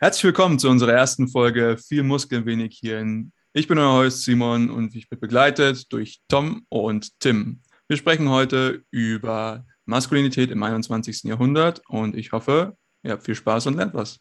[0.00, 3.32] Herzlich willkommen zu unserer ersten Folge Viel Muskeln, wenig Hirn.
[3.52, 7.62] Ich bin euer Host Simon und ich bin begleitet durch Tom und Tim.
[7.88, 11.24] Wir sprechen heute über Maskulinität im 21.
[11.24, 14.20] Jahrhundert und ich hoffe, ihr habt viel Spaß und lernt was.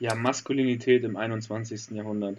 [0.00, 1.92] Ja, Maskulinität im 21.
[1.92, 2.38] Jahrhundert.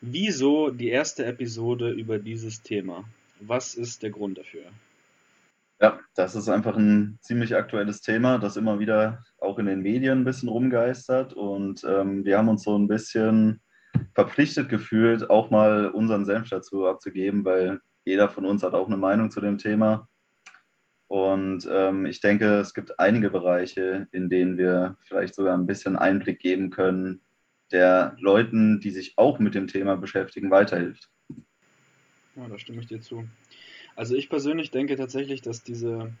[0.00, 3.02] Wieso die erste Episode über dieses Thema?
[3.40, 4.62] Was ist der Grund dafür?
[5.80, 10.20] Ja, das ist einfach ein ziemlich aktuelles Thema, das immer wieder auch in den Medien
[10.20, 11.34] ein bisschen rumgeistert.
[11.34, 13.60] Und ähm, wir haben uns so ein bisschen
[14.14, 18.96] verpflichtet gefühlt, auch mal unseren Senf dazu abzugeben, weil jeder von uns hat auch eine
[18.96, 20.08] Meinung zu dem Thema.
[21.08, 25.96] Und ähm, ich denke, es gibt einige Bereiche, in denen wir vielleicht sogar ein bisschen
[25.96, 27.20] Einblick geben können,
[27.70, 31.10] der Leuten, die sich auch mit dem Thema beschäftigen, weiterhilft.
[32.34, 33.24] Ja, da stimme ich dir zu.
[33.96, 36.12] Also ich persönlich denke tatsächlich, dass diese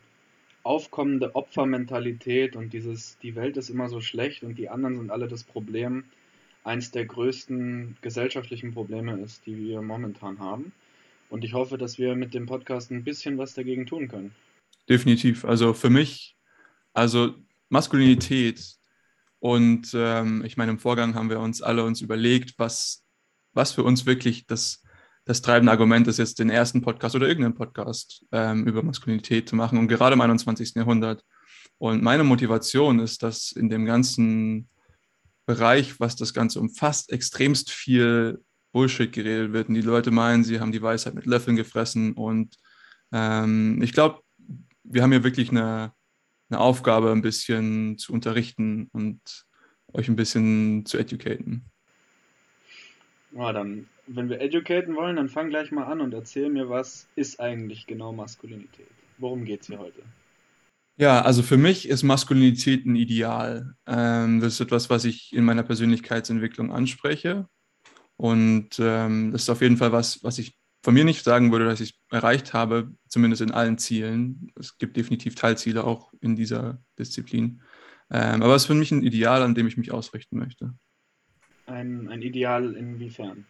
[0.62, 5.28] aufkommende Opfermentalität und dieses, die Welt ist immer so schlecht und die anderen sind alle
[5.28, 6.04] das Problem,
[6.64, 10.72] eins der größten gesellschaftlichen Probleme ist, die wir momentan haben.
[11.28, 14.34] Und ich hoffe, dass wir mit dem Podcast ein bisschen was dagegen tun können.
[14.88, 15.44] Definitiv.
[15.44, 16.36] Also für mich,
[16.92, 17.34] also
[17.68, 18.60] Maskulinität
[19.38, 23.04] und ähm, ich meine, im Vorgang haben wir uns alle uns überlegt, was,
[23.52, 24.82] was für uns wirklich das
[25.26, 29.56] das treibende Argument ist jetzt den ersten Podcast oder irgendeinen Podcast ähm, über Maskulinität zu
[29.56, 30.76] machen und gerade im 21.
[30.76, 31.24] Jahrhundert.
[31.78, 34.68] Und meine Motivation ist, dass in dem ganzen
[35.44, 38.40] Bereich, was das Ganze umfasst, extremst viel
[38.72, 39.68] Bullshit geredet wird.
[39.68, 42.12] Und die Leute meinen, sie haben die Weisheit mit Löffeln gefressen.
[42.12, 42.56] Und
[43.12, 44.20] ähm, ich glaube,
[44.84, 45.92] wir haben hier wirklich eine,
[46.50, 49.44] eine Aufgabe, ein bisschen zu unterrichten und
[49.92, 51.64] euch ein bisschen zu educaten.
[53.32, 57.08] Ja, dann wenn wir educaten wollen, dann fang gleich mal an und erzähl mir, was
[57.16, 58.86] ist eigentlich genau Maskulinität?
[59.18, 60.02] Worum geht es hier heute?
[60.98, 63.74] Ja, also für mich ist Maskulinität ein Ideal.
[63.86, 67.48] Ähm, das ist etwas, was ich in meiner Persönlichkeitsentwicklung anspreche.
[68.16, 71.66] Und ähm, das ist auf jeden Fall was, was ich von mir nicht sagen würde,
[71.66, 74.52] dass ich erreicht habe, zumindest in allen Zielen.
[74.54, 77.60] Es gibt definitiv Teilziele auch in dieser Disziplin.
[78.10, 80.74] Ähm, aber es ist für mich ein Ideal, an dem ich mich ausrichten möchte.
[81.66, 83.44] Ein, ein Ideal inwiefern?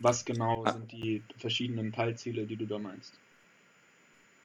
[0.00, 0.72] Was genau ah.
[0.72, 3.14] sind die verschiedenen Teilziele, die du da meinst?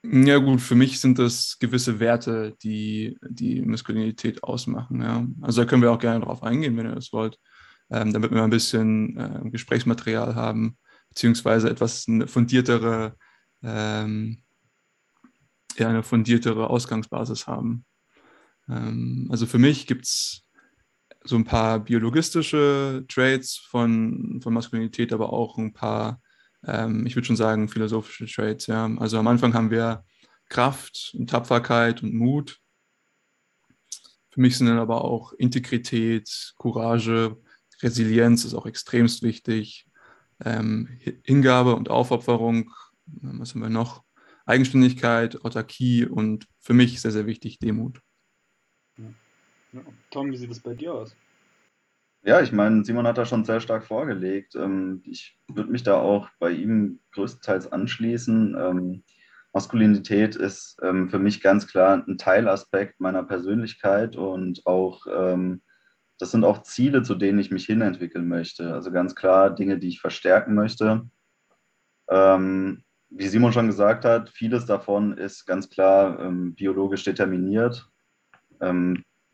[0.05, 5.01] Ja gut, für mich sind das gewisse Werte, die die Maskulinität ausmachen.
[5.01, 5.25] Ja.
[5.41, 7.39] Also da können wir auch gerne drauf eingehen, wenn ihr das wollt,
[7.89, 10.77] ähm, damit wir ein bisschen äh, Gesprächsmaterial haben,
[11.07, 13.15] beziehungsweise etwas eine fundiertere,
[13.61, 14.43] ähm,
[15.77, 17.85] ja, eine fundiertere Ausgangsbasis haben.
[18.67, 20.42] Ähm, also für mich gibt es
[21.25, 26.21] so ein paar biologistische Traits von, von Maskulinität, aber auch ein paar,
[26.65, 28.67] ähm, ich würde schon sagen, philosophische Traits.
[28.67, 28.89] Ja.
[28.97, 30.03] Also am Anfang haben wir
[30.49, 32.59] Kraft und Tapferkeit und Mut.
[34.31, 37.37] Für mich sind dann aber auch Integrität, Courage,
[37.81, 39.85] Resilienz ist auch extremst wichtig.
[40.43, 40.89] Ähm,
[41.23, 42.71] Hingabe und Aufopferung,
[43.05, 44.03] was haben wir noch?
[44.45, 48.01] Eigenständigkeit, Autarkie und für mich sehr, sehr wichtig Demut.
[50.11, 51.15] Tom, wie sieht es bei dir aus?
[52.25, 54.55] Ja, ich meine, Simon hat da schon sehr stark vorgelegt.
[54.55, 58.55] Ähm, ich würde mich da auch bei ihm größtenteils anschließen.
[58.57, 59.03] Ähm,
[59.51, 65.05] Maskulinität ist ähm, für mich ganz klar ein Teilaspekt meiner Persönlichkeit und auch
[66.19, 68.73] das sind auch Ziele, zu denen ich mich hinentwickeln möchte.
[68.73, 71.09] Also ganz klar Dinge, die ich verstärken möchte.
[72.07, 77.87] wie Simon schon gesagt hat, vieles davon ist ganz klar biologisch determiniert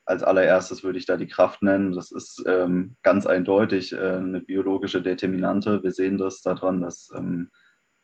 [0.10, 1.92] als allererstes würde ich da die Kraft nennen.
[1.92, 5.84] Das ist ähm, ganz eindeutig äh, eine biologische Determinante.
[5.84, 7.52] Wir sehen das daran, dass ähm,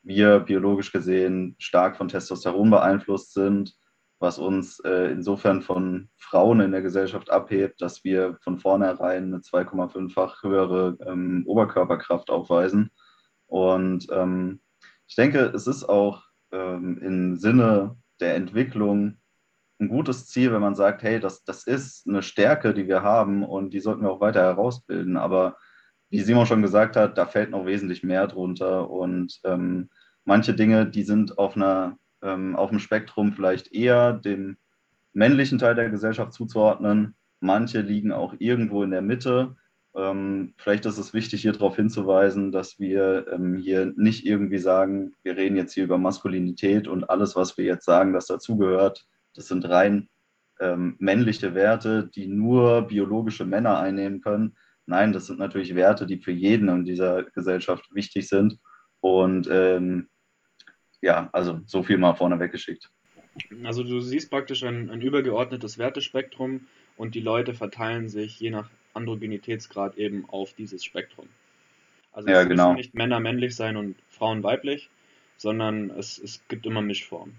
[0.03, 3.75] wir biologisch gesehen stark von Testosteron beeinflusst sind,
[4.19, 9.39] was uns äh, insofern von Frauen in der Gesellschaft abhebt, dass wir von vornherein eine
[9.39, 12.91] 2,5-fach höhere ähm, Oberkörperkraft aufweisen.
[13.47, 14.61] Und ähm,
[15.07, 16.21] ich denke, es ist auch
[16.51, 19.17] ähm, im Sinne der Entwicklung
[19.79, 23.43] ein gutes Ziel, wenn man sagt, hey, das, das ist eine Stärke, die wir haben
[23.43, 25.17] und die sollten wir auch weiter herausbilden.
[25.17, 25.57] Aber
[26.09, 29.89] wie Simon schon gesagt hat, da fällt noch wesentlich mehr drunter und ähm,
[30.23, 34.57] manche Dinge, die sind auf einer ähm, auf dem Spektrum vielleicht eher dem
[35.13, 37.15] männlichen Teil der Gesellschaft zuzuordnen.
[37.39, 39.55] Manche liegen auch irgendwo in der Mitte.
[39.95, 45.13] Ähm, vielleicht ist es wichtig, hier darauf hinzuweisen, dass wir ähm, hier nicht irgendwie sagen,
[45.23, 49.47] wir reden jetzt hier über Maskulinität und alles, was wir jetzt sagen, das dazugehört, das
[49.47, 50.09] sind rein
[50.59, 54.55] ähm, männliche Werte, die nur biologische Männer einnehmen können.
[54.85, 58.57] Nein, das sind natürlich Werte, die für jeden in dieser Gesellschaft wichtig sind.
[59.01, 60.09] Und ähm,
[61.01, 62.89] ja, also so viel mal vorne weggeschickt.
[63.63, 68.69] Also du siehst praktisch ein, ein übergeordnetes Wertespektrum und die Leute verteilen sich je nach
[68.93, 71.27] Androgenitätsgrad eben auf dieses Spektrum.
[72.13, 72.69] Also Ja, es genau.
[72.69, 74.89] müssen nicht Männer männlich sein und Frauen weiblich,
[75.35, 77.35] sondern es, es gibt immer Mischformen.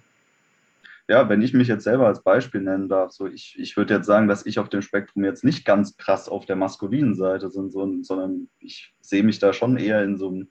[1.08, 4.06] Ja, wenn ich mich jetzt selber als Beispiel nennen darf, so ich, ich würde jetzt
[4.06, 7.70] sagen, dass ich auf dem Spektrum jetzt nicht ganz krass auf der maskulinen Seite bin,
[7.70, 10.48] so, sondern ich sehe mich da schon eher in so einem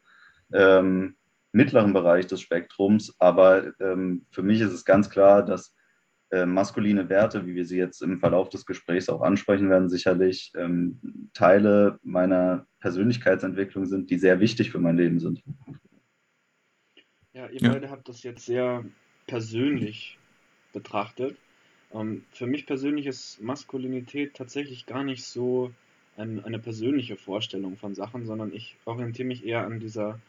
[0.54, 1.16] ähm,
[1.52, 3.16] mittleren Bereich des Spektrums.
[3.20, 5.76] Aber ähm, für mich ist es ganz klar, dass
[6.32, 10.54] äh, maskuline Werte, wie wir sie jetzt im Verlauf des Gesprächs auch ansprechen werden, sicherlich
[10.56, 15.44] ähm, Teile meiner Persönlichkeitsentwicklung sind, die sehr wichtig für mein Leben sind.
[17.34, 17.74] Ja, ihr Ja.
[17.74, 18.86] beide habt das jetzt sehr
[19.28, 20.18] persönlich
[20.76, 21.36] betrachtet.
[21.92, 25.72] Ähm, für mich persönlich ist Maskulinität tatsächlich gar nicht so
[26.18, 30.20] ein, eine persönliche Vorstellung von Sachen, sondern ich orientiere mich eher an dieser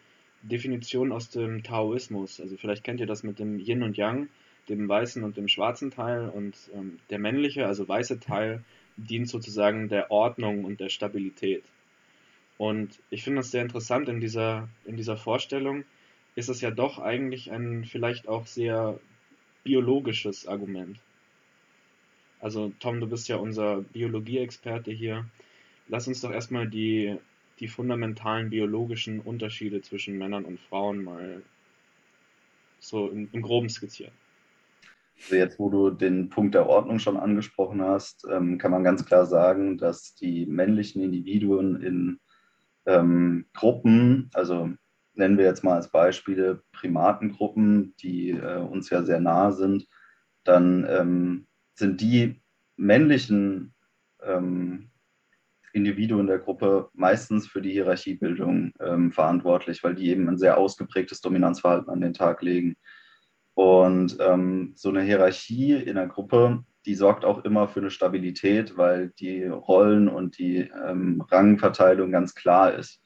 [0.42, 2.40] Definition aus dem Taoismus.
[2.40, 4.28] Also vielleicht kennt ihr das mit dem Yin und Yang,
[4.68, 8.64] dem weißen und dem schwarzen Teil und ähm, der männliche, also weiße Teil,
[8.96, 11.64] dient sozusagen der Ordnung und der Stabilität.
[12.58, 15.84] Und ich finde das sehr interessant in dieser, in dieser Vorstellung,
[16.36, 18.98] ist es ja doch eigentlich ein vielleicht auch sehr
[19.66, 20.98] biologisches Argument.
[22.40, 25.26] Also Tom, du bist ja unser Biologieexperte hier.
[25.88, 27.16] Lass uns doch erstmal die,
[27.58, 31.42] die fundamentalen biologischen Unterschiede zwischen Männern und Frauen mal
[32.78, 34.12] so im, im Groben skizzieren.
[35.18, 39.04] Also jetzt, wo du den Punkt der Ordnung schon angesprochen hast, ähm, kann man ganz
[39.04, 42.20] klar sagen, dass die männlichen Individuen in
[42.84, 44.70] ähm, Gruppen, also
[45.16, 49.86] nennen wir jetzt mal als Beispiele Primatengruppen, die äh, uns ja sehr nahe sind,
[50.44, 52.40] dann ähm, sind die
[52.76, 53.74] männlichen
[54.22, 54.90] ähm,
[55.72, 61.20] Individuen der Gruppe meistens für die Hierarchiebildung ähm, verantwortlich, weil die eben ein sehr ausgeprägtes
[61.20, 62.76] Dominanzverhalten an den Tag legen.
[63.52, 68.76] Und ähm, so eine Hierarchie in der Gruppe, die sorgt auch immer für eine Stabilität,
[68.76, 73.02] weil die Rollen und die ähm, Rangverteilung ganz klar ist.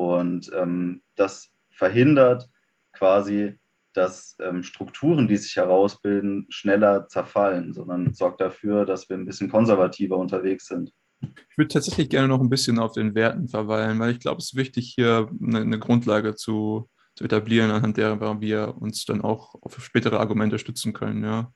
[0.00, 2.48] Und ähm, das verhindert
[2.94, 3.58] quasi,
[3.92, 9.50] dass ähm, Strukturen, die sich herausbilden, schneller zerfallen, sondern sorgt dafür, dass wir ein bisschen
[9.50, 10.90] konservativer unterwegs sind.
[11.20, 14.52] Ich würde tatsächlich gerne noch ein bisschen auf den Werten verweilen, weil ich glaube, es
[14.52, 19.54] ist wichtig, hier eine, eine Grundlage zu, zu etablieren, anhand derer wir uns dann auch
[19.60, 21.22] auf spätere Argumente stützen können.
[21.24, 21.52] Ja.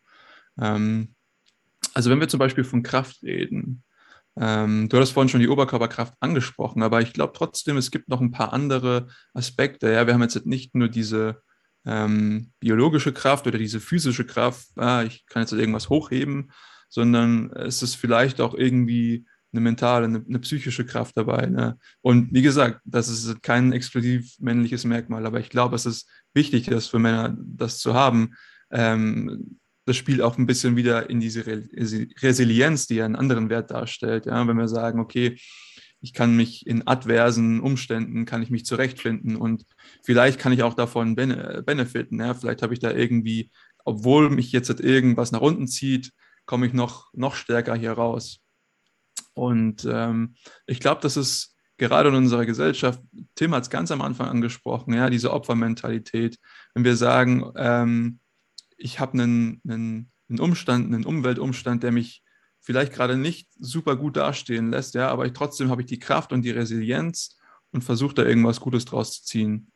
[0.61, 1.15] Ähm,
[1.95, 3.85] also wenn wir zum Beispiel von Kraft reden,
[4.39, 8.21] ähm, du hattest vorhin schon die Oberkörperkraft angesprochen, aber ich glaube trotzdem, es gibt noch
[8.21, 9.93] ein paar andere Aspekte.
[9.93, 11.43] Ja, wir haben jetzt nicht nur diese
[11.87, 16.51] ähm, biologische Kraft oder diese physische Kraft, ah, ich kann jetzt irgendwas hochheben,
[16.89, 21.47] sondern es ist vielleicht auch irgendwie eine mentale, eine, eine psychische Kraft dabei.
[21.47, 21.79] Ne?
[22.01, 26.67] Und wie gesagt, das ist kein exklusiv männliches Merkmal, aber ich glaube, es ist wichtig,
[26.67, 28.35] das für Männer das zu haben.
[28.71, 33.71] Ähm, das spielt auch ein bisschen wieder in diese Resilienz, die ja einen anderen Wert
[33.71, 34.27] darstellt.
[34.27, 34.47] Ja?
[34.47, 35.37] Wenn wir sagen, okay,
[36.01, 39.65] ich kann mich in adversen Umständen, kann ich mich zurechtfinden und
[40.03, 42.21] vielleicht kann ich auch davon benefiten.
[42.21, 42.35] Ja?
[42.35, 43.51] Vielleicht habe ich da irgendwie,
[43.85, 46.13] obwohl mich jetzt irgendwas nach unten zieht,
[46.47, 48.41] komme ich noch, noch stärker hier raus.
[49.35, 53.01] Und ähm, ich glaube, das ist gerade in unserer Gesellschaft,
[53.35, 56.39] Tim hat es ganz am Anfang angesprochen, ja, diese Opfermentalität.
[56.75, 58.21] Wenn wir sagen, ähm,
[58.77, 62.23] ich habe einen, einen, einen Umstand, einen Umweltumstand, der mich
[62.61, 66.33] vielleicht gerade nicht super gut dastehen lässt, ja, aber ich, trotzdem habe ich die Kraft
[66.33, 67.39] und die Resilienz
[67.73, 69.71] und versuche da irgendwas Gutes draus zu ziehen.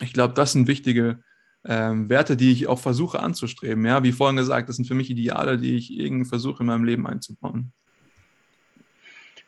[0.00, 1.22] Ich glaube, das sind wichtige
[1.64, 3.84] ähm, Werte, die ich auch versuche anzustreben.
[3.84, 6.84] Ja, wie vorhin gesagt, das sind für mich Ideale, die ich irgendwie versuche in meinem
[6.84, 7.72] Leben einzubauen.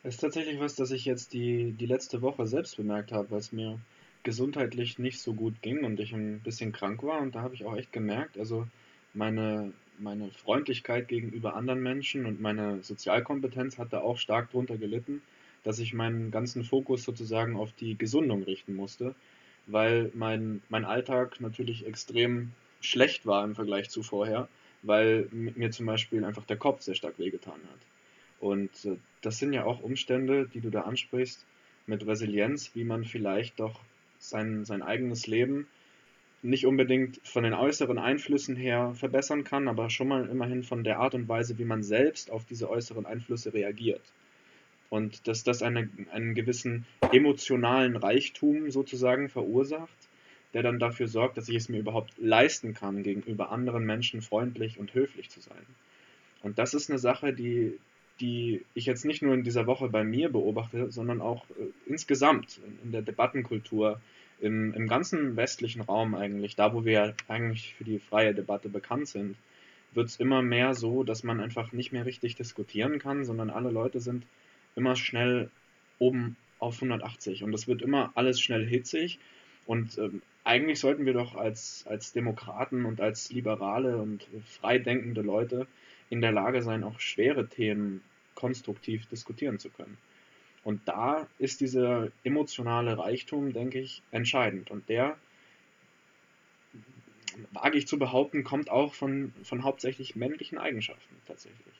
[0.03, 3.51] Das ist tatsächlich was, das ich jetzt die, die letzte Woche selbst bemerkt habe, es
[3.51, 3.79] mir
[4.25, 7.21] gesundheitlich nicht so gut ging und ich ein bisschen krank war.
[7.21, 8.67] Und da habe ich auch echt gemerkt, also
[9.13, 15.21] meine, meine Freundlichkeit gegenüber anderen Menschen und meine Sozialkompetenz hat da auch stark drunter gelitten,
[15.63, 19.15] dass ich meinen ganzen Fokus sozusagen auf die Gesundung richten musste,
[19.67, 22.51] weil mein, mein Alltag natürlich extrem
[22.81, 24.49] schlecht war im Vergleich zu vorher,
[24.81, 27.79] weil mir zum Beispiel einfach der Kopf sehr stark wehgetan hat.
[28.39, 31.45] Und äh, das sind ja auch Umstände, die du da ansprichst,
[31.87, 33.79] mit Resilienz, wie man vielleicht doch
[34.29, 35.67] sein, sein eigenes Leben
[36.45, 40.99] nicht unbedingt von den äußeren Einflüssen her verbessern kann, aber schon mal immerhin von der
[40.99, 44.01] Art und Weise, wie man selbst auf diese äußeren Einflüsse reagiert.
[44.89, 50.09] Und dass das eine, einen gewissen emotionalen Reichtum sozusagen verursacht,
[50.53, 54.77] der dann dafür sorgt, dass ich es mir überhaupt leisten kann, gegenüber anderen Menschen freundlich
[54.77, 55.65] und höflich zu sein.
[56.43, 57.79] Und das ist eine Sache, die,
[58.19, 62.59] die ich jetzt nicht nur in dieser Woche bei mir beobachte, sondern auch äh, insgesamt
[62.65, 63.99] in, in der Debattenkultur
[64.41, 69.07] im, im ganzen westlichen Raum eigentlich, da wo wir eigentlich für die freie Debatte bekannt
[69.07, 69.37] sind,
[69.93, 73.71] wird es immer mehr so, dass man einfach nicht mehr richtig diskutieren kann, sondern alle
[73.71, 74.25] Leute sind
[74.75, 75.49] immer schnell
[75.99, 79.19] oben auf 180 und es wird immer alles schnell hitzig.
[79.65, 85.65] Und ähm, eigentlich sollten wir doch als, als Demokraten und als liberale und freidenkende Leute
[86.09, 88.01] in der Lage sein, auch schwere Themen
[88.35, 89.97] konstruktiv diskutieren zu können.
[90.63, 94.71] Und da ist dieser emotionale Reichtum, denke ich, entscheidend.
[94.71, 95.15] Und der,
[97.51, 101.75] wage ich zu behaupten, kommt auch von, von hauptsächlich männlichen Eigenschaften tatsächlich.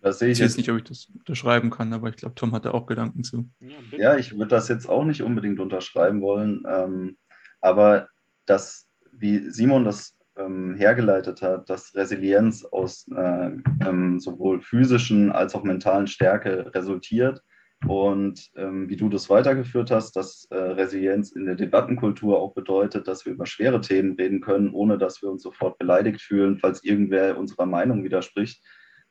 [0.00, 2.64] Das sehe ich jetzt nicht, ob ich das unterschreiben kann, aber ich glaube, Tom hat
[2.64, 3.50] da auch Gedanken zu.
[3.60, 6.62] Ja, ja ich würde das jetzt auch nicht unbedingt unterschreiben wollen.
[6.66, 7.18] Ähm,
[7.60, 8.08] aber
[8.46, 13.50] das, wie Simon das ähm, hergeleitet hat, dass Resilienz aus äh,
[13.86, 17.42] ähm, sowohl physischen als auch mentalen Stärke resultiert
[17.86, 23.08] und ähm, wie du das weitergeführt hast, dass äh, Resilienz in der Debattenkultur auch bedeutet,
[23.08, 26.84] dass wir über schwere Themen reden können, ohne dass wir uns sofort beleidigt fühlen, falls
[26.84, 28.62] irgendwer unserer Meinung widerspricht.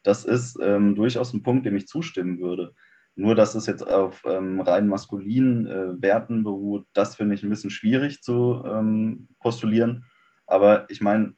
[0.03, 2.73] Das ist ähm, durchaus ein Punkt, dem ich zustimmen würde.
[3.15, 7.49] Nur, dass es jetzt auf ähm, rein maskulinen äh, Werten beruht, das finde ich ein
[7.49, 10.05] bisschen schwierig zu ähm, postulieren.
[10.49, 11.33] Aber ich meine,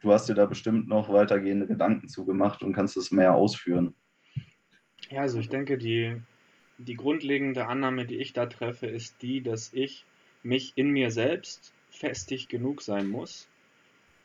[0.00, 3.94] du hast dir da bestimmt noch weitergehende Gedanken zugemacht und kannst es mehr ausführen.
[5.08, 6.14] Ja, also ich denke, die,
[6.76, 10.04] die grundlegende Annahme, die ich da treffe, ist die, dass ich
[10.42, 13.48] mich in mir selbst festig genug sein muss.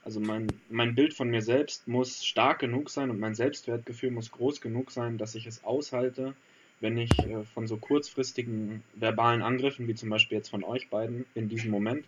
[0.04, 4.32] Also mein, mein Bild von mir selbst muss stark genug sein und mein Selbstwertgefühl muss
[4.32, 6.36] groß genug sein, dass ich es aushalte,
[6.82, 11.26] wenn ich äh, von so kurzfristigen verbalen Angriffen, wie zum Beispiel jetzt von euch beiden
[11.36, 12.06] in diesem Moment,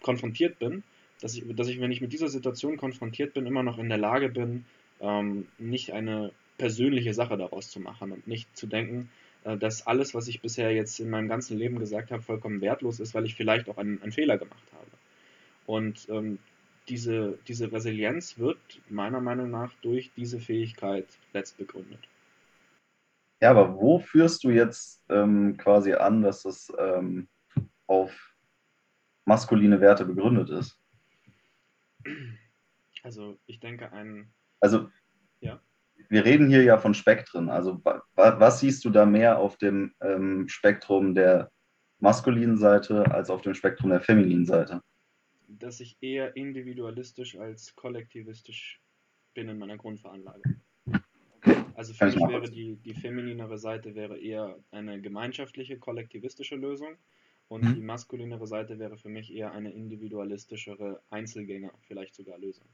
[0.00, 0.82] konfrontiert bin,
[1.22, 3.98] dass ich, dass ich, wenn ich mit dieser Situation konfrontiert bin, immer noch in der
[3.98, 4.64] Lage bin,
[5.00, 9.08] ähm, nicht eine persönliche Sache daraus zu machen und nicht zu denken,
[9.44, 12.98] äh, dass alles, was ich bisher jetzt in meinem ganzen Leben gesagt habe, vollkommen wertlos
[12.98, 14.90] ist, weil ich vielleicht auch einen, einen Fehler gemacht habe.
[15.64, 16.38] Und ähm,
[16.88, 22.00] diese, diese Resilienz wird meiner Meinung nach durch diese Fähigkeit letzt begründet.
[23.40, 27.28] Ja, aber wo führst du jetzt ähm, quasi an, dass es ähm,
[27.86, 28.34] auf
[29.24, 30.81] maskuline Werte begründet ist?
[33.02, 34.32] Also ich denke ein.
[34.60, 34.88] Also
[35.40, 35.60] ja.
[36.08, 37.48] wir reden hier ja von Spektren.
[37.48, 37.82] Also
[38.14, 41.50] was siehst du da mehr auf dem ähm, Spektrum der
[41.98, 44.82] maskulinen Seite als auf dem Spektrum der femininen Seite?
[45.48, 48.80] Dass ich eher individualistisch als kollektivistisch
[49.34, 50.60] bin in meiner Grundveranlagung.
[51.74, 56.96] Also für mich wäre die, die femininere Seite wäre eher eine gemeinschaftliche, kollektivistische Lösung
[57.48, 57.74] und mhm.
[57.74, 62.66] die maskulinere Seite wäre für mich eher eine individualistischere Einzelgänger, vielleicht sogar Lösung.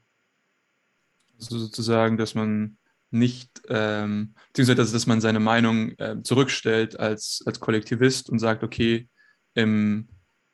[1.37, 2.77] Also sozusagen, dass man
[3.11, 9.09] nicht, ähm, beziehungsweise dass, man seine Meinung äh, zurückstellt als, als Kollektivist und sagt, okay,
[9.55, 10.09] im,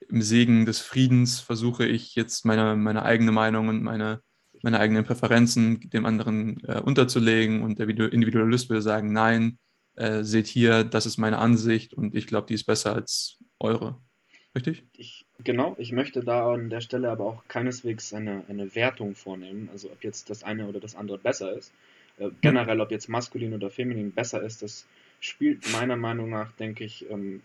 [0.07, 4.21] im Segen des Friedens versuche ich jetzt meine, meine eigene Meinung und meine
[4.65, 9.59] meine eigenen Präferenzen dem anderen äh, unterzulegen und der Individualist würde sagen, nein,
[9.93, 14.01] äh, seht hier, das ist meine Ansicht und ich glaube, die ist besser als eure.
[14.55, 14.83] Richtig?
[14.97, 19.69] Ich, genau, ich möchte da an der Stelle aber auch keineswegs eine, eine Wertung vornehmen,
[19.71, 21.73] also ob jetzt das eine oder das andere besser ist.
[22.17, 24.87] Äh, generell, ob jetzt maskulin oder feminin besser ist, das
[25.19, 27.41] spielt meiner Meinung nach, denke ich, ähm,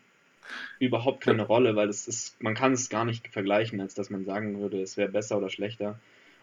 [0.79, 4.25] überhaupt keine Rolle, weil es ist, man kann es gar nicht vergleichen, als dass man
[4.25, 5.99] sagen würde, es wäre besser oder schlechter.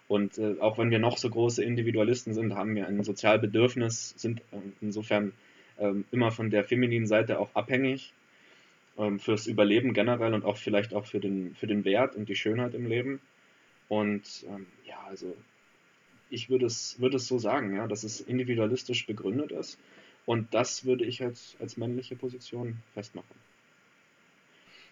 [0.09, 4.41] Und äh, auch wenn wir noch so große Individualisten sind, haben wir ein Sozialbedürfnis, sind
[4.51, 5.33] äh, insofern
[5.77, 8.13] äh, immer von der femininen Seite auch abhängig
[8.98, 12.36] ähm, fürs Überleben generell und auch vielleicht auch für den, für den Wert und die
[12.36, 13.22] Schönheit im Leben.
[13.89, 15.36] Und ähm, ja, also
[16.30, 19.80] ich würde es, würde es so sagen, ja, dass es individualistisch begründet ist.
[20.25, 23.36] Und das würde ich als, als männliche Position festmachen.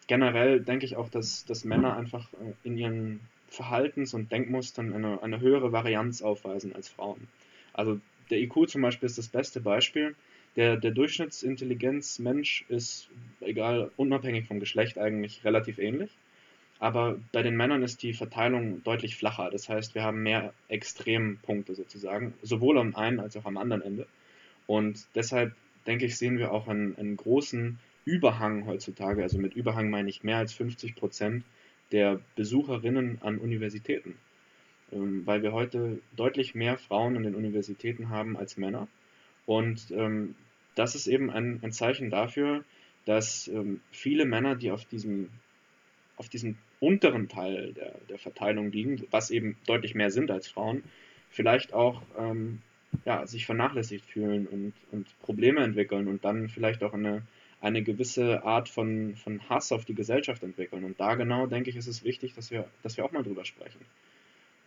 [0.07, 3.19] Generell denke ich auch, dass, dass Männer einfach äh, in ihren
[3.49, 7.27] Verhaltens- und Denkmustern eine, eine höhere Varianz aufweisen als Frauen.
[7.73, 10.15] Also der IQ zum Beispiel ist das beste Beispiel.
[10.55, 13.09] Der, der Durchschnittsintelligenzmensch ist,
[13.41, 16.11] egal, unabhängig vom Geschlecht eigentlich relativ ähnlich.
[16.79, 19.49] Aber bei den Männern ist die Verteilung deutlich flacher.
[19.49, 24.07] Das heißt, wir haben mehr Extrempunkte sozusagen, sowohl am einen als auch am anderen Ende.
[24.67, 25.53] Und deshalb,
[25.87, 29.23] denke ich, sehen wir auch einen, einen großen Überhang heutzutage.
[29.23, 31.43] Also mit Überhang meine ich mehr als 50 Prozent
[31.91, 34.15] der Besucherinnen an Universitäten,
[34.91, 38.87] ähm, weil wir heute deutlich mehr Frauen an den Universitäten haben als Männer.
[39.45, 40.35] Und ähm,
[40.75, 42.63] das ist eben ein, ein Zeichen dafür,
[43.05, 45.29] dass ähm, viele Männer, die auf diesem,
[46.17, 50.83] auf diesem unteren Teil der, der Verteilung liegen, was eben deutlich mehr sind als Frauen,
[51.29, 52.61] vielleicht auch ähm,
[53.05, 57.23] ja, sich vernachlässigt fühlen und, und Probleme entwickeln und dann vielleicht auch eine
[57.65, 60.83] eine gewisse Art von, von Hass auf die Gesellschaft entwickeln.
[60.83, 63.43] Und da genau, denke ich, ist es wichtig, dass wir, dass wir auch mal drüber
[63.43, 63.79] sprechen.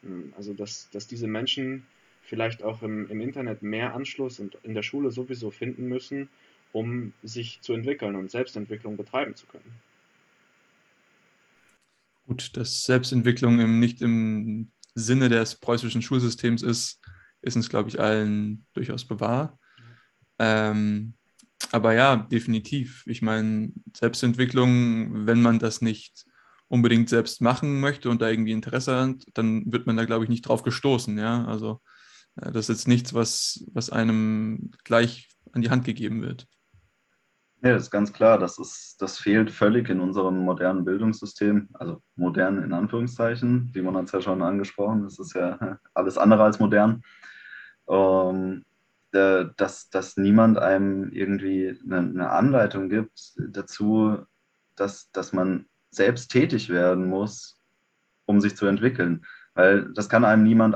[0.03, 1.87] Hm, also, dass, dass diese Menschen
[2.29, 6.29] vielleicht auch im, im Internet mehr Anschluss und in der Schule sowieso finden müssen,
[6.73, 9.81] um sich zu entwickeln und Selbstentwicklung betreiben zu können.
[12.27, 17.01] Gut, dass Selbstentwicklung im, nicht im Sinne des preußischen Schulsystems ist,
[17.41, 19.59] ist uns, glaube ich, allen durchaus bewahr.
[20.39, 21.15] Ähm,
[21.73, 23.05] aber ja, definitiv.
[23.07, 26.27] Ich meine, Selbstentwicklung, wenn man das nicht
[26.69, 30.31] unbedingt selbst machen möchte und da irgendwie Interesse hat, dann wird man da, glaube ich,
[30.31, 31.17] nicht drauf gestoßen.
[31.17, 31.81] Ja, also
[32.41, 36.47] das ist jetzt nichts, was, was einem gleich an die Hand gegeben wird.
[37.63, 38.39] Ja, das ist ganz klar.
[38.39, 41.69] Das, ist, das fehlt völlig in unserem modernen Bildungssystem.
[41.75, 43.71] Also modern in Anführungszeichen.
[43.75, 45.03] Simon hat es ja schon angesprochen.
[45.03, 47.03] Das ist ja alles andere als modern.
[47.89, 48.65] Ähm,
[49.11, 54.19] dass, dass niemand einem irgendwie eine, eine, Anleitung gibt dazu,
[54.77, 57.59] dass, dass man selbst tätig werden muss,
[58.27, 59.25] um sich zu entwickeln.
[59.55, 60.75] Weil das kann einem niemand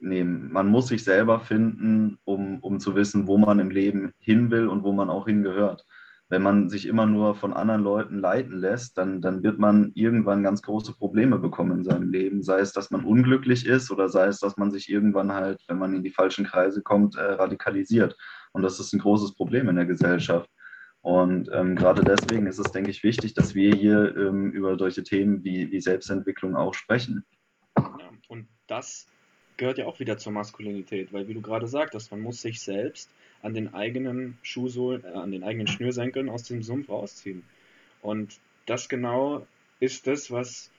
[0.00, 0.50] abnehmen.
[0.52, 4.66] Man muss sich selber finden, um, um zu wissen, wo man im Leben hin will
[4.68, 5.84] und wo man auch hingehört
[6.30, 10.44] wenn man sich immer nur von anderen Leuten leiten lässt, dann, dann wird man irgendwann
[10.44, 12.44] ganz große Probleme bekommen in seinem Leben.
[12.44, 15.78] Sei es, dass man unglücklich ist oder sei es, dass man sich irgendwann halt, wenn
[15.78, 18.16] man in die falschen Kreise kommt, äh, radikalisiert.
[18.52, 20.48] Und das ist ein großes Problem in der Gesellschaft.
[21.00, 25.02] Und ähm, gerade deswegen ist es, denke ich, wichtig, dass wir hier ähm, über solche
[25.02, 27.24] Themen wie, wie Selbstentwicklung auch sprechen.
[27.76, 29.06] Ja, und das
[29.60, 33.10] gehört ja auch wieder zur Maskulinität, weil wie du gerade sagtest, man muss sich selbst
[33.42, 37.44] an den eigenen Schuhsohlen, äh, an den eigenen Schnürsenkeln aus dem Sumpf rausziehen.
[38.00, 39.46] Und das genau
[39.78, 40.70] ist das, was,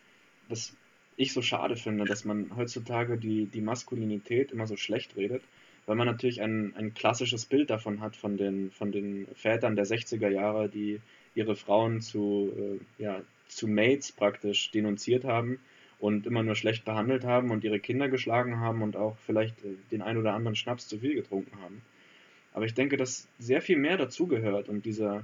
[0.50, 0.76] was
[1.16, 5.44] ich so schade finde, dass man heutzutage die, die Maskulinität immer so schlecht redet,
[5.86, 9.86] weil man natürlich ein, ein klassisches Bild davon hat, von den, von den Vätern der
[9.86, 11.00] 60er Jahre, die
[11.36, 15.60] ihre Frauen zu, äh, ja, zu Mates praktisch denunziert haben
[16.02, 19.76] und immer nur schlecht behandelt haben und ihre Kinder geschlagen haben und auch vielleicht äh,
[19.92, 21.82] den ein oder anderen Schnaps zu viel getrunken haben.
[22.54, 25.24] Aber ich denke, dass sehr viel mehr dazugehört und dieser,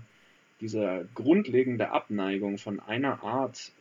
[0.62, 3.72] dieser grundlegende Abneigung von einer Art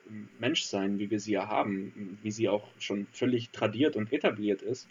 [0.40, 4.88] Menschsein, wie wir sie ja haben, wie sie auch schon völlig tradiert und etabliert ist,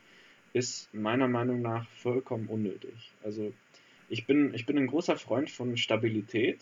[0.53, 3.11] ist meiner Meinung nach vollkommen unnötig.
[3.23, 3.51] Also
[4.09, 6.59] ich bin, ich bin ein großer Freund von Stabilität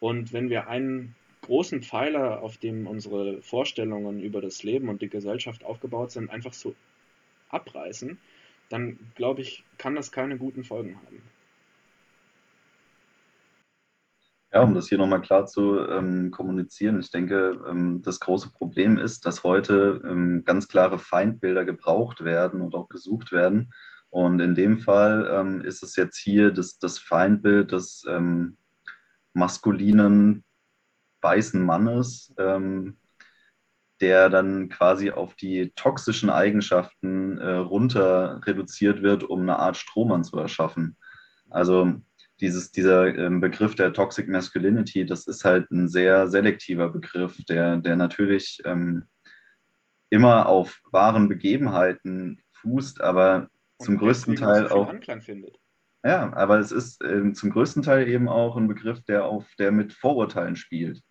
[0.00, 1.14] und wenn wir einen
[1.48, 6.52] großen Pfeiler, auf dem unsere Vorstellungen über das Leben und die Gesellschaft aufgebaut sind, einfach
[6.52, 6.74] so
[7.48, 8.18] abreißen,
[8.68, 11.22] dann glaube ich, kann das keine guten Folgen haben.
[14.52, 18.98] Ja, um das hier nochmal klar zu ähm, kommunizieren, ich denke, ähm, das große Problem
[18.98, 23.72] ist, dass heute ähm, ganz klare Feindbilder gebraucht werden und auch gesucht werden.
[24.10, 28.58] Und in dem Fall ähm, ist es jetzt hier das, das Feindbild des ähm,
[29.32, 30.44] maskulinen
[31.20, 32.98] weißen Mannes, ähm,
[34.00, 40.24] der dann quasi auf die toxischen Eigenschaften äh, runter reduziert wird, um eine Art Strohmann
[40.24, 40.96] zu erschaffen.
[41.50, 41.94] Also
[42.40, 47.78] dieses, dieser ähm, Begriff der Toxic Masculinity, das ist halt ein sehr selektiver Begriff, der,
[47.78, 49.04] der natürlich ähm,
[50.10, 54.88] immer auf wahren Begebenheiten fußt, aber Und zum größten Teil auch.
[54.88, 55.58] Anklang findet.
[56.04, 59.72] Ja, aber es ist ähm, zum größten Teil eben auch ein Begriff, der auf, der
[59.72, 61.02] mit Vorurteilen spielt.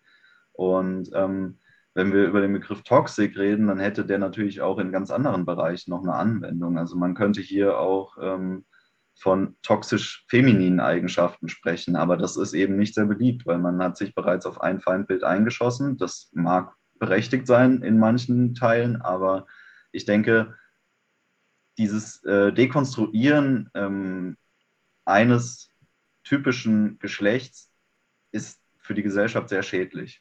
[0.58, 1.60] Und ähm,
[1.94, 5.46] wenn wir über den Begriff Toxic reden, dann hätte der natürlich auch in ganz anderen
[5.46, 6.78] Bereichen noch eine Anwendung.
[6.78, 8.64] Also man könnte hier auch ähm,
[9.14, 13.96] von toxisch femininen Eigenschaften sprechen, aber das ist eben nicht sehr beliebt, weil man hat
[13.96, 15.96] sich bereits auf ein Feindbild eingeschossen.
[15.96, 19.46] Das mag berechtigt sein in manchen Teilen, aber
[19.92, 20.56] ich denke,
[21.78, 24.36] dieses äh, Dekonstruieren ähm,
[25.04, 25.70] eines
[26.24, 27.70] typischen Geschlechts
[28.32, 30.20] ist für die Gesellschaft sehr schädlich.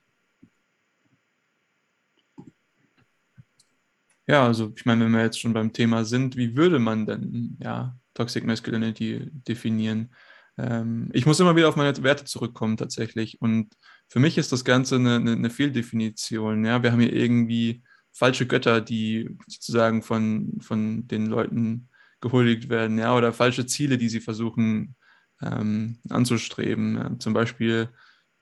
[4.28, 7.58] Ja, also ich meine, wenn wir jetzt schon beim Thema sind, wie würde man denn
[7.62, 10.14] ja Toxic Masculinity definieren?
[10.58, 13.42] Ähm, ich muss immer wieder auf meine Werte zurückkommen tatsächlich.
[13.42, 13.74] Und
[14.10, 16.66] für mich ist das Ganze eine, eine, eine Fehldefinition.
[16.66, 22.98] Ja, wir haben hier irgendwie falsche Götter, die sozusagen von, von den Leuten gehuldigt werden,
[22.98, 24.96] ja, oder falsche Ziele, die sie versuchen
[25.42, 26.96] ähm, anzustreben.
[26.96, 27.20] Ja.
[27.20, 27.90] Zum Beispiel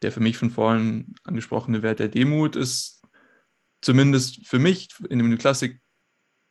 [0.02, 3.02] der für mich von vorhin angesprochene Wert der Demut ist
[3.86, 5.80] zumindest für mich in dem Klassik,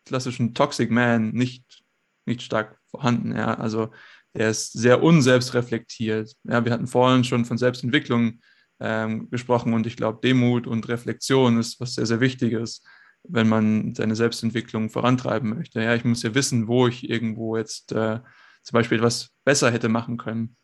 [0.07, 1.83] klassischen Toxic Man nicht,
[2.27, 3.33] nicht stark vorhanden.
[3.33, 3.55] Ja.
[3.55, 3.91] Also
[4.33, 6.37] er ist sehr unselbstreflektiert.
[6.45, 8.41] Ja, wir hatten vorhin schon von Selbstentwicklung
[8.79, 12.85] ähm, gesprochen und ich glaube, Demut und Reflexion ist was sehr, sehr Wichtiges,
[13.25, 15.83] wenn man seine Selbstentwicklung vorantreiben möchte.
[15.83, 18.21] Ja, ich muss ja wissen, wo ich irgendwo jetzt äh,
[18.63, 20.57] zum Beispiel etwas besser hätte machen können.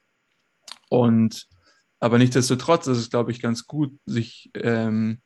[0.88, 1.48] Und
[1.98, 5.20] aber nichtsdestotrotz ist es, glaube ich, ganz gut, sich ähm,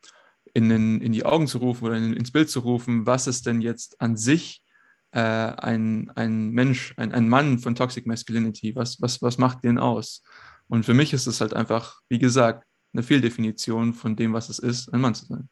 [0.55, 3.47] in, den, in die Augen zu rufen oder in, ins Bild zu rufen, was ist
[3.47, 4.63] denn jetzt an sich
[5.11, 9.79] äh, ein, ein Mensch, ein, ein Mann von Toxic Masculinity, was, was, was macht den
[9.79, 10.23] aus?
[10.69, 14.61] Und für mich ist es halt einfach, wie gesagt, eine Fehldefinition von dem, was es
[14.61, 15.49] ist, ein Mann zu sein.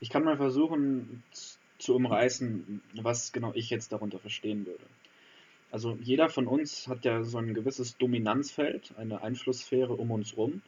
[0.00, 1.22] Ich kann mal versuchen
[1.78, 4.84] zu umreißen, was genau ich jetzt darunter verstehen würde.
[5.70, 10.60] Also jeder von uns hat ja so ein gewisses Dominanzfeld, eine Einflusssphäre um uns rum.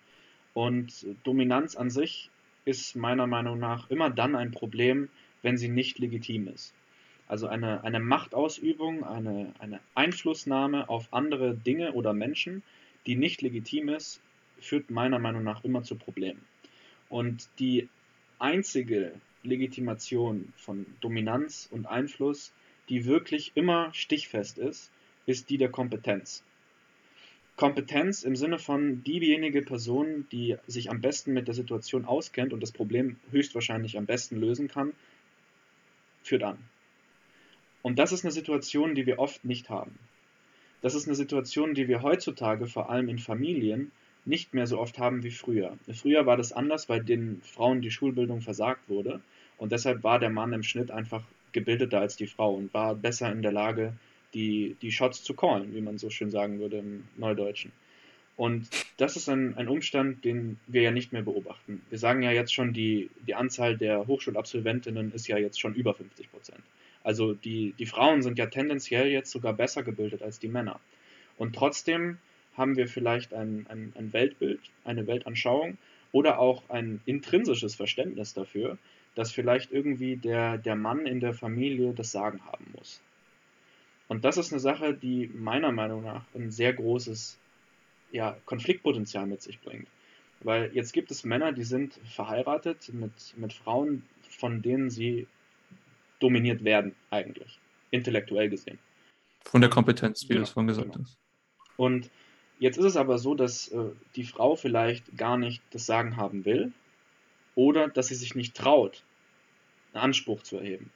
[0.54, 2.30] Und Dominanz an sich
[2.64, 5.08] ist meiner Meinung nach immer dann ein Problem,
[5.42, 6.74] wenn sie nicht legitim ist.
[7.26, 12.62] Also eine, eine Machtausübung, eine, eine Einflussnahme auf andere Dinge oder Menschen,
[13.06, 14.20] die nicht legitim ist,
[14.60, 16.42] führt meiner Meinung nach immer zu Problemen.
[17.08, 17.88] Und die
[18.38, 22.52] einzige Legitimation von Dominanz und Einfluss,
[22.88, 24.90] die wirklich immer stichfest ist,
[25.26, 26.42] ist die der Kompetenz.
[27.56, 32.60] Kompetenz im Sinne von diejenige Person, die sich am besten mit der Situation auskennt und
[32.60, 34.92] das Problem höchstwahrscheinlich am besten lösen kann,
[36.24, 36.58] führt an.
[37.82, 39.96] Und das ist eine Situation, die wir oft nicht haben.
[40.82, 43.92] Das ist eine Situation, die wir heutzutage vor allem in Familien
[44.24, 45.78] nicht mehr so oft haben wie früher.
[45.92, 49.20] Früher war das anders, weil den Frauen die Schulbildung versagt wurde
[49.58, 53.30] und deshalb war der Mann im Schnitt einfach gebildeter als die Frau und war besser
[53.30, 53.94] in der Lage,
[54.34, 57.72] die, die Shots zu callen, wie man so schön sagen würde im Neudeutschen.
[58.36, 61.82] Und das ist ein, ein Umstand, den wir ja nicht mehr beobachten.
[61.88, 65.94] Wir sagen ja jetzt schon, die, die Anzahl der Hochschulabsolventinnen ist ja jetzt schon über
[65.94, 66.62] 50 Prozent.
[67.04, 70.80] Also die, die Frauen sind ja tendenziell jetzt sogar besser gebildet als die Männer.
[71.38, 72.18] Und trotzdem
[72.56, 75.78] haben wir vielleicht ein, ein, ein Weltbild, eine Weltanschauung
[76.12, 78.78] oder auch ein intrinsisches Verständnis dafür,
[79.14, 83.00] dass vielleicht irgendwie der, der Mann in der Familie das Sagen haben muss.
[84.08, 87.38] Und das ist eine Sache, die meiner Meinung nach ein sehr großes
[88.12, 89.88] ja, Konfliktpotenzial mit sich bringt.
[90.40, 95.26] Weil jetzt gibt es Männer, die sind verheiratet mit, mit Frauen, von denen sie
[96.20, 97.58] dominiert werden, eigentlich,
[97.90, 98.78] intellektuell gesehen.
[99.44, 101.04] Von der Kompetenz, wie ja, du es vorhin gesagt genau.
[101.04, 101.18] hast.
[101.76, 102.10] Und
[102.58, 106.44] jetzt ist es aber so, dass äh, die Frau vielleicht gar nicht das Sagen haben
[106.44, 106.72] will
[107.54, 109.02] oder dass sie sich nicht traut,
[109.92, 110.90] einen Anspruch zu erheben.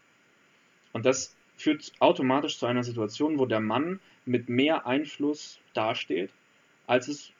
[0.92, 6.30] Und das führt automatisch zu einer Situation, wo der Mann mit mehr Einfluss dasteht,
[6.86, 7.32] als es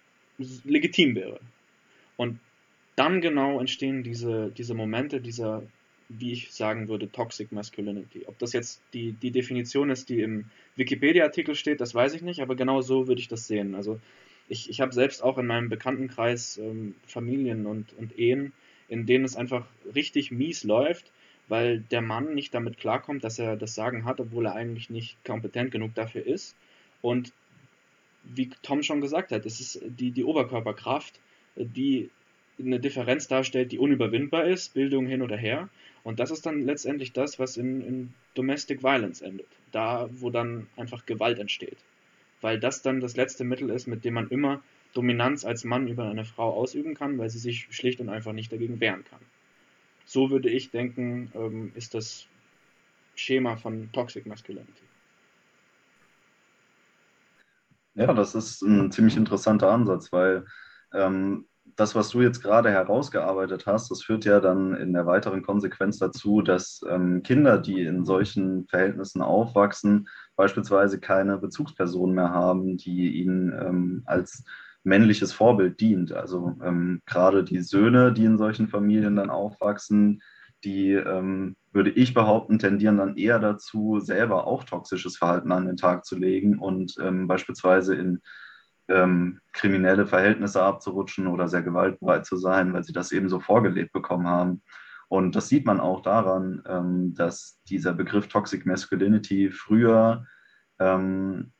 [0.65, 1.41] legitim wäre.
[2.17, 2.39] Und
[2.97, 5.63] dann genau entstehen diese, diese Momente dieser,
[6.09, 8.25] wie ich sagen würde, Toxic Masculinity.
[8.27, 12.41] Ob das jetzt die, die Definition ist, die im Wikipedia-Artikel steht, das weiß ich nicht,
[12.41, 13.77] aber genau so würde ich das sehen.
[13.77, 14.01] Also
[14.49, 18.53] ich, ich habe selbst auch in meinem Bekanntenkreis ähm, Familien und, und Ehen,
[18.89, 21.13] in denen es einfach richtig mies läuft
[21.49, 25.23] weil der Mann nicht damit klarkommt, dass er das Sagen hat, obwohl er eigentlich nicht
[25.25, 26.55] kompetent genug dafür ist.
[27.01, 27.33] Und
[28.25, 31.19] wie Tom schon gesagt hat, es ist die, die Oberkörperkraft,
[31.57, 32.11] die
[32.59, 35.69] eine Differenz darstellt, die unüberwindbar ist, Bildung hin oder her.
[36.03, 39.49] Und das ist dann letztendlich das, was in, in Domestic Violence endet.
[39.73, 41.79] Da, wo dann einfach Gewalt entsteht.
[42.41, 44.63] Weil das dann das letzte Mittel ist, mit dem man immer
[44.95, 48.51] Dominanz als Mann über eine Frau ausüben kann, weil sie sich schlicht und einfach nicht
[48.51, 49.21] dagegen wehren kann.
[50.09, 52.27] So würde ich denken, ähm, ist das
[53.15, 54.83] Schema von Toxic Masculinity.
[57.95, 60.47] Ja, das ist ein ziemlich interessanter Ansatz, weil
[60.95, 65.43] ähm, das, was du jetzt gerade herausgearbeitet hast, das führt ja dann in der weiteren
[65.43, 72.79] Konsequenz dazu, dass ähm, Kinder, die in solchen Verhältnissen aufwachsen, beispielsweise keine Bezugspersonen mehr haben,
[72.79, 74.43] die ihnen ähm, als
[74.89, 76.13] männliches Vorbild dient.
[76.13, 80.23] Also ähm, gerade die Söhne, die in solchen Familien dann aufwachsen,
[80.65, 85.77] die, ähm, würde ich behaupten, tendieren dann eher dazu, selber auch toxisches Verhalten an den
[85.77, 88.21] Tag zu legen und ähm, beispielsweise in
[88.89, 93.93] ähm, kriminelle Verhältnisse abzurutschen oder sehr gewaltbereit zu sein, weil sie das eben so vorgelebt
[93.93, 94.63] bekommen haben.
[95.09, 100.27] Und das sieht man auch daran, ähm, dass dieser Begriff Toxic Masculinity früher
[100.79, 101.53] ähm,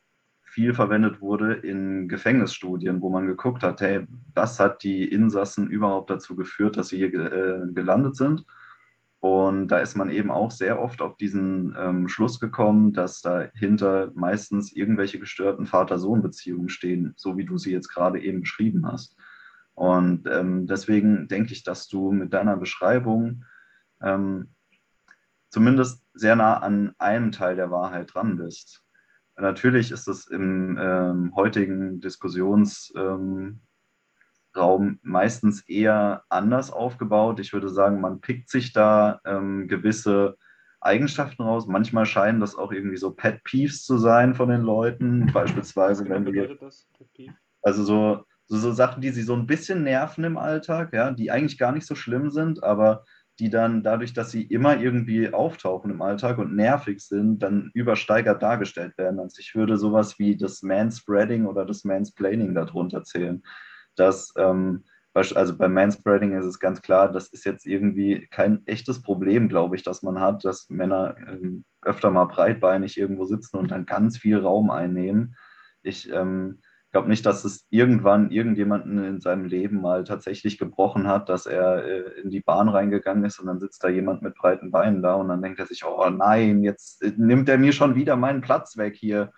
[0.59, 6.09] viel verwendet wurde in Gefängnisstudien, wo man geguckt hat, hey, was hat die Insassen überhaupt
[6.09, 8.45] dazu geführt, dass sie hier äh, gelandet sind?
[9.21, 14.11] Und da ist man eben auch sehr oft auf diesen ähm, Schluss gekommen, dass dahinter
[14.15, 19.15] meistens irgendwelche gestörten Vater-Sohn-Beziehungen stehen, so wie du sie jetzt gerade eben beschrieben hast.
[19.75, 23.45] Und ähm, deswegen denke ich, dass du mit deiner Beschreibung
[24.01, 24.49] ähm,
[25.51, 28.83] zumindest sehr nah an einem Teil der Wahrheit dran bist.
[29.39, 33.59] Natürlich ist es im ähm, heutigen Diskussionsraum
[34.55, 37.39] ähm, meistens eher anders aufgebaut.
[37.39, 40.37] Ich würde sagen, man pickt sich da ähm, gewisse
[40.81, 41.67] Eigenschaften raus.
[41.67, 45.27] Manchmal scheinen das auch irgendwie so Pet Peeves zu sein von den Leuten.
[45.33, 46.57] Beispielsweise, wenn wir.
[47.61, 51.29] Also so, So, so Sachen, die sie so ein bisschen nerven im Alltag, ja, die
[51.29, 53.03] eigentlich gar nicht so schlimm sind, aber
[53.39, 58.43] die dann dadurch, dass sie immer irgendwie auftauchen im Alltag und nervig sind, dann übersteigert
[58.43, 59.19] dargestellt werden.
[59.19, 63.41] Also ich würde sowas wie das Manspreading oder das Mansplaining darunter zählen.
[63.95, 69.01] Dass, ähm, also beim Manspreading ist es ganz klar, das ist jetzt irgendwie kein echtes
[69.01, 73.71] Problem, glaube ich, dass man hat, dass Männer ähm, öfter mal breitbeinig irgendwo sitzen und
[73.71, 75.35] dann ganz viel Raum einnehmen.
[75.81, 76.59] Ich ähm,
[76.91, 81.83] glaube nicht, dass es irgendwann irgendjemanden in seinem Leben mal tatsächlich gebrochen hat, dass er
[81.83, 85.15] äh, in die Bahn reingegangen ist und dann sitzt da jemand mit breiten Beinen da
[85.15, 88.41] und dann denkt er sich, oh nein, jetzt äh, nimmt er mir schon wieder meinen
[88.41, 89.31] Platz weg hier.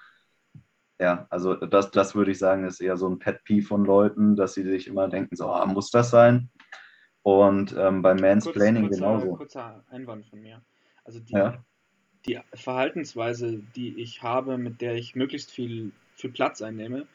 [0.99, 4.35] Ja, also das, das würde ich sagen, ist eher so ein Pet Peeve von Leuten,
[4.35, 6.49] dass sie sich immer denken, so, oh, muss das sein?
[7.23, 9.35] Und ähm, beim Mansplaining kurz, kurzer, genauso.
[9.35, 10.61] Kurzer Einwand von mir.
[11.03, 11.63] Also die, ja.
[12.25, 17.07] die Verhaltensweise, die ich habe, mit der ich möglichst viel, viel Platz einnehme,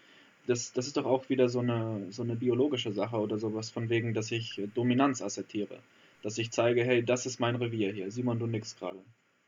[0.47, 3.89] das, das ist doch auch wieder so eine, so eine biologische Sache oder sowas, von
[3.89, 5.79] wegen, dass ich Dominanz assertiere.
[6.23, 8.11] Dass ich zeige, hey, das ist mein Revier hier.
[8.11, 8.99] Simon, du nix gerade.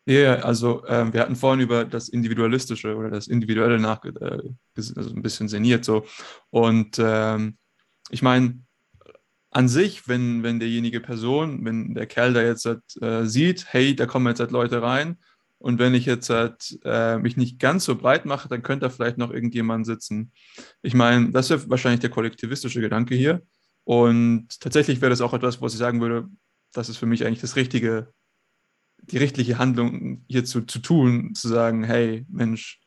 [0.07, 4.41] Ja, yeah, also ähm, wir hatten vorhin über das Individualistische oder das Individuelle nach, äh,
[4.75, 6.07] also ein bisschen seniert so.
[6.51, 7.59] Und ähm,
[8.11, 8.63] ich meine,
[9.51, 12.67] an sich, wenn, wenn derjenige Person, wenn der Kerl da jetzt
[13.03, 15.19] äh, sieht, hey, da kommen jetzt halt Leute rein
[15.59, 18.91] und wenn ich jetzt halt äh, mich nicht ganz so breit mache, dann könnte da
[18.91, 20.33] vielleicht noch irgendjemand sitzen.
[20.83, 23.43] Ich meine, das wäre wahrscheinlich der kollektivistische Gedanke hier.
[23.85, 26.29] Und tatsächlich wäre das auch etwas, was ich sagen würde,
[26.73, 28.13] das ist für mich eigentlich das richtige,
[29.03, 32.81] die rechtliche Handlung hier zu, zu tun, zu sagen, hey, Mensch,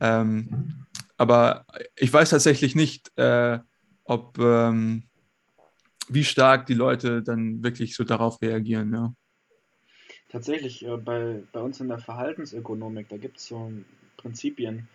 [0.00, 0.86] ähm,
[1.16, 3.58] aber ich weiß tatsächlich nicht, äh,
[4.04, 5.04] ob ähm,
[6.08, 8.92] wie stark die Leute dann wirklich so darauf reagieren.
[8.92, 9.14] Ja.
[10.36, 13.72] Tatsächlich, äh, bei, bei uns in der Verhaltensökonomik, da gibt es so
[14.18, 14.86] Prinzipien,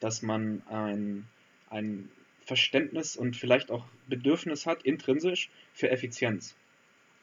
[0.00, 1.26] dass man ein,
[1.68, 2.08] ein
[2.46, 6.56] Verständnis und vielleicht auch Bedürfnis hat, intrinsisch, für Effizienz.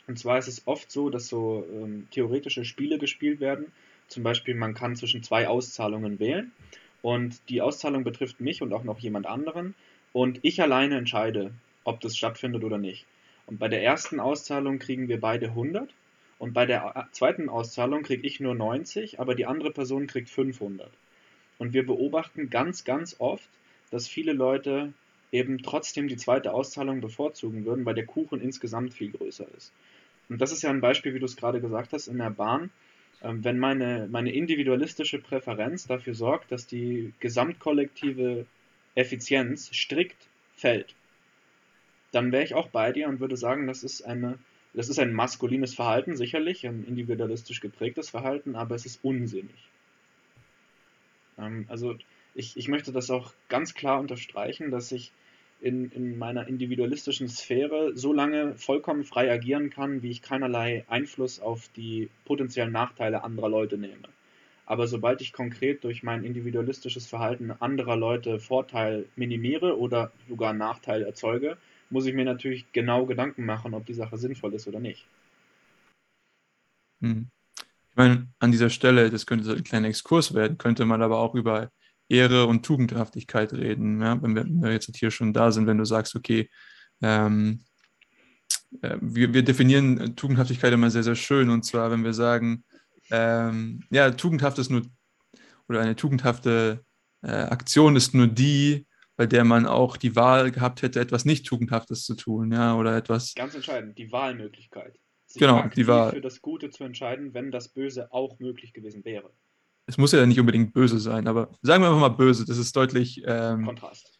[0.05, 3.71] Und zwar ist es oft so, dass so ähm, theoretische Spiele gespielt werden.
[4.07, 6.51] Zum Beispiel, man kann zwischen zwei Auszahlungen wählen
[7.01, 9.73] und die Auszahlung betrifft mich und auch noch jemand anderen
[10.11, 11.51] und ich alleine entscheide,
[11.85, 13.07] ob das stattfindet oder nicht.
[13.47, 15.89] Und bei der ersten Auszahlung kriegen wir beide 100
[16.43, 20.91] und bei der zweiten Auszahlung kriege ich nur 90, aber die andere Person kriegt 500.
[21.57, 23.47] Und wir beobachten ganz, ganz oft,
[23.91, 24.91] dass viele Leute
[25.31, 29.71] eben trotzdem die zweite Auszahlung bevorzugen würden, weil der Kuchen insgesamt viel größer ist.
[30.27, 32.71] Und das ist ja ein Beispiel, wie du es gerade gesagt hast, in der Bahn.
[33.21, 38.45] Ähm, wenn meine, meine individualistische Präferenz dafür sorgt, dass die gesamtkollektive
[38.95, 40.27] Effizienz strikt
[40.57, 40.93] fällt,
[42.11, 44.39] dann wäre ich auch bei dir und würde sagen, das ist eine
[44.73, 49.69] das ist ein maskulines Verhalten, sicherlich, ein individualistisch geprägtes Verhalten, aber es ist unsinnig.
[51.37, 51.95] Ähm, also
[52.35, 55.11] ich, ich möchte das auch ganz klar unterstreichen, dass ich
[55.61, 61.39] in, in meiner individualistischen Sphäre so lange vollkommen frei agieren kann, wie ich keinerlei Einfluss
[61.39, 64.09] auf die potenziellen Nachteile anderer Leute nehme.
[64.65, 71.03] Aber sobald ich konkret durch mein individualistisches Verhalten anderer Leute Vorteil minimiere oder sogar Nachteil
[71.03, 71.57] erzeuge,
[71.93, 75.05] muss ich mir natürlich genau Gedanken machen, ob die Sache sinnvoll ist oder nicht.
[77.01, 77.29] Hm.
[77.91, 81.19] Ich meine, an dieser Stelle, das könnte so ein kleiner Exkurs werden, könnte man aber
[81.19, 81.69] auch über
[82.09, 84.01] Ehre und Tugendhaftigkeit reden.
[84.01, 84.19] Ja?
[84.21, 86.49] Wenn, wir, wenn, wir, jetzt hier schon da sind, wenn du sagst, okay,
[87.03, 87.63] ähm,
[88.81, 91.51] äh, wir, wir, definieren Tugendhaftigkeit immer sehr, sehr schön.
[91.51, 92.63] Und zwar, wenn wir sagen,
[93.11, 94.81] ähm, ja, tugendhaft ist nur,
[95.69, 96.83] oder eine tugendhafte
[97.21, 101.45] äh, Aktion ist nur die, bei der man auch die Wahl gehabt hätte, etwas nicht
[101.45, 103.33] Tugendhaftes zu tun, ja, oder etwas.
[103.35, 104.99] Ganz entscheidend, die Wahlmöglichkeit.
[105.25, 106.11] Sich genau, die Wahl.
[106.11, 109.31] für das Gute zu entscheiden, wenn das Böse auch möglich gewesen wäre.
[109.85, 112.75] Es muss ja nicht unbedingt böse sein, aber sagen wir einfach mal böse, das ist
[112.75, 113.21] deutlich.
[113.25, 114.19] Ähm, Kontrast.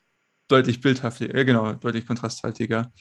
[0.50, 2.92] Deutlich bildhaftiger, ja, genau, deutlich kontrasthaltiger.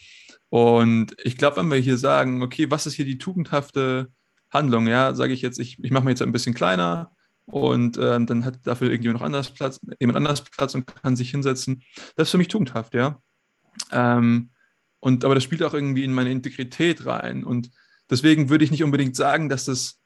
[0.49, 4.13] Und ich glaube, wenn wir hier sagen, okay, was ist hier die tugendhafte
[4.51, 7.11] Handlung, ja, sage ich jetzt, ich, ich mache mir jetzt ein bisschen kleiner,
[7.47, 11.31] und äh, dann hat dafür irgendjemand noch anders Platz, jemand anders Platz und kann sich
[11.31, 11.83] hinsetzen.
[12.17, 13.21] Das ist für mich tugendhaft, ja.
[13.91, 14.51] Ähm,
[15.01, 17.45] und, aber das spielt auch irgendwie in meine Integrität rein.
[17.45, 17.71] Und
[18.09, 20.01] deswegen würde ich nicht unbedingt sagen, dass das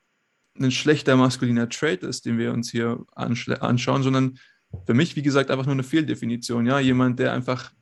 [0.59, 4.39] ein schlechter maskuliner Trait ist, den wir uns hier anschauen, sondern
[4.87, 6.67] für mich, wie gesagt, einfach nur eine Fehldefinition.
[6.67, 7.73] Ja, jemand, der einfach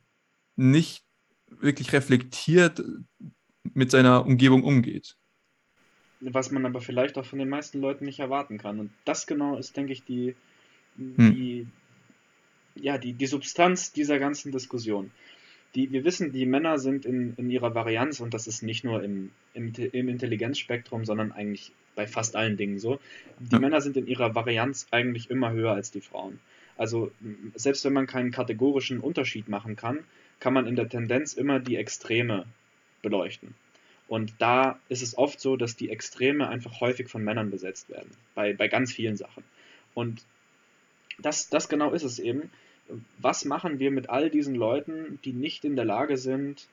[0.57, 1.05] nicht
[1.47, 2.83] wirklich reflektiert
[3.73, 5.17] mit seiner Umgebung umgeht
[6.33, 8.81] was man aber vielleicht auch von den meisten Leuten nicht erwarten kann.
[8.81, 10.35] Und das genau ist, denke ich, die,
[10.97, 11.17] hm.
[11.17, 11.67] die,
[12.75, 15.11] ja, die, die Substanz dieser ganzen Diskussion.
[15.75, 19.03] Die, wir wissen, die Männer sind in, in ihrer Varianz, und das ist nicht nur
[19.03, 22.99] im, im, im Intelligenzspektrum, sondern eigentlich bei fast allen Dingen so,
[23.39, 23.59] die ja.
[23.59, 26.39] Männer sind in ihrer Varianz eigentlich immer höher als die Frauen.
[26.77, 27.13] Also
[27.55, 30.01] selbst wenn man keinen kategorischen Unterschied machen kann,
[30.41, 32.47] kann man in der Tendenz immer die Extreme
[33.03, 33.55] beleuchten.
[34.07, 38.11] Und da ist es oft so, dass die Extreme einfach häufig von Männern besetzt werden,
[38.35, 39.45] bei, bei ganz vielen Sachen.
[39.95, 40.25] Und
[41.19, 42.51] das, das genau ist es eben.
[43.19, 46.69] Was machen wir mit all diesen Leuten, die nicht in der Lage sind,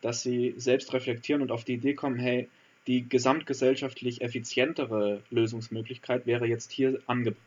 [0.00, 2.48] dass sie selbst reflektieren und auf die Idee kommen, hey,
[2.86, 7.42] die gesamtgesellschaftlich effizientere Lösungsmöglichkeit wäre jetzt hier angebracht.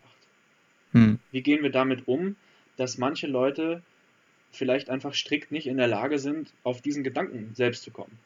[0.92, 1.20] Hm.
[1.32, 2.36] Wie gehen wir damit um,
[2.76, 3.82] dass manche Leute
[4.52, 8.18] vielleicht einfach strikt nicht in der Lage sind, auf diesen Gedanken selbst zu kommen?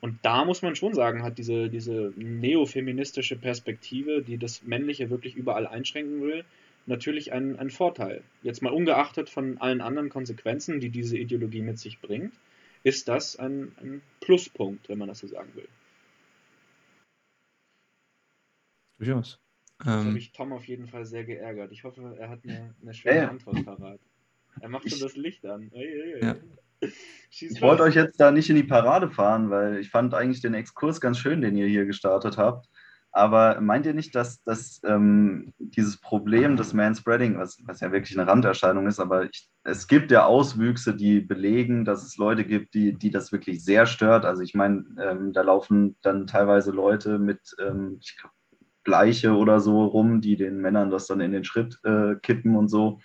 [0.00, 5.36] Und da muss man schon sagen, hat diese, diese neofeministische Perspektive, die das Männliche wirklich
[5.36, 6.44] überall einschränken will,
[6.86, 8.22] natürlich einen, einen Vorteil.
[8.42, 12.32] Jetzt mal ungeachtet von allen anderen Konsequenzen, die diese Ideologie mit sich bringt,
[12.82, 15.68] ist das ein, ein Pluspunkt, wenn man das so sagen will.
[18.98, 19.38] Durchaus.
[19.78, 21.72] Das ähm, habe ich Tom auf jeden Fall sehr geärgert.
[21.72, 23.28] Ich hoffe, er hat eine, eine schöne ja.
[23.28, 24.00] Antwort parat.
[24.60, 25.70] Er macht schon das Licht an.
[25.72, 26.20] Ui, ui, ui.
[26.22, 26.36] Ja.
[27.30, 30.54] Ich wollte euch jetzt da nicht in die Parade fahren, weil ich fand eigentlich den
[30.54, 32.68] Exkurs ganz schön, den ihr hier gestartet habt.
[33.14, 38.18] Aber meint ihr nicht, dass, dass ähm, dieses Problem des Manspreading, was, was ja wirklich
[38.18, 42.72] eine Randerscheinung ist, aber ich, es gibt ja Auswüchse, die belegen, dass es Leute gibt,
[42.72, 44.24] die, die das wirklich sehr stört.
[44.24, 48.00] Also ich meine, ähm, da laufen dann teilweise Leute mit ähm,
[48.82, 52.68] Bleiche oder so rum, die den Männern das dann in den Schritt äh, kippen und
[52.68, 52.98] so.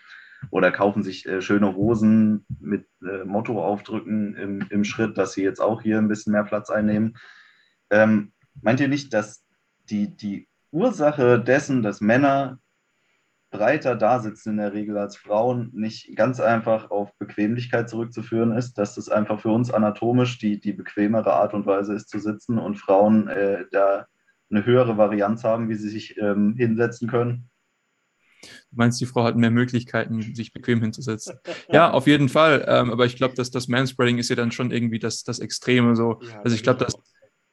[0.51, 5.59] Oder kaufen sich äh, schöne Hosen mit äh, Mottoaufdrücken im, im Schritt, dass sie jetzt
[5.59, 7.17] auch hier ein bisschen mehr Platz einnehmen.
[7.89, 8.31] Ähm,
[8.61, 9.43] meint ihr nicht, dass
[9.89, 12.59] die, die Ursache dessen, dass Männer
[13.49, 18.77] breiter da sitzen in der Regel als Frauen, nicht ganz einfach auf Bequemlichkeit zurückzuführen ist,
[18.77, 22.57] dass das einfach für uns anatomisch die, die bequemere Art und Weise ist zu sitzen
[22.57, 24.07] und Frauen äh, da
[24.49, 27.49] eine höhere Varianz haben, wie sie sich ähm, hinsetzen können.
[28.71, 31.35] Du meinst, die Frau hat mehr Möglichkeiten, sich bequem hinzusetzen.
[31.69, 32.65] Ja, auf jeden Fall.
[32.67, 35.95] Ähm, aber ich glaube, dass das Manspreading ist ja dann schon irgendwie das, das Extreme
[35.95, 36.19] so.
[36.21, 36.95] Ja, also ich glaube, dass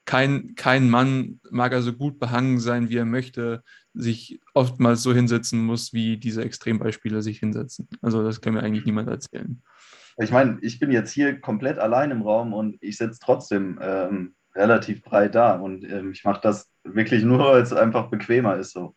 [0.04, 3.62] kein, kein Mann mag also gut behangen sein, wie er möchte,
[3.94, 7.88] sich oftmals so hinsetzen muss, wie diese Extrembeispiele sich hinsetzen.
[8.02, 9.62] Also das kann mir eigentlich niemand erzählen.
[10.18, 14.35] Ich meine, ich bin jetzt hier komplett allein im Raum und ich sitze trotzdem ähm,
[14.54, 18.72] relativ breit da und ähm, ich mache das wirklich nur, weil es einfach bequemer ist
[18.72, 18.94] so.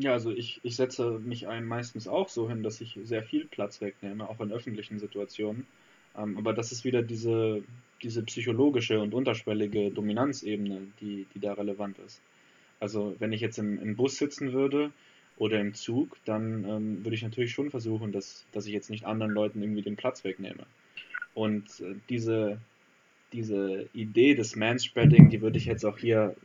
[0.00, 3.46] Ja, also ich, ich setze mich ein meistens auch so hin, dass ich sehr viel
[3.46, 5.66] Platz wegnehme, auch in öffentlichen Situationen.
[6.16, 7.64] Ähm, aber das ist wieder diese,
[8.00, 12.20] diese psychologische und unterschwellige Dominanzebene, die, die da relevant ist.
[12.78, 14.92] Also wenn ich jetzt im, im Bus sitzen würde
[15.36, 19.04] oder im Zug, dann ähm, würde ich natürlich schon versuchen, dass, dass ich jetzt nicht
[19.04, 20.64] anderen Leuten irgendwie den Platz wegnehme.
[21.34, 22.60] Und äh, diese,
[23.32, 26.36] diese Idee des Manspreading, die würde ich jetzt auch hier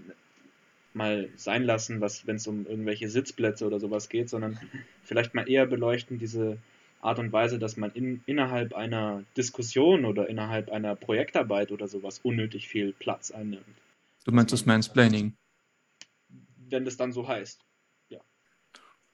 [0.95, 4.59] mal sein lassen, wenn es um irgendwelche Sitzplätze oder sowas geht, sondern
[5.03, 6.57] vielleicht mal eher beleuchten diese
[7.01, 12.19] Art und Weise, dass man in, innerhalb einer Diskussion oder innerhalb einer Projektarbeit oder sowas
[12.23, 13.65] unnötig viel Platz einnimmt.
[14.23, 15.35] Du meinst das Mansplaining?
[16.69, 17.59] Wenn das dann so heißt,
[18.09, 18.19] ja.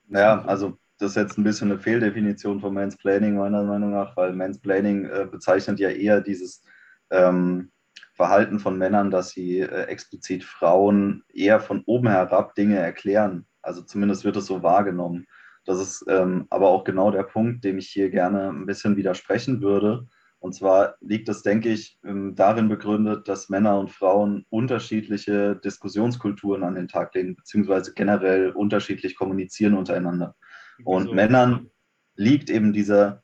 [0.08, 4.34] Naja, also das ist jetzt ein bisschen eine Fehldefinition von Mansplaining meiner Meinung nach, weil
[4.34, 6.62] Mansplaining äh, bezeichnet ja eher dieses
[7.10, 7.72] ähm,
[8.19, 13.47] Verhalten von Männern, dass sie äh, explizit Frauen eher von oben herab Dinge erklären.
[13.62, 15.25] Also zumindest wird es so wahrgenommen.
[15.63, 19.62] Das ist ähm, aber auch genau der Punkt, dem ich hier gerne ein bisschen widersprechen
[19.62, 20.05] würde.
[20.39, 26.65] Und zwar liegt es, denke ich, ähm, darin begründet, dass Männer und Frauen unterschiedliche Diskussionskulturen
[26.65, 30.36] an den Tag legen, beziehungsweise generell unterschiedlich kommunizieren untereinander.
[30.84, 31.13] Und so.
[31.13, 31.69] Männern
[32.15, 33.23] liegt eben dieser,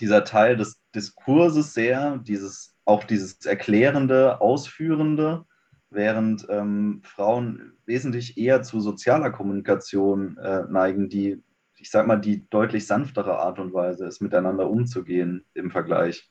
[0.00, 5.46] dieser Teil des Diskurses sehr, dieses auch dieses erklärende, ausführende,
[5.90, 11.42] während ähm, Frauen wesentlich eher zu sozialer Kommunikation äh, neigen, die,
[11.76, 16.30] ich sag mal, die deutlich sanftere Art und Weise ist, miteinander umzugehen im Vergleich.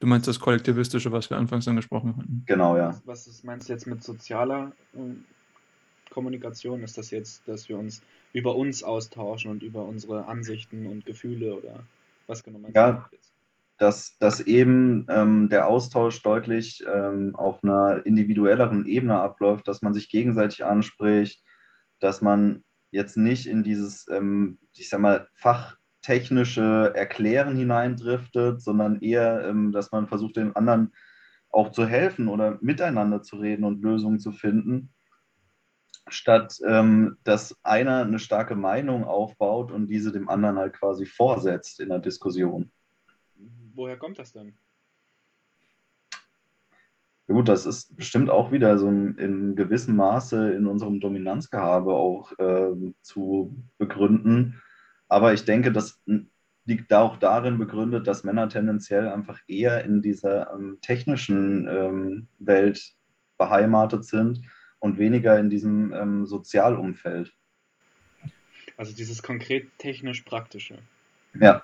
[0.00, 2.42] Du meinst das Kollektivistische, was wir anfangs angesprochen hatten?
[2.46, 3.00] Genau, ja.
[3.04, 6.82] Was, was meinst du jetzt mit sozialer äh, Kommunikation?
[6.82, 8.02] Ist das jetzt, dass wir uns
[8.32, 11.84] über uns austauschen und über unsere Ansichten und Gefühle oder
[12.26, 13.31] was genau meinst ja, du jetzt?
[13.82, 19.92] Dass, dass eben ähm, der Austausch deutlich ähm, auf einer individuelleren Ebene abläuft, dass man
[19.92, 21.42] sich gegenseitig anspricht,
[21.98, 22.62] dass man
[22.92, 29.90] jetzt nicht in dieses, ähm, ich sag mal, fachtechnische Erklären hineindriftet, sondern eher, ähm, dass
[29.90, 30.92] man versucht, den anderen
[31.50, 34.94] auch zu helfen oder miteinander zu reden und Lösungen zu finden,
[36.06, 41.80] statt ähm, dass einer eine starke Meinung aufbaut und diese dem anderen halt quasi vorsetzt
[41.80, 42.70] in der Diskussion
[43.74, 44.54] woher kommt das denn?
[47.28, 51.94] Ja gut, das ist bestimmt auch wieder so ein, in gewissem Maße in unserem Dominanzgehabe
[51.94, 54.60] auch äh, zu begründen.
[55.08, 56.02] Aber ich denke, dass
[56.64, 62.94] liegt auch darin begründet, dass Männer tendenziell einfach eher in dieser ähm, technischen ähm, Welt
[63.36, 64.42] beheimatet sind
[64.78, 67.32] und weniger in diesem ähm, Sozialumfeld.
[68.76, 70.78] Also dieses konkret technisch-praktische.
[71.38, 71.62] Ja.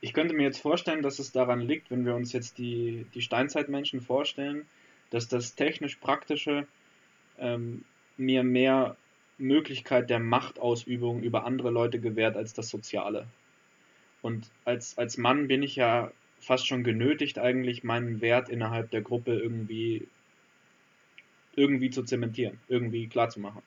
[0.00, 3.22] Ich könnte mir jetzt vorstellen, dass es daran liegt, wenn wir uns jetzt die, die
[3.22, 4.66] Steinzeitmenschen vorstellen,
[5.10, 6.66] dass das technisch-praktische
[7.38, 7.84] ähm,
[8.16, 8.96] mir mehr
[9.38, 13.26] Möglichkeit der Machtausübung über andere Leute gewährt als das Soziale.
[14.22, 19.02] Und als, als Mann bin ich ja fast schon genötigt, eigentlich meinen Wert innerhalb der
[19.02, 20.06] Gruppe irgendwie,
[21.56, 23.62] irgendwie zu zementieren, irgendwie klarzumachen.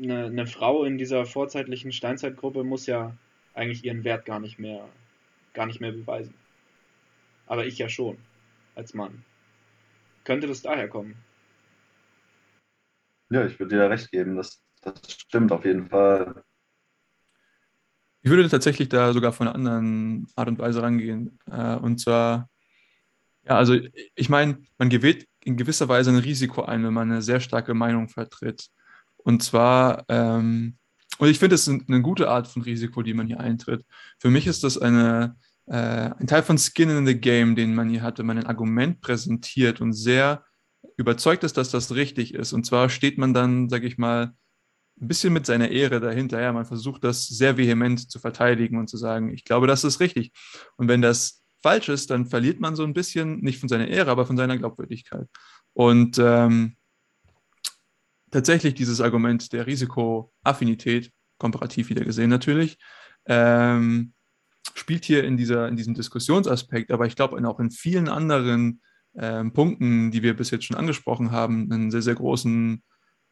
[0.00, 3.16] Eine, eine Frau in dieser vorzeitlichen Steinzeitgruppe muss ja
[3.54, 4.88] eigentlich ihren Wert gar nicht mehr,
[5.52, 6.34] gar nicht mehr beweisen.
[7.46, 8.16] Aber ich ja schon,
[8.74, 9.24] als Mann.
[10.24, 11.16] Könnte das daher kommen?
[13.30, 14.36] Ja, ich würde dir da recht geben.
[14.36, 16.42] Das, das stimmt auf jeden Fall.
[18.22, 21.38] Ich würde tatsächlich da sogar von einer anderen Art und Weise rangehen.
[21.50, 22.50] Äh, und zwar,
[23.44, 23.78] ja, also
[24.14, 27.72] ich meine, man gewählt in gewisser Weise ein Risiko ein, wenn man eine sehr starke
[27.72, 28.68] Meinung vertritt.
[29.16, 30.76] Und zwar, ähm,
[31.18, 33.84] und ich finde, es ist eine gute Art von Risiko, die man hier eintritt.
[34.18, 35.36] Für mich ist das eine,
[35.66, 35.74] äh,
[36.18, 39.00] ein Teil von Skin in the Game, den man hier hat, wenn man ein Argument
[39.00, 40.44] präsentiert und sehr
[40.96, 42.52] überzeugt ist, dass das richtig ist.
[42.52, 44.32] Und zwar steht man dann, sage ich mal,
[45.00, 46.40] ein bisschen mit seiner Ehre dahinter.
[46.40, 50.00] Ja, man versucht das sehr vehement zu verteidigen und zu sagen, ich glaube, das ist
[50.00, 50.32] richtig.
[50.76, 54.10] Und wenn das falsch ist, dann verliert man so ein bisschen, nicht von seiner Ehre,
[54.10, 55.26] aber von seiner Glaubwürdigkeit.
[55.72, 56.76] Und ähm,
[58.30, 62.78] tatsächlich dieses Argument der Risikoaffinität, komparativ wieder gesehen natürlich,
[63.26, 64.12] ähm,
[64.74, 68.80] spielt hier in, dieser, in diesem Diskussionsaspekt, aber ich glaube auch in vielen anderen
[69.16, 72.82] ähm, Punkten, die wir bis jetzt schon angesprochen haben, einen sehr, sehr großen,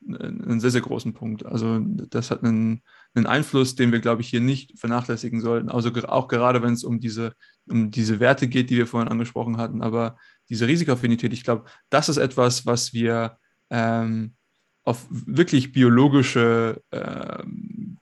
[0.06, 1.44] einen sehr, sehr großen Punkt.
[1.44, 2.82] Also das hat einen,
[3.14, 5.68] einen Einfluss, den wir, glaube ich, hier nicht vernachlässigen sollten.
[5.68, 7.34] Also auch gerade, wenn es um diese,
[7.68, 9.82] um diese Werte geht, die wir vorhin angesprochen hatten.
[9.82, 10.16] Aber
[10.48, 13.38] diese Risikoaffinität, ich glaube, das ist etwas, was wir
[13.70, 14.34] ähm,
[14.88, 17.42] auf wirklich biologische, äh,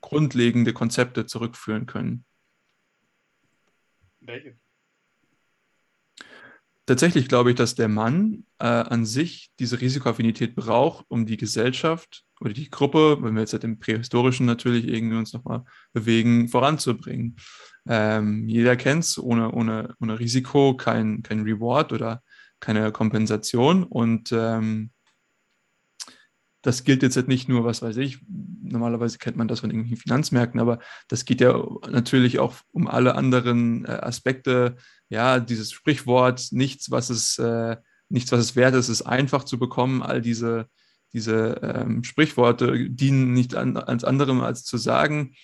[0.01, 2.25] grundlegende Konzepte zurückführen können.
[4.21, 4.57] Welche?
[6.87, 12.25] tatsächlich glaube ich, dass der Mann äh, an sich diese Risikoaffinität braucht, um die Gesellschaft
[12.41, 17.37] oder die Gruppe, wenn wir jetzt seit dem Prähistorischen natürlich irgendwie uns nochmal bewegen, voranzubringen.
[17.89, 22.23] Ähm, jeder kennt es, ohne, ohne, ohne Risiko kein, kein Reward oder
[22.61, 23.83] keine Kompensation.
[23.85, 24.91] Und ähm,
[26.67, 30.59] das gilt jetzt nicht nur, was weiß ich, normalerweise kennt man das von irgendwelchen Finanzmärkten,
[30.59, 34.75] aber das geht ja natürlich auch um alle anderen äh, Aspekte.
[35.09, 37.77] Ja, dieses Sprichwort, nichts, was es, äh,
[38.09, 40.03] nichts, was es wert ist, ist einfach zu bekommen.
[40.03, 40.69] All diese,
[41.13, 45.37] diese ähm, Sprichworte dienen nicht an, als anderem als zu sagen,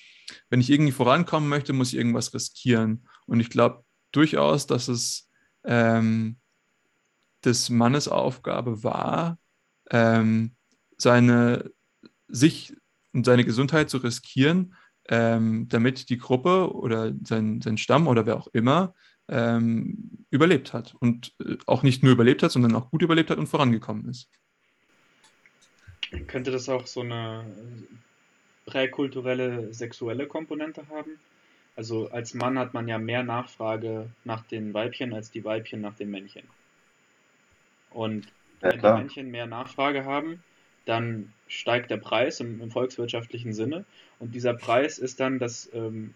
[0.51, 3.07] wenn ich irgendwie vorankommen möchte, muss ich irgendwas riskieren.
[3.27, 5.31] Und ich glaube durchaus, dass es
[5.65, 6.39] ähm,
[7.45, 9.39] des Mannes Aufgabe war,
[9.91, 10.57] ähm,
[11.03, 11.71] seine
[12.29, 12.75] sich
[13.13, 14.75] und seine Gesundheit zu riskieren,
[15.09, 18.95] ähm, damit die Gruppe oder sein, sein Stamm oder wer auch immer
[19.29, 20.95] ähm, überlebt hat.
[20.99, 24.29] Und äh, auch nicht nur überlebt hat, sondern auch gut überlebt hat und vorangekommen ist.
[26.27, 27.45] Könnte das auch so eine
[28.67, 31.19] präkulturelle sexuelle Komponente haben?
[31.75, 35.95] Also als Mann hat man ja mehr Nachfrage nach den Weibchen als die Weibchen nach
[35.95, 36.43] den Männchen.
[37.91, 38.29] Und
[38.61, 40.43] wenn ja, die Männchen mehr Nachfrage haben,
[40.85, 43.85] dann steigt der Preis im, im volkswirtschaftlichen Sinne.
[44.19, 46.15] Und dieser Preis ist dann das, ähm,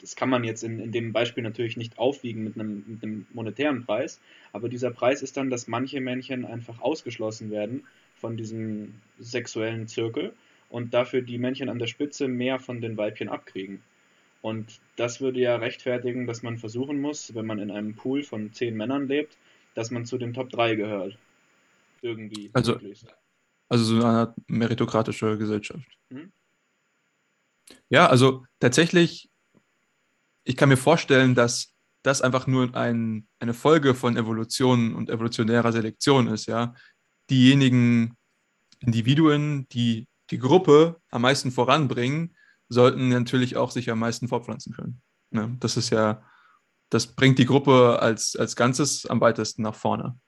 [0.00, 3.26] das kann man jetzt in, in dem Beispiel natürlich nicht aufwiegen mit einem, mit einem
[3.32, 4.20] monetären Preis,
[4.52, 7.84] aber dieser Preis ist dann, dass manche Männchen einfach ausgeschlossen werden
[8.14, 10.32] von diesem sexuellen Zirkel
[10.68, 13.82] und dafür die Männchen an der Spitze mehr von den Weibchen abkriegen.
[14.42, 18.52] Und das würde ja rechtfertigen, dass man versuchen muss, wenn man in einem Pool von
[18.52, 19.36] zehn Männern lebt,
[19.74, 21.18] dass man zu den Top 3 gehört.
[22.00, 22.48] Irgendwie.
[22.54, 23.14] Also, möglichst.
[23.70, 25.86] Also so eine meritokratische Gesellschaft.
[26.10, 26.32] Mhm.
[27.88, 29.30] Ja, also tatsächlich,
[30.44, 35.72] ich kann mir vorstellen, dass das einfach nur ein, eine Folge von Evolution und evolutionärer
[35.72, 36.74] Selektion ist, ja.
[37.30, 38.16] Diejenigen
[38.80, 42.36] Individuen, die die Gruppe am meisten voranbringen,
[42.68, 45.02] sollten natürlich auch sich am meisten fortpflanzen können.
[45.30, 45.56] Ne?
[45.60, 46.22] Das ist ja,
[46.88, 50.18] das bringt die Gruppe als, als Ganzes am weitesten nach vorne.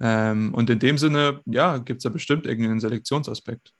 [0.00, 3.72] Ähm, und in dem Sinne, ja, gibt es da bestimmt irgendeinen Selektionsaspekt.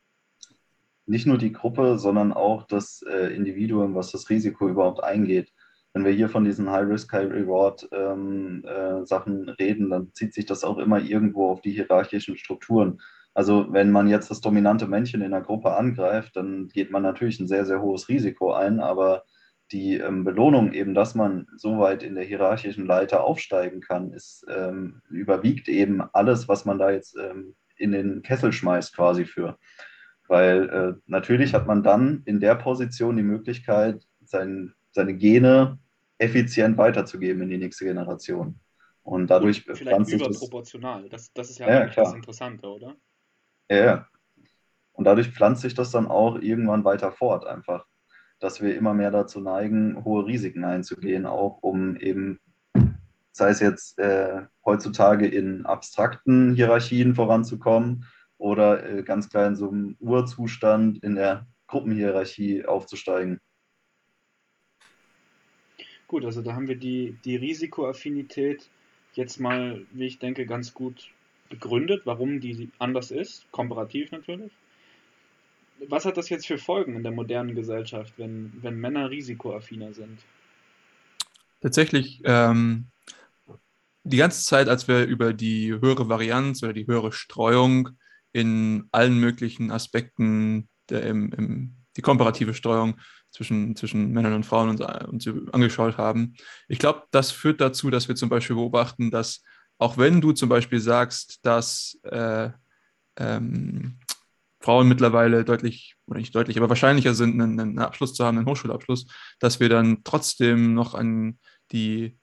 [1.07, 5.53] Nicht nur die Gruppe, sondern auch das äh, Individuum, was das Risiko überhaupt eingeht.
[5.93, 8.63] Wenn wir hier von diesen High-Risk, High-Reward-Sachen
[9.39, 13.01] ähm, äh, reden, dann zieht sich das auch immer irgendwo auf die hierarchischen Strukturen.
[13.35, 17.39] Also wenn man jetzt das dominante Männchen in der Gruppe angreift, dann geht man natürlich
[17.39, 19.25] ein sehr, sehr hohes Risiko ein, aber
[19.73, 24.47] die ähm, Belohnung eben, dass man so weit in der hierarchischen Leiter aufsteigen kann, ist,
[24.49, 29.59] ähm, überwiegt eben alles, was man da jetzt ähm, in den Kessel schmeißt quasi für.
[30.29, 35.79] Weil äh, natürlich hat man dann in der Position die Möglichkeit, sein, seine Gene
[36.19, 38.59] effizient weiterzugeben in die nächste Generation.
[39.03, 41.09] Und dadurch Und vielleicht überproportional.
[41.09, 42.97] Das, das ist ja, ja das Interessante, oder?
[43.71, 44.09] Ja,
[44.97, 47.87] und dadurch pflanzt sich das dann auch irgendwann weiter fort, einfach,
[48.39, 52.41] dass wir immer mehr dazu neigen, hohe Risiken einzugehen, auch um eben,
[53.33, 58.05] sei es jetzt äh, heutzutage in abstrakten Hierarchien voranzukommen
[58.39, 63.41] oder äh, ganz klar in so einem Urzustand in der Gruppenhierarchie aufzusteigen.
[66.07, 68.69] Gut, also da haben wir die, die Risikoaffinität
[69.15, 71.11] jetzt mal, wie ich denke, ganz gut
[71.49, 74.53] begründet, warum die anders ist, komparativ natürlich
[75.89, 80.19] was hat das jetzt für Folgen in der modernen Gesellschaft, wenn, wenn Männer risikoaffiner sind?
[81.61, 82.87] Tatsächlich, ähm,
[84.05, 87.91] die ganze Zeit, als wir über die höhere Varianz oder die höhere Streuung
[88.33, 93.01] in allen möglichen Aspekten, der, im, im, die komparative Streuung
[93.31, 96.35] zwischen, zwischen Männern und Frauen uns, uns angeschaut haben.
[96.69, 99.43] Ich glaube, das führt dazu, dass wir zum Beispiel beobachten, dass
[99.79, 102.51] auch wenn du zum Beispiel sagst, dass äh,
[103.19, 103.99] ähm,
[104.67, 108.49] Frauen mittlerweile deutlich, oder nicht deutlich, aber wahrscheinlicher sind, einen, einen Abschluss zu haben, einen
[108.49, 109.07] Hochschulabschluss,
[109.39, 111.39] dass wir dann trotzdem noch an
[111.71, 112.19] die,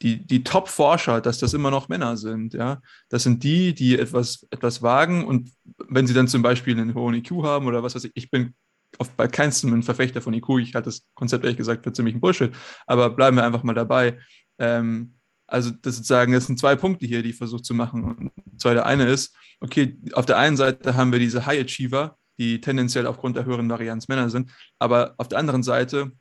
[0.00, 2.54] die, die Top-Forscher, dass das immer noch Männer sind.
[2.54, 2.80] Ja?
[3.08, 5.50] Das sind die, die etwas, etwas wagen und
[5.88, 8.54] wenn sie dann zum Beispiel einen hohen IQ haben oder was weiß ich, ich bin
[8.98, 12.14] oft bei keinstem ein Verfechter von IQ, ich hatte das Konzept ehrlich gesagt für ziemlich
[12.14, 12.54] ein Bullshit,
[12.86, 14.16] aber bleiben wir einfach mal dabei.
[14.60, 15.14] Ähm,
[15.50, 18.04] also das sozusagen, das sind zwei Punkte hier, die ich versuche zu machen.
[18.04, 22.16] Und zwar der eine ist, okay, auf der einen Seite haben wir diese High Achiever,
[22.38, 26.12] die tendenziell aufgrund der höheren Varianz Männer sind, aber auf der anderen Seite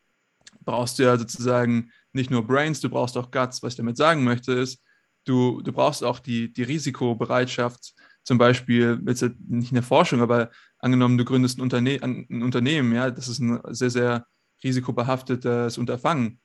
[0.66, 3.64] brauchst du ja sozusagen nicht nur Brains, du brauchst auch Guts.
[3.64, 4.84] Was ich damit sagen möchte, ist,
[5.26, 10.50] du, du brauchst auch die, die Risikobereitschaft, zum Beispiel, jetzt nicht in der Forschung, aber
[10.80, 14.26] angenommen, du gründest ein, Unterne ein Unternehmen, ja, das ist ein sehr, sehr
[14.64, 16.40] risikobehaftetes Unterfangen.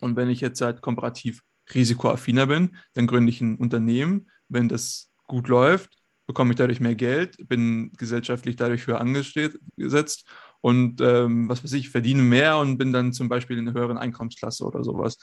[0.00, 1.42] Und wenn ich jetzt halt komparativ
[1.72, 4.30] risikoaffiner bin, dann gründe ich ein Unternehmen.
[4.48, 5.96] Wenn das gut läuft,
[6.26, 10.26] bekomme ich dadurch mehr Geld, bin gesellschaftlich dadurch höher angesetzt
[10.60, 13.98] und ähm, was weiß ich, verdiene mehr und bin dann zum Beispiel in einer höheren
[13.98, 15.18] Einkommensklasse oder sowas.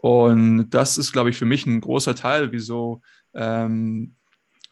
[0.00, 3.00] Und das ist, glaube ich, für mich ein großer Teil, wieso,
[3.34, 4.16] ähm,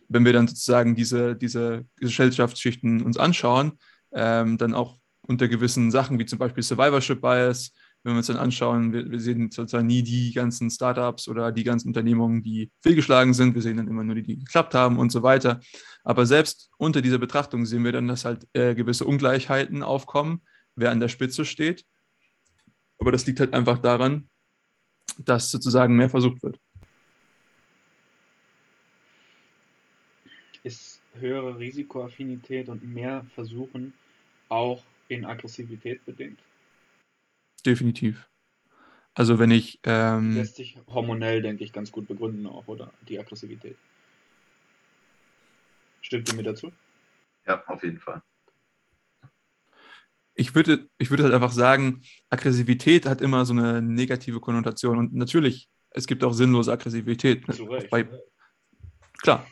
[0.09, 3.79] wenn wir dann sozusagen diese, diese Gesellschaftsschichten uns anschauen,
[4.13, 7.73] ähm, dann auch unter gewissen Sachen wie zum Beispiel Survivorship Bias,
[8.03, 11.65] wenn wir uns dann anschauen, wir, wir, sehen sozusagen nie die ganzen Startups oder die
[11.65, 13.55] ganzen Unternehmungen, die fehlgeschlagen sind.
[13.55, 15.61] Wir sehen dann immer nur die, die geklappt haben und so weiter.
[16.05, 20.43] Aber selbst unter dieser Betrachtung sehen wir dann, dass halt äh, gewisse Ungleichheiten aufkommen,
[20.77, 21.85] wer an der Spitze steht.
[22.99, 24.29] Aber das liegt halt einfach daran,
[25.19, 26.59] dass sozusagen mehr versucht wird.
[30.63, 33.93] Ist höhere Risikoaffinität und mehr Versuchen
[34.49, 36.39] auch in Aggressivität bedingt?
[37.67, 38.29] Definitiv.
[39.15, 39.81] Also wenn ich...
[39.85, 42.93] Ähm, Lässt sich hormonell, denke ich, ganz gut begründen auch, oder?
[43.09, 43.77] Die Aggressivität.
[46.01, 46.73] Stimmt ihr mir dazu?
[47.47, 48.23] Ja, auf jeden Fall.
[50.35, 54.99] Ich würde, ich würde halt einfach sagen, Aggressivität hat immer so eine negative Konnotation.
[54.99, 57.45] Und natürlich, es gibt auch sinnlose Aggressivität.
[57.53, 57.91] Zu Recht.
[57.91, 58.09] Bei,
[59.21, 59.47] klar.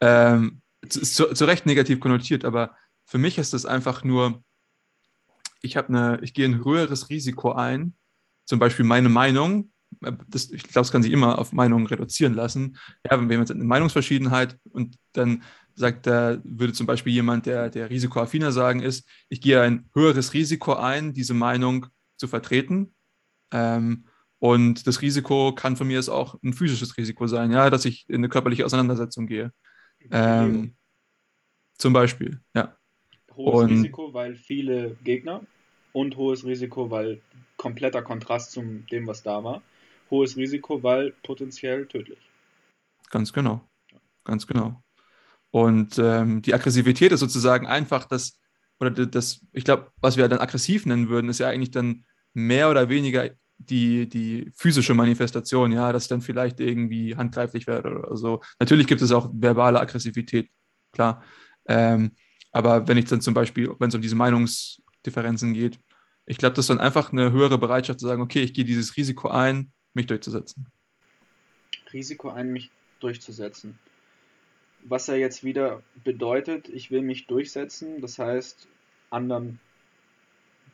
[0.00, 2.76] Ähm, zu, zu Recht negativ konnotiert, aber
[3.06, 4.44] für mich ist das einfach nur
[5.62, 7.94] ich habe eine, ich gehe ein höheres Risiko ein,
[8.44, 12.34] zum Beispiel meine Meinung, äh, das, ich glaube, das kann sich immer auf Meinungen reduzieren
[12.34, 12.76] lassen.
[13.04, 15.42] Ja, wenn wir jetzt eine Meinungsverschiedenheit und dann
[15.74, 20.32] sagt, da würde zum Beispiel jemand, der, der risikoaffiner sagen ist, ich gehe ein höheres
[20.32, 21.86] Risiko ein, diese Meinung
[22.16, 22.94] zu vertreten.
[23.52, 24.06] Ähm,
[24.38, 28.16] und das Risiko kann von mir auch ein physisches Risiko sein, ja, dass ich in
[28.16, 29.52] eine körperliche Auseinandersetzung gehe.
[30.10, 30.76] Ähm,
[31.78, 32.76] zum Beispiel, ja.
[33.36, 35.42] Hohes und, Risiko, weil viele Gegner
[35.92, 37.20] und hohes Risiko, weil
[37.56, 39.62] kompletter Kontrast zu dem, was da war.
[40.10, 42.18] Hohes Risiko, weil potenziell tödlich.
[43.10, 43.60] Ganz genau.
[44.24, 44.82] Ganz genau.
[45.50, 48.38] Und ähm, die Aggressivität ist sozusagen einfach das,
[48.80, 52.70] oder das, ich glaube, was wir dann aggressiv nennen würden, ist ja eigentlich dann mehr
[52.70, 58.42] oder weniger die, die physische Manifestation, ja, dass dann vielleicht irgendwie handgreiflich wird oder so.
[58.58, 60.50] Natürlich gibt es auch verbale Aggressivität,
[60.92, 61.22] klar.
[61.66, 62.12] Ähm,
[62.56, 65.78] aber wenn ich dann zum Beispiel, wenn es um diese Meinungsdifferenzen geht,
[66.26, 68.96] ich glaube, das ist dann einfach eine höhere Bereitschaft zu sagen, okay, ich gehe dieses
[68.96, 70.66] Risiko ein, mich durchzusetzen.
[71.92, 73.78] Risiko ein, mich durchzusetzen.
[74.84, 78.68] Was ja jetzt wieder bedeutet, ich will mich durchsetzen, das heißt,
[79.10, 79.60] anderen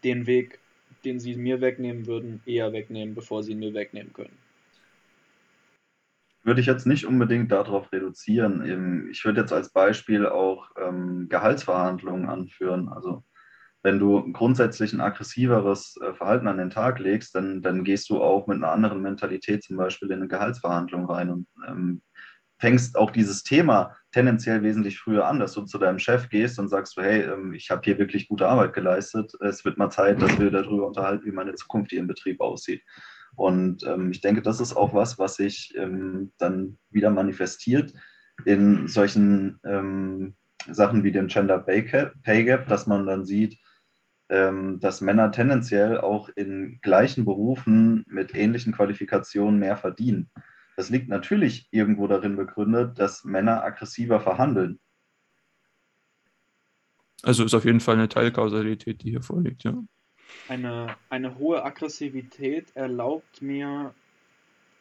[0.04, 0.58] den Weg
[1.04, 4.36] den sie mir wegnehmen würden, eher wegnehmen, bevor sie ihn mir wegnehmen können.
[6.44, 9.08] Würde ich jetzt nicht unbedingt darauf reduzieren.
[9.10, 12.88] Ich würde jetzt als Beispiel auch ähm, Gehaltsverhandlungen anführen.
[12.88, 13.24] Also
[13.82, 18.22] wenn du grundsätzlich ein aggressiveres äh, Verhalten an den Tag legst, dann, dann gehst du
[18.22, 22.02] auch mit einer anderen Mentalität zum Beispiel in eine Gehaltsverhandlung rein und ähm,
[22.58, 26.68] fängst auch dieses Thema tendenziell wesentlich früher an, dass du zu deinem Chef gehst und
[26.68, 29.32] sagst, hey, ähm, ich habe hier wirklich gute Arbeit geleistet.
[29.40, 32.82] Es wird mal Zeit, dass wir darüber unterhalten, wie meine Zukunft hier im Betrieb aussieht.
[33.36, 37.94] Und ähm, ich denke, das ist auch was, was sich ähm, dann wieder manifestiert
[38.44, 40.34] in solchen ähm,
[40.70, 41.82] Sachen wie dem Gender Pay
[42.44, 43.58] Gap, dass man dann sieht,
[44.28, 50.30] ähm, dass Männer tendenziell auch in gleichen Berufen mit ähnlichen Qualifikationen mehr verdienen.
[50.76, 54.80] Das liegt natürlich irgendwo darin begründet, dass Männer aggressiver verhandeln.
[57.22, 59.74] Also ist auf jeden Fall eine Teilkausalität, die hier vorliegt, ja.
[60.48, 63.94] Eine, eine hohe Aggressivität erlaubt mir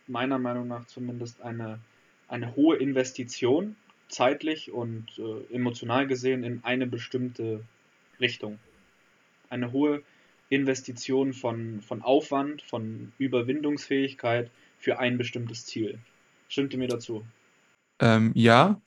[0.07, 1.79] meiner Meinung nach zumindest eine,
[2.27, 3.75] eine hohe Investition,
[4.09, 7.63] zeitlich und äh, emotional gesehen, in eine bestimmte
[8.19, 8.59] Richtung
[9.51, 10.01] eine hohe
[10.49, 14.49] Investition von, von Aufwand, von Überwindungsfähigkeit
[14.79, 15.99] für ein bestimmtes Ziel.
[16.47, 17.25] Stimmt ihr mir dazu?
[17.99, 18.81] Ähm, ja,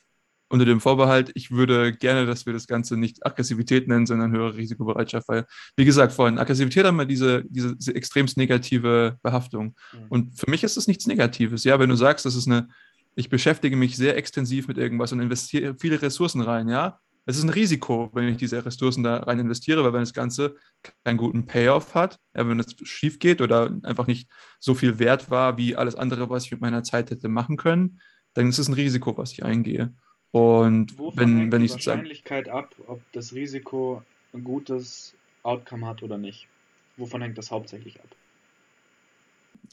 [0.48, 4.56] unter dem Vorbehalt, ich würde gerne, dass wir das Ganze nicht Aggressivität nennen, sondern höhere
[4.56, 9.74] Risikobereitschaft, weil, wie gesagt, vorhin, Aggressivität haben wir diese, diese, diese extremst negative Behaftung.
[9.92, 10.06] Mhm.
[10.08, 11.64] Und für mich ist das nichts Negatives.
[11.64, 12.68] Ja, wenn du sagst, das ist eine,
[13.16, 17.44] ich beschäftige mich sehr extensiv mit irgendwas und investiere viele Ressourcen rein, ja, es ist
[17.44, 20.56] ein Risiko, wenn ich diese Ressourcen da rein investiere, weil wenn das Ganze
[21.04, 24.28] keinen guten Payoff hat, ja, wenn es schief geht oder einfach nicht
[24.60, 28.00] so viel wert war wie alles andere, was ich mit meiner Zeit hätte machen können,
[28.34, 29.94] dann ist es ein Risiko, was ich eingehe.
[30.34, 31.98] Und Wovon wenn, hängt wenn die ich sozusagen.
[31.98, 35.14] Wahrscheinlichkeit ab, ob das Risiko ein gutes
[35.44, 36.48] Outcome hat oder nicht?
[36.96, 38.08] Wovon hängt das hauptsächlich ab?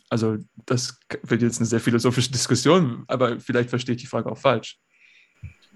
[0.10, 0.38] Also,
[0.68, 4.78] das wird jetzt eine sehr philosophische Diskussion, aber vielleicht verstehe ich die Frage auch falsch.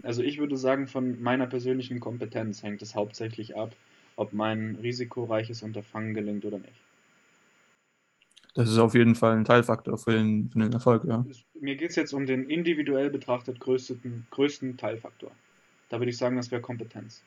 [0.04, 3.76] Also ich würde sagen, von meiner persönlichen Kompetenz hängt es hauptsächlich ab,
[4.18, 6.85] ob mein risikoreiches Unterfangen gelingt oder nicht.
[8.56, 11.26] Das ist auf jeden Fall ein Teilfaktor für den, für den Erfolg, ja.
[11.60, 15.32] Mir geht es jetzt um den individuell betrachtet größten, größten Teilfaktor.
[15.90, 17.22] Da würde ich sagen, das wäre Kompetenz.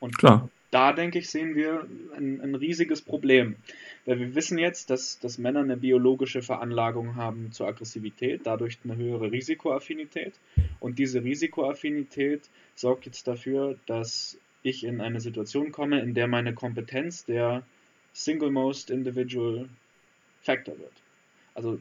[0.00, 0.48] Und Klar.
[0.72, 1.86] da, denke ich, sehen wir
[2.16, 3.54] ein, ein riesiges Problem.
[4.04, 8.96] Weil wir wissen jetzt, dass, dass Männer eine biologische Veranlagung haben zur Aggressivität, dadurch eine
[8.96, 10.34] höhere Risikoaffinität.
[10.80, 16.52] Und diese Risikoaffinität sorgt jetzt dafür, dass ich in eine Situation komme, in der meine
[16.52, 17.62] Kompetenz der
[18.12, 19.68] Single Most Individual
[20.42, 20.92] Factor wird.
[21.54, 21.80] Also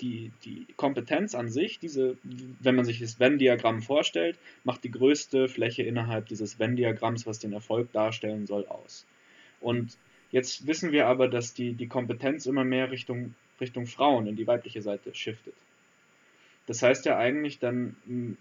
[0.00, 5.48] die, die Kompetenz an sich, diese, wenn man sich das Venn-Diagramm vorstellt, macht die größte
[5.48, 9.06] Fläche innerhalb dieses Venn-Diagramms, was den Erfolg darstellen soll, aus.
[9.60, 9.96] Und
[10.32, 14.46] jetzt wissen wir aber, dass die, die Kompetenz immer mehr Richtung, Richtung Frauen in die
[14.46, 15.54] weibliche Seite shiftet.
[16.66, 18.36] Das heißt ja eigentlich, dann hm,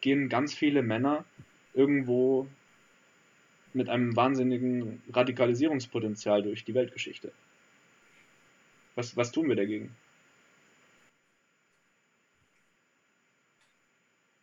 [0.00, 1.24] gehen ganz viele Männer
[1.74, 2.48] irgendwo
[3.74, 7.30] mit einem wahnsinnigen Radikalisierungspotenzial durch die Weltgeschichte.
[8.96, 9.94] Was, was tun wir dagegen?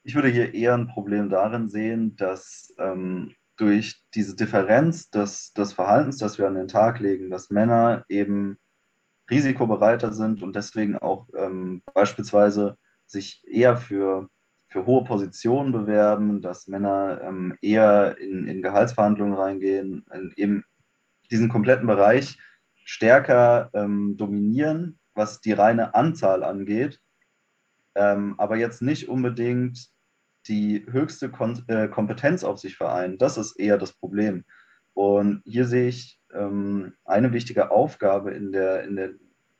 [0.03, 5.73] Ich würde hier eher ein Problem darin sehen, dass ähm, durch diese Differenz des, des
[5.73, 8.59] Verhaltens, das wir an den Tag legen, dass Männer eben
[9.29, 12.77] risikobereiter sind und deswegen auch ähm, beispielsweise
[13.07, 14.29] sich eher für,
[14.67, 20.65] für hohe Positionen bewerben, dass Männer ähm, eher in, in Gehaltsverhandlungen reingehen, in eben
[21.31, 22.37] diesen kompletten Bereich
[22.84, 26.99] stärker ähm, dominieren, was die reine Anzahl angeht,
[27.95, 29.89] ähm, aber jetzt nicht unbedingt
[30.47, 33.17] die höchste Kon äh, Kompetenz auf sich vereinen.
[33.17, 34.43] Das ist eher das Problem.
[34.93, 39.11] Und hier sehe ich ähm, eine wichtige Aufgabe in, der, in, der,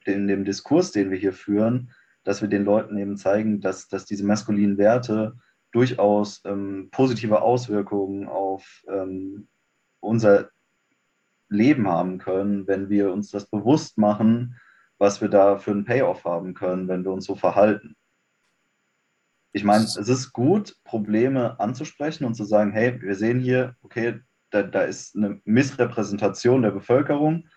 [0.05, 1.91] in dem Diskurs, den wir hier führen,
[2.24, 5.38] dass wir den Leuten eben zeigen, dass, dass diese maskulinen Werte
[5.71, 9.47] durchaus ähm, positive Auswirkungen auf ähm,
[9.99, 10.49] unser
[11.54, 14.60] Leben haben können, wenn wir uns das bewusst machen,
[14.97, 17.95] was wir da für einen Payoff haben können, wenn wir uns so verhalten.
[19.54, 24.20] Ich meine, es ist gut, Probleme anzusprechen und zu sagen, hey, wir sehen hier, okay,
[24.49, 27.47] da, da ist eine Missrepräsentation der Bevölkerung,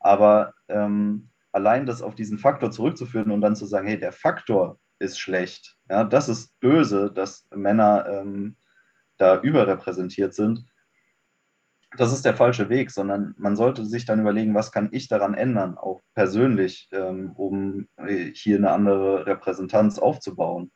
[0.00, 4.78] aber ähm, allein das auf diesen Faktor zurückzuführen und dann zu sagen, hey, der Faktor
[4.98, 8.56] ist schlecht, ja, das ist böse, dass Männer ähm,
[9.16, 10.66] da überrepräsentiert sind,
[11.96, 15.34] das ist der falsche Weg, sondern man sollte sich dann überlegen, was kann ich daran
[15.34, 17.88] ändern, auch persönlich, ähm, um
[18.34, 20.72] hier eine andere Repräsentanz aufzubauen.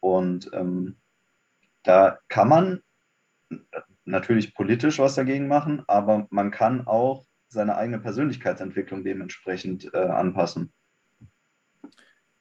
[0.00, 0.96] Und ähm,
[1.82, 2.82] da kann man
[4.04, 10.72] natürlich politisch was dagegen machen, aber man kann auch seine eigene Persönlichkeitsentwicklung dementsprechend äh, anpassen.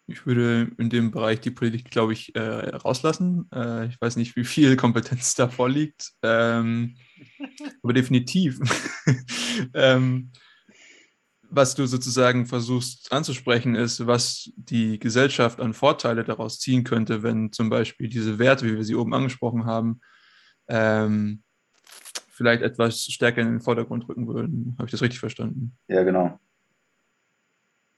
[0.05, 3.49] Ich würde in dem Bereich die Politik, glaube ich, äh, rauslassen.
[3.53, 6.95] Äh, ich weiß nicht, wie viel Kompetenz da vorliegt, ähm,
[7.83, 8.59] aber definitiv.
[9.73, 10.31] ähm,
[11.55, 17.51] was du sozusagen versuchst anzusprechen, ist, was die Gesellschaft an Vorteile daraus ziehen könnte, wenn
[17.51, 20.01] zum Beispiel diese Werte, wie wir sie oben angesprochen haben,
[20.67, 21.43] ähm,
[22.29, 24.75] vielleicht etwas stärker in den Vordergrund rücken würden.
[24.77, 25.77] Habe ich das richtig verstanden?
[25.87, 26.39] Ja, genau.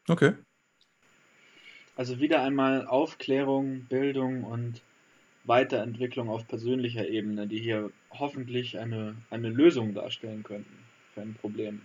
[0.10, 0.34] Okay.
[1.96, 4.82] Also wieder einmal Aufklärung, Bildung und
[5.46, 10.76] Weiterentwicklung auf persönlicher Ebene, die hier hoffentlich eine, eine Lösung darstellen könnten
[11.14, 11.82] für ein Problem.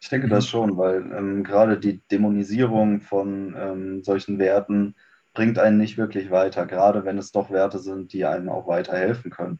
[0.00, 4.94] Ich denke das schon, weil ähm, gerade die Dämonisierung von ähm, solchen Werten
[5.32, 9.30] bringt einen nicht wirklich weiter, gerade wenn es doch Werte sind, die einem auch weiterhelfen
[9.30, 9.58] können.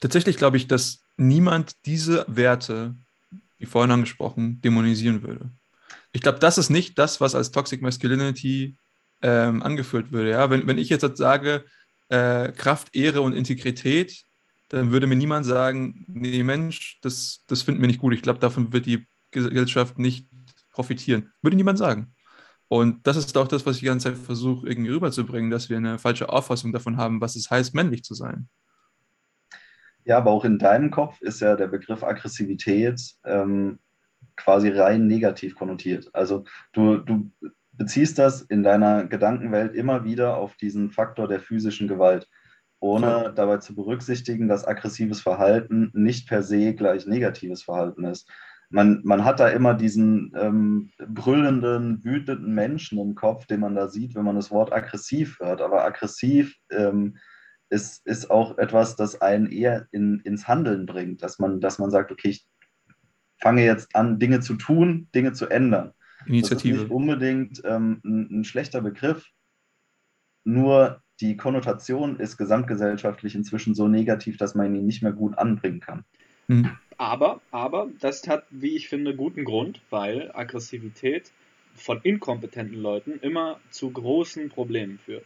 [0.00, 2.96] Tatsächlich glaube ich, dass niemand diese Werte,
[3.58, 5.50] wie vorhin angesprochen, dämonisieren würde
[6.12, 8.76] ich glaube, das ist nicht das, was als Toxic Masculinity
[9.22, 10.30] ähm, angeführt würde.
[10.30, 10.50] Ja?
[10.50, 11.64] Wenn, wenn ich jetzt sage,
[12.08, 14.24] äh, Kraft, Ehre und Integrität,
[14.68, 18.14] dann würde mir niemand sagen, nee, Mensch, das, das finden wir nicht gut.
[18.14, 20.28] Ich glaube, davon wird die Gesellschaft nicht
[20.70, 21.32] profitieren.
[21.42, 22.14] Würde niemand sagen.
[22.68, 25.76] Und das ist auch das, was ich die ganze Zeit versuche, irgendwie rüberzubringen, dass wir
[25.76, 28.48] eine falsche Auffassung davon haben, was es heißt, männlich zu sein.
[30.04, 33.78] Ja, aber auch in deinem Kopf ist ja der Begriff Aggressivität ähm,
[34.36, 36.10] quasi rein negativ konnotiert.
[36.12, 37.30] Also du, du
[37.72, 42.28] beziehst das in deiner Gedankenwelt immer wieder auf diesen Faktor der physischen Gewalt,
[42.80, 48.28] ohne dabei zu berücksichtigen, dass aggressives Verhalten nicht per se gleich negatives Verhalten ist.
[48.70, 53.88] Man, man hat da immer diesen ähm, brüllenden, wütenden Menschen im Kopf, den man da
[53.88, 55.60] sieht, wenn man das Wort aggressiv hört.
[55.60, 57.16] Aber aggressiv ähm,
[57.70, 61.90] ist, ist auch etwas, das einen eher in, ins Handeln bringt, dass man, dass man
[61.90, 62.46] sagt, okay, ich
[63.38, 65.92] fange jetzt an, Dinge zu tun, Dinge zu ändern.
[66.26, 66.74] Initiative.
[66.74, 69.30] Das ist nicht unbedingt ähm, ein, ein schlechter Begriff,
[70.44, 75.80] nur die Konnotation ist gesamtgesellschaftlich inzwischen so negativ, dass man ihn nicht mehr gut anbringen
[75.80, 76.04] kann.
[76.48, 76.70] Mhm.
[76.96, 81.32] Aber, aber das hat, wie ich finde, guten Grund, weil Aggressivität
[81.74, 85.24] von inkompetenten Leuten immer zu großen Problemen führt.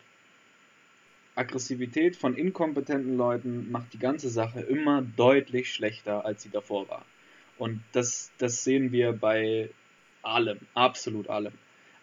[1.35, 7.05] Aggressivität von inkompetenten Leuten macht die ganze Sache immer deutlich schlechter, als sie davor war.
[7.59, 9.71] Und das, das sehen wir bei
[10.23, 11.53] allem, absolut allem.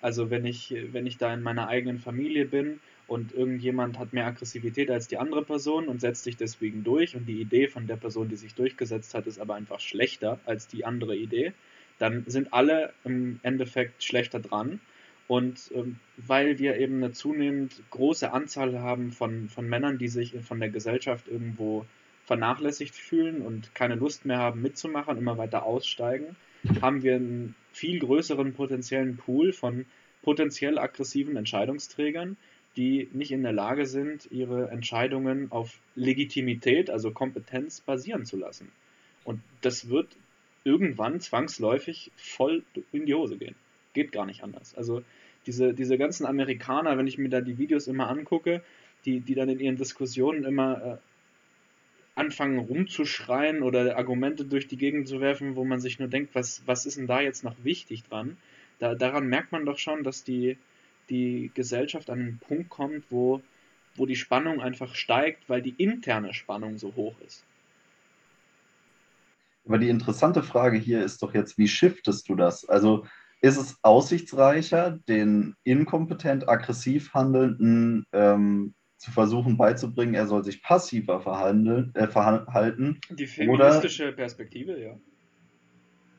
[0.01, 4.27] Also wenn ich, wenn ich da in meiner eigenen Familie bin und irgendjemand hat mehr
[4.27, 7.95] Aggressivität als die andere Person und setzt sich deswegen durch und die Idee von der
[7.95, 11.53] Person, die sich durchgesetzt hat, ist aber einfach schlechter als die andere Idee,
[11.97, 14.79] dann sind alle im Endeffekt schlechter dran.
[15.27, 20.35] Und ähm, weil wir eben eine zunehmend große Anzahl haben von, von Männern, die sich
[20.43, 21.85] von der Gesellschaft irgendwo
[22.25, 26.35] vernachlässigt fühlen und keine Lust mehr haben mitzumachen, immer weiter aussteigen,
[26.81, 29.85] haben wir einen viel größeren potenziellen Pool von
[30.23, 32.37] potenziell aggressiven Entscheidungsträgern,
[32.75, 38.71] die nicht in der Lage sind, ihre Entscheidungen auf Legitimität, also Kompetenz basieren zu lassen.
[39.23, 40.07] Und das wird
[40.63, 43.55] irgendwann zwangsläufig voll in die Hose gehen.
[43.93, 44.75] Geht gar nicht anders.
[44.75, 45.03] Also
[45.45, 48.63] diese, diese ganzen Amerikaner, wenn ich mir da die Videos immer angucke,
[49.05, 50.97] die, die dann in ihren Diskussionen immer äh,
[52.15, 56.63] anfangen rumzuschreien oder Argumente durch die Gegend zu werfen, wo man sich nur denkt, was,
[56.65, 58.37] was ist denn da jetzt noch wichtig dran?
[58.79, 60.57] Da, daran merkt man doch schon, dass die,
[61.09, 63.41] die Gesellschaft an einen Punkt kommt, wo,
[63.95, 67.45] wo die Spannung einfach steigt, weil die interne Spannung so hoch ist.
[69.65, 72.67] Aber die interessante Frage hier ist doch jetzt, wie shiftest du das?
[72.69, 73.05] Also
[73.41, 81.19] ist es aussichtsreicher, den inkompetent aggressiv handelnden ähm, zu versuchen beizubringen, er soll sich passiver
[81.19, 82.99] verhandeln, äh, verhalten.
[83.09, 84.97] Die feministische oder, Perspektive, ja.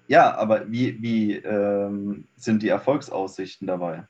[0.08, 4.06] Ja, aber wie, wie ähm, sind die Erfolgsaussichten dabei?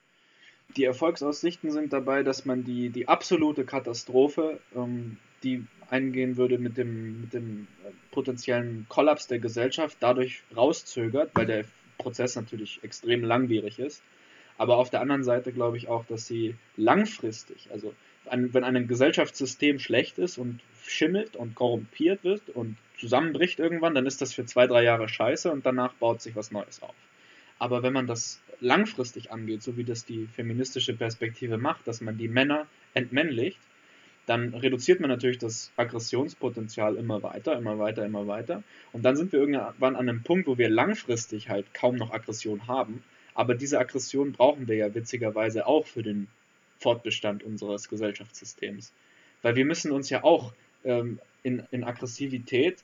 [0.77, 6.77] Die Erfolgsaussichten sind dabei, dass man die, die absolute Katastrophe, ähm, die eingehen würde mit
[6.77, 11.65] dem, mit dem äh, potenziellen Kollaps der Gesellschaft, dadurch rauszögert, weil der
[11.99, 14.03] Prozess natürlich extrem langwierig ist.
[14.59, 17.95] Aber auf der anderen Seite glaube ich auch, dass sie langfristig, also
[18.29, 24.07] ein, wenn ein Gesellschaftssystem schlecht ist und schimmelt und korrumpiert wird und zusammenbricht irgendwann, dann
[24.07, 26.95] ist das für zwei, drei Jahre scheiße und danach baut sich was Neues auf.
[27.59, 32.19] Aber wenn man das langfristig angeht, so wie das die feministische Perspektive macht, dass man
[32.19, 33.59] die Männer entmännlicht,
[34.27, 38.63] dann reduziert man natürlich das Aggressionspotenzial immer weiter, immer weiter, immer weiter.
[38.93, 42.67] Und dann sind wir irgendwann an einem Punkt, wo wir langfristig halt kaum noch Aggression
[42.67, 43.05] haben.
[43.35, 46.27] Aber diese Aggression brauchen wir ja witzigerweise auch für den
[46.79, 48.93] Fortbestand unseres Gesellschaftssystems.
[49.43, 50.53] Weil wir müssen uns ja auch
[50.85, 52.83] ähm, in, in Aggressivität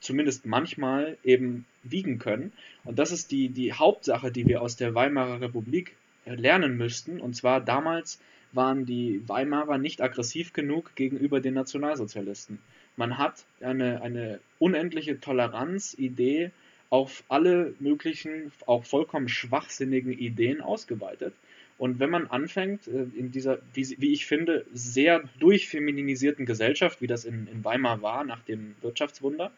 [0.00, 2.52] zumindest manchmal eben wiegen können.
[2.84, 7.20] Und das ist die, die Hauptsache, die wir aus der Weimarer Republik äh, lernen müssten.
[7.20, 8.20] Und zwar damals
[8.52, 12.58] waren die Weimarer nicht aggressiv genug gegenüber den Nationalsozialisten.
[12.96, 16.52] Man hat eine, eine unendliche Toleranzidee
[16.90, 21.34] auf alle möglichen, auch vollkommen schwachsinnigen Ideen ausgeweitet.
[21.76, 27.06] Und wenn man anfängt, äh, in dieser, wie, wie ich finde, sehr durchfeminisierten Gesellschaft, wie
[27.06, 29.50] das in, in Weimar war nach dem Wirtschaftswunder,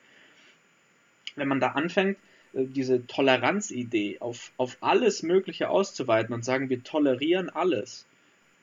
[1.35, 2.19] wenn man da anfängt,
[2.55, 8.07] äh, diese Toleranzidee auf, auf alles Mögliche auszuweiten und sagen, wir tolerieren alles,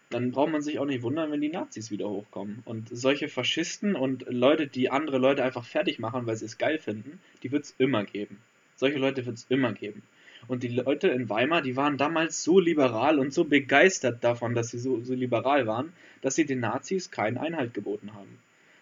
[0.09, 2.61] dann braucht man sich auch nicht wundern, wenn die Nazis wieder hochkommen.
[2.65, 6.77] Und solche Faschisten und Leute, die andere Leute einfach fertig machen, weil sie es geil
[6.77, 8.39] finden, die wird es immer geben.
[8.75, 10.03] Solche Leute wird es immer geben.
[10.47, 14.69] Und die Leute in Weimar, die waren damals so liberal und so begeistert davon, dass
[14.69, 18.39] sie so, so liberal waren, dass sie den Nazis keinen Einhalt geboten haben.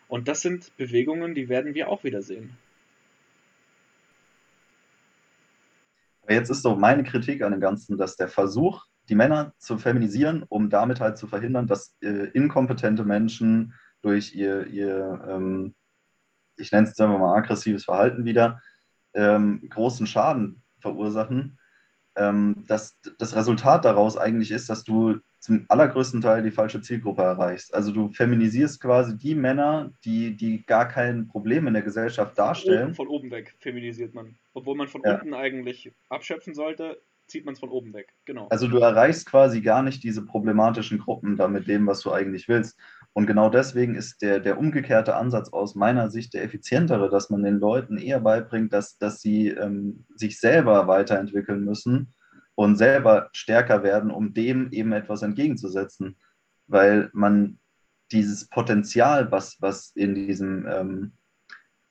[0.07, 2.57] Und das sind Bewegungen, die werden wir auch wieder sehen.
[6.28, 10.45] Jetzt ist so meine Kritik an dem Ganzen, dass der Versuch, die Männer zu feminisieren,
[10.47, 15.76] um damit halt zu verhindern, dass äh, inkompetente Menschen durch ihr, ihr ähm,
[16.55, 18.62] ich nenne es jetzt einfach mal aggressives Verhalten wieder,
[19.14, 21.57] ähm, großen Schaden verursachen,
[22.15, 27.23] ähm, dass das Resultat daraus eigentlich ist, dass du zum allergrößten Teil die falsche Zielgruppe
[27.23, 27.73] erreichst.
[27.73, 32.93] Also du feminisierst quasi die Männer, die, die gar kein Problem in der Gesellschaft darstellen.
[32.93, 34.36] Von oben, von oben weg feminisiert man.
[34.53, 35.15] Obwohl man von ja.
[35.15, 38.13] unten eigentlich abschöpfen sollte, zieht man es von oben weg.
[38.25, 38.47] Genau.
[38.49, 42.47] Also du erreichst quasi gar nicht diese problematischen Gruppen da mit dem, was du eigentlich
[42.47, 42.77] willst.
[43.14, 47.43] Und genau deswegen ist der, der umgekehrte Ansatz aus meiner Sicht der effizientere, dass man
[47.43, 52.14] den Leuten eher beibringt, dass, dass sie ähm, sich selber weiterentwickeln müssen
[52.55, 56.18] und selber stärker werden, um dem eben etwas entgegenzusetzen.
[56.68, 57.59] Weil man
[58.12, 61.12] dieses Potenzial, was, was in diesem ähm,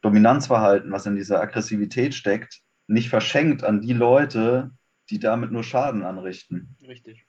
[0.01, 4.71] Dominanzverhalten, was in dieser Aggressivität steckt, nicht verschenkt an die Leute,
[5.11, 6.77] die damit nur Schaden anrichten.
[6.87, 7.27] Richtig.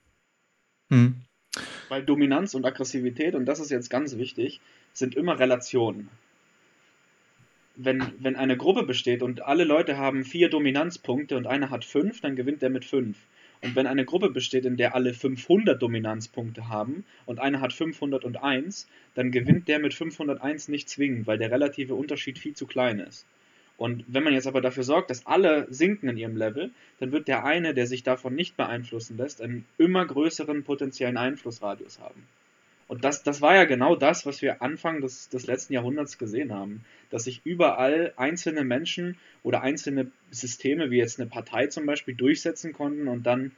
[0.90, 1.26] Hm.
[1.90, 4.62] Weil Dominanz und Aggressivität, und das ist jetzt ganz wichtig,
[4.94, 6.10] sind immer Relationen.
[7.76, 12.22] Wenn, wenn eine Gruppe besteht und alle Leute haben vier Dominanzpunkte und einer hat fünf,
[12.22, 13.18] dann gewinnt der mit fünf.
[13.62, 18.88] Und wenn eine Gruppe besteht, in der alle 500 Dominanzpunkte haben und einer hat 501,
[19.14, 23.26] dann gewinnt der mit 501 nicht zwingend, weil der relative Unterschied viel zu klein ist.
[23.82, 26.70] Und wenn man jetzt aber dafür sorgt, dass alle sinken in ihrem Level,
[27.00, 31.98] dann wird der eine, der sich davon nicht beeinflussen lässt, einen immer größeren potenziellen Einflussradius
[31.98, 32.28] haben.
[32.88, 36.54] Und das, das war ja genau das, was wir Anfang des, des letzten Jahrhunderts gesehen
[36.54, 42.14] haben, dass sich überall einzelne Menschen oder einzelne Systeme, wie jetzt eine Partei zum Beispiel,
[42.14, 43.52] durchsetzen konnten und dann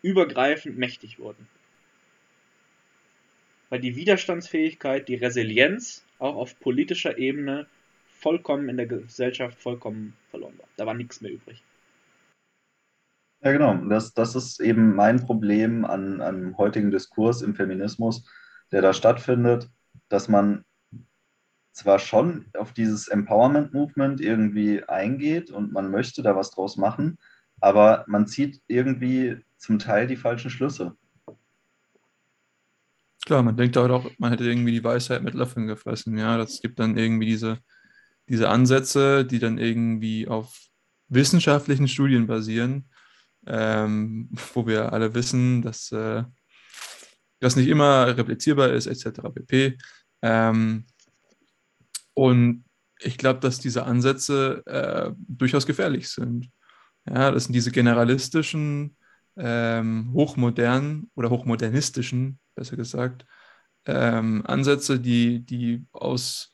[0.00, 1.46] übergreifend mächtig wurden.
[3.68, 7.66] Weil die Widerstandsfähigkeit, die Resilienz auch auf politischer Ebene
[8.20, 10.68] vollkommen in der Gesellschaft vollkommen verloren war.
[10.76, 11.62] Da war nichts mehr übrig.
[13.42, 13.74] Ja, genau.
[13.88, 18.24] Das, das ist eben mein Problem an, an heutigen Diskurs im Feminismus,
[18.72, 19.70] der da stattfindet,
[20.08, 20.64] dass man
[21.72, 27.18] zwar schon auf dieses Empowerment-Movement irgendwie eingeht und man möchte da was draus machen,
[27.60, 30.96] aber man zieht irgendwie zum Teil die falschen Schlüsse.
[33.26, 36.16] Klar, man denkt halt auch, man hätte irgendwie die Weisheit mit Löffeln gefressen.
[36.16, 37.58] Ja, das gibt dann irgendwie diese
[38.28, 40.58] diese Ansätze, die dann irgendwie auf
[41.08, 42.90] wissenschaftlichen Studien basieren,
[43.46, 46.24] ähm, wo wir alle wissen, dass äh,
[47.40, 49.20] das nicht immer replizierbar ist, etc.
[49.34, 49.78] pp.
[50.22, 50.86] Ähm,
[52.14, 52.64] und
[52.98, 56.50] ich glaube, dass diese Ansätze äh, durchaus gefährlich sind.
[57.06, 58.96] Ja, das sind diese generalistischen,
[59.36, 63.26] ähm, hochmodernen oder hochmodernistischen, besser gesagt,
[63.84, 66.52] ähm, Ansätze, die, die aus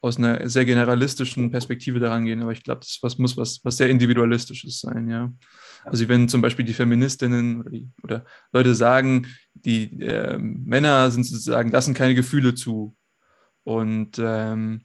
[0.00, 3.76] aus einer sehr generalistischen Perspektive daran gehen, aber ich glaube, das was, muss was, was
[3.76, 5.32] sehr Individualistisches sein, ja.
[5.84, 11.24] Also wenn zum Beispiel die Feministinnen oder, die, oder Leute sagen, die äh, Männer sind
[11.24, 12.96] sozusagen, lassen keine Gefühle zu.
[13.64, 14.82] Und ähm,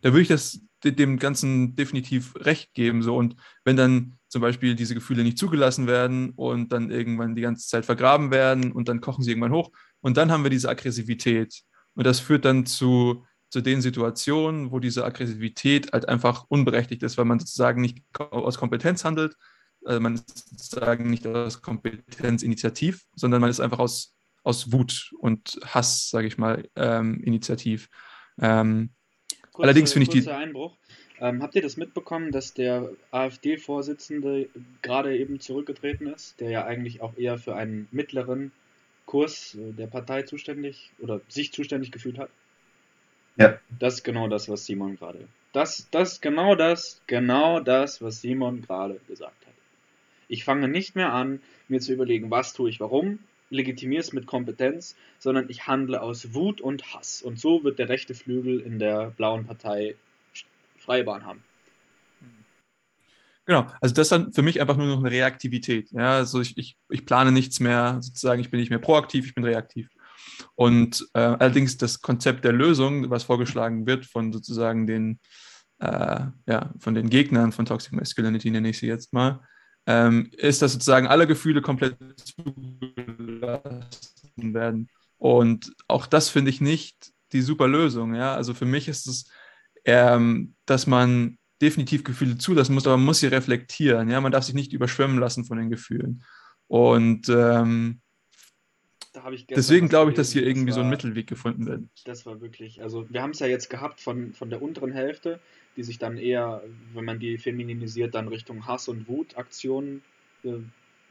[0.00, 3.02] da würde ich das dem Ganzen definitiv recht geben.
[3.02, 3.16] So.
[3.16, 7.68] Und wenn dann zum Beispiel diese Gefühle nicht zugelassen werden und dann irgendwann die ganze
[7.68, 11.62] Zeit vergraben werden und dann kochen sie irgendwann hoch und dann haben wir diese Aggressivität.
[11.94, 17.18] Und das führt dann zu zu den Situationen, wo diese Aggressivität halt einfach unberechtigt ist,
[17.18, 19.36] weil man sozusagen nicht aus Kompetenz handelt,
[19.84, 25.12] also man ist sozusagen nicht aus Kompetenz initiativ, sondern man ist einfach aus, aus Wut
[25.18, 27.90] und Hass, sage ich mal, ähm, initiativ.
[28.40, 28.88] Ähm,
[29.52, 30.30] kurze, allerdings finde ich die.
[30.30, 30.78] Einbruch.
[31.20, 34.48] Ähm, habt ihr das mitbekommen, dass der AfD-Vorsitzende
[34.80, 38.50] gerade eben zurückgetreten ist, der ja eigentlich auch eher für einen mittleren
[39.04, 42.30] Kurs der Partei zuständig oder sich zuständig gefühlt hat?
[43.36, 43.58] Ja.
[43.78, 48.62] Das ist genau das, was Simon gerade Das, das, genau das, genau das, was Simon
[48.62, 49.54] gerade gesagt hat.
[50.28, 53.18] Ich fange nicht mehr an, mir zu überlegen, was tue ich, warum,
[53.50, 57.22] legitimiere es mit Kompetenz, sondern ich handle aus Wut und Hass.
[57.22, 59.94] Und so wird der rechte Flügel in der blauen Partei
[60.78, 61.42] freie Bahn haben.
[63.44, 65.90] Genau, also das ist dann für mich einfach nur noch eine Reaktivität.
[65.90, 69.34] Ja, also ich, ich, ich plane nichts mehr, sozusagen, ich bin nicht mehr proaktiv, ich
[69.34, 69.88] bin reaktiv.
[70.54, 75.20] Und äh, allerdings das Konzept der Lösung, was vorgeschlagen wird von sozusagen den,
[75.78, 79.40] äh, ja, von den Gegnern von Toxic Masculinity, nenne ich sie jetzt mal,
[79.86, 83.84] ähm, ist, dass sozusagen alle Gefühle komplett zugelassen
[84.36, 84.88] werden.
[85.18, 88.14] Und auch das finde ich nicht die super Lösung.
[88.14, 88.34] Ja?
[88.34, 89.30] Also für mich ist es,
[89.84, 94.10] ähm, dass man definitiv Gefühle zulassen muss, aber man muss sie reflektieren.
[94.10, 94.20] Ja?
[94.20, 96.24] Man darf sich nicht überschwemmen lassen von den Gefühlen.
[96.68, 98.00] Und ähm,
[99.50, 101.82] deswegen glaube ich, dass hier irgendwie war, so ein Mittelweg gefunden wird.
[102.04, 105.40] Das war wirklich, also wir haben es ja jetzt gehabt von, von der unteren Hälfte,
[105.76, 106.62] die sich dann eher,
[106.94, 110.02] wenn man die feminisiert, dann Richtung Hass- und Wutaktionen
[110.44, 110.58] äh,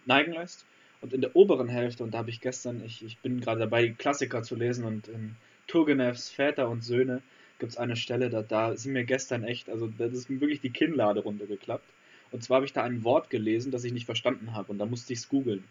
[0.05, 0.65] neigen lässt.
[1.01, 3.89] Und in der oberen Hälfte, und da habe ich gestern, ich, ich bin gerade dabei,
[3.89, 5.35] Klassiker zu lesen und in
[5.67, 7.21] Turgenevs Väter und Söhne
[7.57, 10.61] gibt es eine Stelle, da, da sind mir gestern echt, also das ist mir wirklich
[10.61, 11.85] die Kinnlade runtergeklappt.
[12.31, 14.85] Und zwar habe ich da ein Wort gelesen, das ich nicht verstanden habe und da
[14.85, 15.63] musste ich es googeln.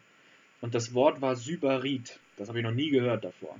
[0.60, 2.18] Und das Wort war Sybarit.
[2.36, 3.58] Das habe ich noch nie gehört davor.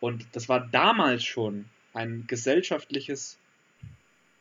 [0.00, 3.38] Und das war damals schon ein gesellschaftliches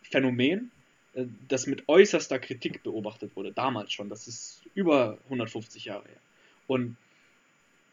[0.01, 0.71] Phänomen,
[1.13, 3.51] äh, das mit äußerster Kritik beobachtet wurde.
[3.51, 4.09] Damals schon.
[4.09, 6.21] Das ist über 150 Jahre her.
[6.67, 6.97] Und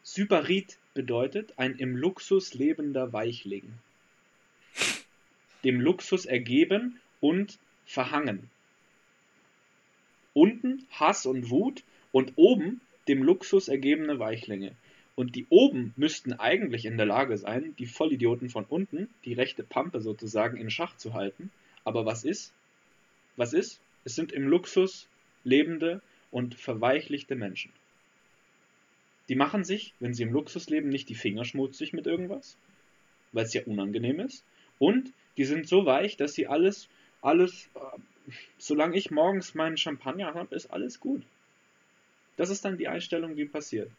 [0.03, 3.73] Sybarit bedeutet ein im Luxus lebender Weichling
[5.65, 8.51] dem Luxus ergeben und verhangen.
[10.35, 14.75] Unten Hass und Wut und oben dem Luxus ergebene Weichlinge.
[15.15, 19.63] Und die oben müssten eigentlich in der Lage sein, die Vollidioten von unten, die rechte
[19.63, 21.51] Pampe sozusagen, in Schach zu halten.
[21.85, 22.53] Aber was ist?
[23.37, 23.81] Was ist?
[24.05, 25.07] Es sind im Luxus
[25.45, 26.01] lebende
[26.31, 27.73] und verweichlichte Menschen.
[29.29, 32.57] Die machen sich, wenn sie im Luxus leben, nicht die Finger schmutzig mit irgendwas,
[33.33, 34.45] weil es ja unangenehm ist.
[34.79, 36.89] Und die sind so weich, dass sie alles,
[37.21, 41.23] alles, äh, solange ich morgens meinen Champagner habe, ist alles gut.
[42.37, 43.91] Das ist dann die Einstellung, die passiert.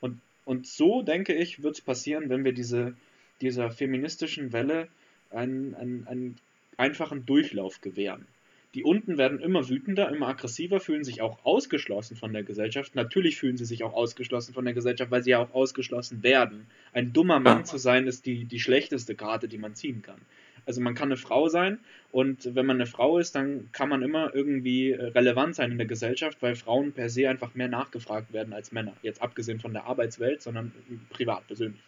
[0.00, 2.94] Und, und so, denke ich, wird es passieren, wenn wir diese,
[3.40, 4.88] dieser feministischen Welle
[5.30, 6.36] einen, einen, einen
[6.76, 8.26] einfachen Durchlauf gewähren.
[8.74, 12.94] Die unten werden immer wütender, immer aggressiver, fühlen sich auch ausgeschlossen von der Gesellschaft.
[12.94, 16.66] Natürlich fühlen sie sich auch ausgeschlossen von der Gesellschaft, weil sie ja auch ausgeschlossen werden.
[16.92, 20.20] Ein dummer Mann zu sein, ist die, die schlechteste Karte, die man ziehen kann.
[20.66, 21.78] Also man kann eine Frau sein
[22.12, 25.78] und wenn man eine Frau ist, dann kann man immer irgendwie äh, relevant sein in
[25.78, 28.94] der Gesellschaft, weil Frauen per se einfach mehr nachgefragt werden als Männer.
[29.02, 30.72] Jetzt abgesehen von der Arbeitswelt, sondern
[31.10, 31.82] privat, persönlich.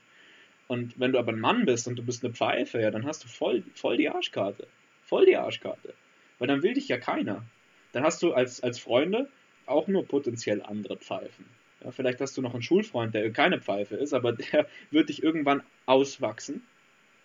[0.68, 3.24] Und wenn du aber ein Mann bist und du bist eine Pfeife, ja, dann hast
[3.24, 4.68] du voll, voll die Arschkarte.
[5.02, 5.94] Voll die Arschkarte.
[6.38, 7.44] Weil dann will dich ja keiner.
[7.92, 9.28] Dann hast du als, als Freunde
[9.66, 11.44] auch nur potenziell andere Pfeifen.
[11.82, 15.22] Ja, vielleicht hast du noch einen Schulfreund, der keine Pfeife ist, aber der wird dich
[15.22, 16.62] irgendwann auswachsen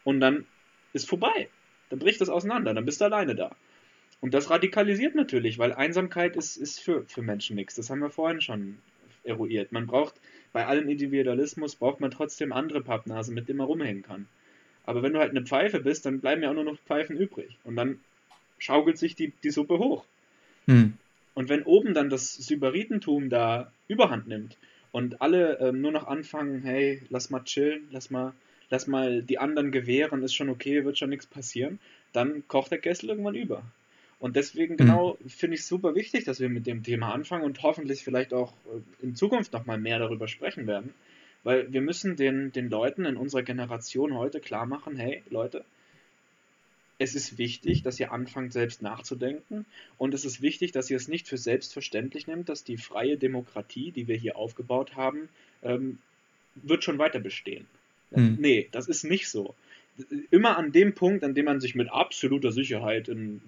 [0.03, 0.45] und dann
[0.95, 1.49] ist vorbei.
[1.89, 3.55] Dann bricht das auseinander, dann bist du alleine da.
[4.21, 7.75] Und das radikalisiert natürlich, weil Einsamkeit ist, ist für, für Menschen nichts.
[7.75, 8.77] Das haben wir vorhin schon
[9.23, 9.71] eruiert.
[9.71, 10.15] Man braucht,
[10.53, 14.27] bei allem Individualismus braucht man trotzdem andere Pappnasen, mit denen man rumhängen kann.
[14.85, 17.57] Aber wenn du halt eine Pfeife bist, dann bleiben ja auch nur noch Pfeifen übrig.
[17.63, 17.99] Und dann
[18.57, 20.05] schaukelt sich die, die Suppe hoch.
[20.65, 20.93] Hm.
[21.33, 24.57] Und wenn oben dann das Sybaritentum da überhand nimmt
[24.91, 28.33] und alle ähm, nur noch anfangen, hey, lass mal chillen, lass mal,
[28.69, 31.79] lass mal die anderen gewähren, ist schon okay, wird schon nichts passieren,
[32.13, 33.63] dann kocht der Kessel irgendwann über.
[34.19, 34.77] Und deswegen hm.
[34.77, 38.33] genau finde ich es super wichtig, dass wir mit dem Thema anfangen und hoffentlich vielleicht
[38.33, 40.93] auch äh, in Zukunft nochmal mehr darüber sprechen werden.
[41.43, 45.63] Weil wir müssen den, den Leuten in unserer Generation heute klar machen, hey Leute,
[46.97, 49.65] es ist wichtig, dass ihr anfangt, selbst nachzudenken.
[49.97, 53.91] Und es ist wichtig, dass ihr es nicht für selbstverständlich nehmt, dass die freie Demokratie,
[53.91, 55.29] die wir hier aufgebaut haben,
[55.61, 55.99] ähm,
[56.55, 57.67] wird schon weiter bestehen.
[58.13, 58.37] Hm.
[58.39, 59.55] Nee, das ist nicht so.
[60.29, 63.41] Immer an dem Punkt, an dem man sich mit absoluter Sicherheit in,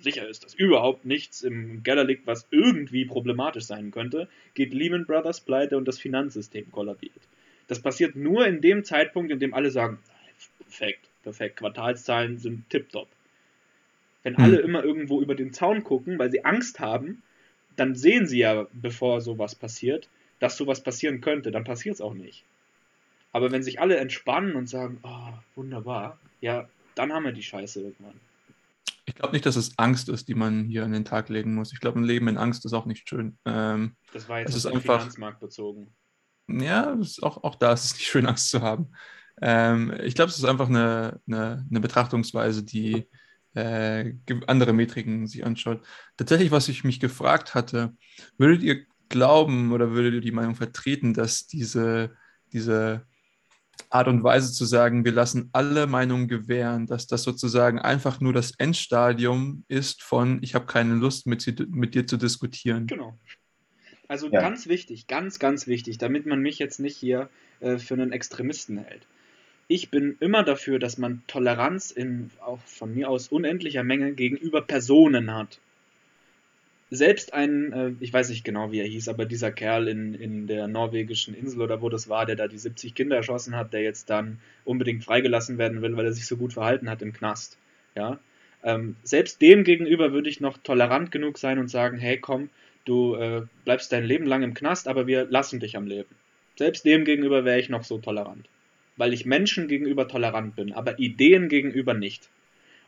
[0.00, 5.04] sicher ist, dass überhaupt nichts im Keller liegt, was irgendwie problematisch sein könnte, geht Lehman
[5.04, 7.12] Brothers pleite und das Finanzsystem kollabiert.
[7.68, 9.98] Das passiert nur in dem Zeitpunkt, in dem alle sagen,
[10.58, 11.56] perfekt, perfekt.
[11.56, 13.08] Quartalszahlen sind tipptopp.
[14.22, 14.44] Wenn hm.
[14.44, 17.22] alle immer irgendwo über den Zaun gucken, weil sie Angst haben,
[17.76, 20.08] dann sehen sie ja, bevor sowas passiert,
[20.38, 21.50] dass sowas passieren könnte.
[21.50, 22.44] Dann passiert es auch nicht.
[23.32, 27.80] Aber wenn sich alle entspannen und sagen, oh, wunderbar, ja, dann haben wir die Scheiße
[27.80, 28.20] irgendwann.
[29.06, 31.72] Ich glaube nicht, dass es Angst ist, die man hier an den Tag legen muss.
[31.72, 33.38] Ich glaube, ein Leben in Angst ist auch nicht schön.
[33.44, 35.94] Ähm, das war jetzt auf den Finanzmarkt bezogen.
[36.48, 38.92] Ja, auch, auch da ist es nicht schön, Angst zu haben.
[39.40, 43.08] Ähm, ich glaube, es ist einfach eine, eine, eine Betrachtungsweise, die
[43.54, 44.12] äh,
[44.46, 45.84] andere Metriken sich anschaut.
[46.16, 47.96] Tatsächlich, was ich mich gefragt hatte,
[48.38, 52.16] würdet ihr glauben oder würdet ihr die Meinung vertreten, dass diese,
[52.52, 53.06] diese
[53.88, 58.32] Art und Weise zu sagen, wir lassen alle Meinungen gewähren, dass das sozusagen einfach nur
[58.32, 62.86] das Endstadium ist von, ich habe keine Lust mit, mit dir zu diskutieren.
[62.86, 63.18] Genau.
[64.08, 64.40] Also ja.
[64.40, 68.78] ganz wichtig, ganz, ganz wichtig, damit man mich jetzt nicht hier äh, für einen Extremisten
[68.78, 69.06] hält.
[69.68, 74.62] Ich bin immer dafür, dass man Toleranz in auch von mir aus unendlicher Menge gegenüber
[74.62, 75.60] Personen hat
[76.90, 80.46] selbst ein, äh, ich weiß nicht genau, wie er hieß, aber dieser Kerl in, in
[80.46, 83.82] der norwegischen Insel oder wo das war, der da die 70 Kinder erschossen hat, der
[83.82, 87.58] jetzt dann unbedingt freigelassen werden will, weil er sich so gut verhalten hat im Knast.
[87.94, 88.18] Ja.
[88.64, 92.50] Ähm, selbst dem gegenüber würde ich noch tolerant genug sein und sagen, hey komm,
[92.84, 96.14] du äh, bleibst dein Leben lang im Knast, aber wir lassen dich am Leben.
[96.56, 98.46] Selbst dem gegenüber wäre ich noch so tolerant.
[98.96, 102.28] Weil ich Menschen gegenüber tolerant bin, aber Ideen gegenüber nicht.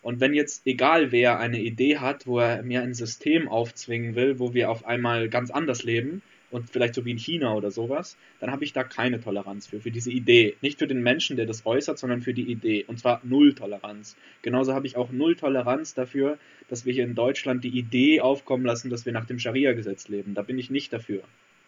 [0.03, 4.41] Und wenn jetzt egal wer eine Idee hat, wo er mir ein System aufzwingen will,
[4.41, 8.17] wo wir auf einmal ganz anders leben und vielleicht so wie in China oder sowas,
[8.41, 10.57] dann habe ich da keine Toleranz für, für diese Idee.
[10.61, 12.85] Nicht für den Menschen, der das äußert, sondern für die Idee.
[12.89, 14.17] Und zwar null Toleranz.
[14.43, 16.37] Genauso habe ich auch null Toleranz dafür,
[16.69, 20.35] dass wir hier in Deutschland die Idee aufkommen lassen, dass wir nach dem Scharia-Gesetz leben.
[20.35, 21.23] Da bin ich nicht dafür.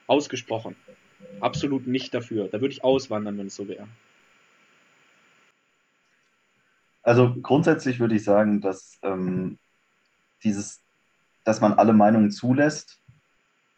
[0.09, 0.74] Ausgesprochen.
[1.39, 2.49] Absolut nicht dafür.
[2.49, 3.87] Da würde ich auswandern, wenn es so wäre.
[7.05, 9.59] Also grundsätzlich würde ich sagen, dass ähm,
[10.42, 10.80] dieses,
[11.44, 12.98] dass man alle Meinungen zulässt,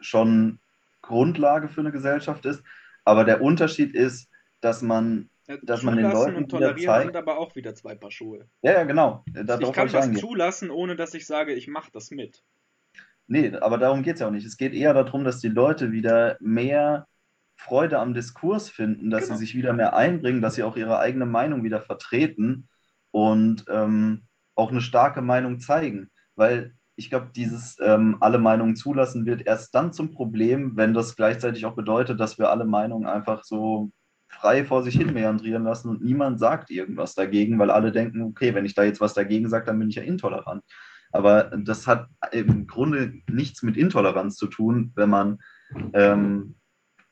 [0.01, 0.61] schon
[1.03, 2.63] Grundlage für eine Gesellschaft ist.
[3.05, 4.29] Aber der Unterschied ist,
[4.61, 7.97] dass man, ja, dass man den Leuten und tolerieren zeigt, sind aber auch wieder zwei
[7.97, 8.47] Paar Schuhe.
[8.63, 9.25] Ja, ja, genau.
[9.27, 10.21] Darauf ich kann was eingehen.
[10.21, 12.43] zulassen, ohne dass ich sage, ich mache das mit.
[13.27, 14.47] Nee, aber darum geht es ja auch nicht.
[14.47, 17.09] Es geht eher darum, dass die Leute wieder mehr
[17.57, 19.35] Freude am Diskurs finden, dass genau.
[19.35, 22.69] sie sich wieder mehr einbringen, dass sie auch ihre eigene Meinung wieder vertreten
[23.17, 26.11] und ähm, auch eine starke Meinung zeigen.
[26.35, 31.17] Weil ich glaube, dieses ähm, alle Meinungen zulassen wird erst dann zum Problem, wenn das
[31.17, 33.91] gleichzeitig auch bedeutet, dass wir alle Meinungen einfach so
[34.29, 38.55] frei vor sich hin meandrieren lassen und niemand sagt irgendwas dagegen, weil alle denken, okay,
[38.55, 40.63] wenn ich da jetzt was dagegen sage, dann bin ich ja intolerant.
[41.11, 45.39] Aber das hat im Grunde nichts mit Intoleranz zu tun, wenn man
[45.95, 46.57] ähm,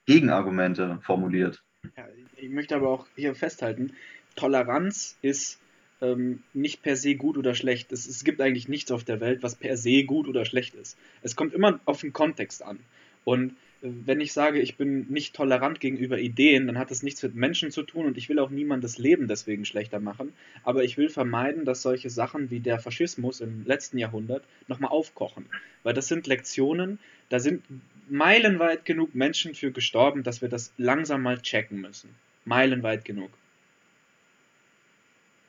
[0.05, 1.63] Gegenargumente formuliert.
[1.97, 2.05] Ja,
[2.37, 3.95] ich möchte aber auch hier festhalten,
[4.37, 5.64] Toleranz ist
[6.05, 7.93] ähm, nicht per se gut oder schlecht.
[7.93, 10.97] Es, es gibt eigentlich nichts auf der Welt, was per se gut oder schlecht ist.
[11.23, 12.79] Es kommt immer auf den Kontext an.
[13.25, 13.53] Und
[13.83, 17.35] äh, wenn ich sage, ich bin nicht tolerant gegenüber Ideen, dann hat das nichts mit
[17.35, 20.33] Menschen zu tun und ich will auch niemandes Leben deswegen schlechter machen.
[20.63, 25.47] Aber ich will vermeiden, dass solche Sachen wie der Faschismus im letzten Jahrhundert nochmal aufkochen.
[25.83, 26.99] Weil das sind Lektionen,
[27.29, 27.63] da sind
[28.09, 32.11] meilenweit genug Menschen für gestorben, dass wir das langsam mal checken müssen.
[32.45, 33.31] Meilenweit genug.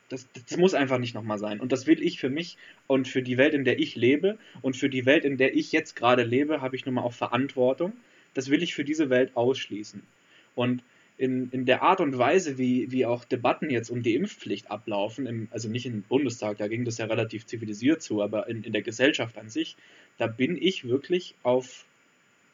[0.08, 1.60] Das, das muss einfach nicht nochmal sein.
[1.60, 4.76] Und das will ich für mich und für die Welt, in der ich lebe und
[4.76, 7.92] für die Welt, in der ich jetzt gerade lebe, habe ich nun mal auch Verantwortung.
[8.34, 10.02] Das will ich für diese Welt ausschließen.
[10.54, 10.82] Und
[11.18, 15.26] in, in der Art und Weise, wie, wie auch Debatten jetzt um die Impfpflicht ablaufen,
[15.26, 18.72] im, also nicht im Bundestag, da ging das ja relativ zivilisiert zu, aber in, in
[18.72, 19.76] der Gesellschaft an sich,
[20.18, 21.86] da bin ich wirklich auf,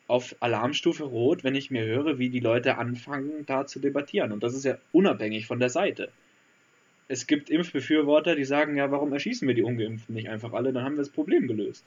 [0.07, 4.32] auf Alarmstufe rot, wenn ich mir höre, wie die Leute anfangen, da zu debattieren.
[4.32, 6.11] Und das ist ja unabhängig von der Seite
[7.12, 10.72] es gibt Impfbefürworter, die sagen, ja, warum erschießen wir die Ungeimpften nicht einfach alle?
[10.72, 11.84] Dann haben wir das Problem gelöst.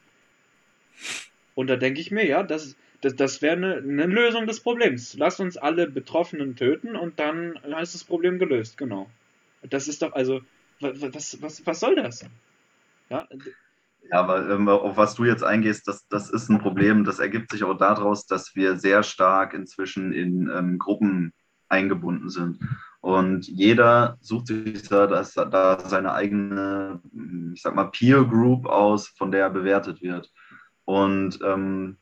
[1.56, 5.16] Und da denke ich mir, ja, das, das, das wäre eine, eine Lösung des Problems.
[5.18, 9.10] Lass uns alle Betroffenen töten und dann ist das Problem gelöst, genau.
[9.68, 10.42] Das ist doch, also,
[10.80, 12.24] was, was, was soll das?
[13.10, 13.28] Ja,
[14.12, 17.04] ja, aber ähm, auf was du jetzt eingehst, das, das ist ein Problem.
[17.04, 21.34] Das ergibt sich auch daraus, dass wir sehr stark inzwischen in ähm, Gruppen
[21.68, 22.60] eingebunden sind.
[23.06, 27.00] Und jeder sucht sich da, da seine eigene,
[27.54, 30.34] ich sag mal, Peer Group aus, von der er bewertet wird.
[30.86, 31.98] Und ähm,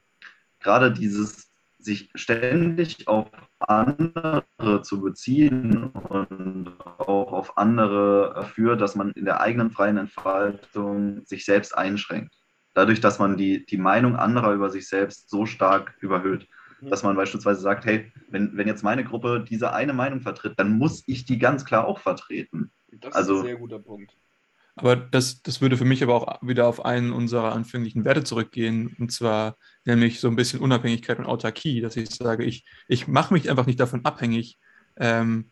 [0.62, 3.28] gerade dieses sich ständig auf
[3.60, 4.46] andere
[4.84, 11.44] zu beziehen und auch auf andere dafür, dass man in der eigenen freien Entfaltung sich
[11.44, 12.34] selbst einschränkt.
[12.76, 16.48] Dadurch, dass man die, die Meinung anderer über sich selbst so stark überhöht.
[16.90, 20.78] Dass man beispielsweise sagt, hey, wenn, wenn jetzt meine Gruppe diese eine Meinung vertritt, dann
[20.78, 22.72] muss ich die ganz klar auch vertreten.
[22.92, 24.16] Das also, ist ein sehr guter Punkt.
[24.76, 28.96] Aber das, das würde für mich aber auch wieder auf einen unserer anfänglichen Werte zurückgehen,
[29.00, 33.34] und zwar nämlich so ein bisschen Unabhängigkeit und Autarkie, dass ich sage, ich, ich mache
[33.34, 34.58] mich einfach nicht davon abhängig,
[34.98, 35.52] ähm,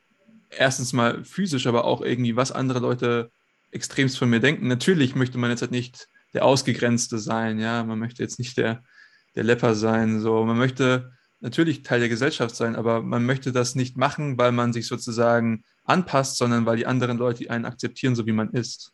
[0.49, 3.31] erstens mal physisch, aber auch irgendwie, was andere Leute
[3.71, 4.67] extremst von mir denken.
[4.67, 8.83] Natürlich möchte man jetzt halt nicht der Ausgegrenzte sein, ja, man möchte jetzt nicht der,
[9.35, 13.75] der Lepper sein, so, man möchte natürlich Teil der Gesellschaft sein, aber man möchte das
[13.75, 18.25] nicht machen, weil man sich sozusagen anpasst, sondern weil die anderen Leute einen akzeptieren, so
[18.25, 18.93] wie man ist.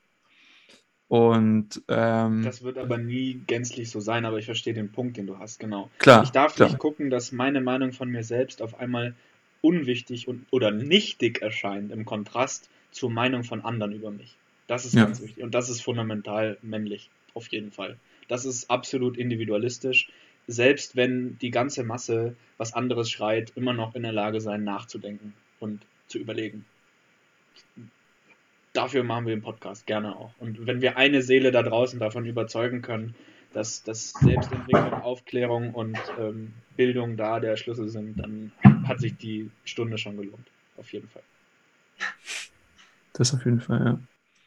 [1.09, 5.25] Und ähm, das wird aber nie gänzlich so sein, aber ich verstehe den Punkt, den
[5.25, 5.89] du hast, genau.
[5.99, 6.23] Klar.
[6.23, 6.67] Ich darf klar.
[6.67, 9.15] nicht gucken, dass meine Meinung von mir selbst auf einmal
[9.61, 14.37] unwichtig und, oder nichtig erscheint im Kontrast zur Meinung von anderen über mich.
[14.67, 15.05] Das ist Ja.
[15.05, 17.97] ganz wichtig und das ist fundamental männlich, auf jeden Fall.
[18.27, 20.09] Das ist absolut individualistisch,
[20.47, 25.33] selbst wenn die ganze Masse was anderes schreit, immer noch in der Lage sein, nachzudenken
[25.59, 26.65] und zu überlegen.
[28.73, 30.31] Dafür machen wir den Podcast gerne auch.
[30.39, 33.15] Und wenn wir eine Seele da draußen davon überzeugen können,
[33.53, 38.51] dass, dass Selbstentwicklung, Aufklärung und ähm, Bildung da der Schlüssel sind, dann
[38.87, 40.47] hat sich die Stunde schon gelohnt.
[40.77, 41.23] Auf jeden Fall.
[43.13, 43.99] das auf jeden Fall, ja.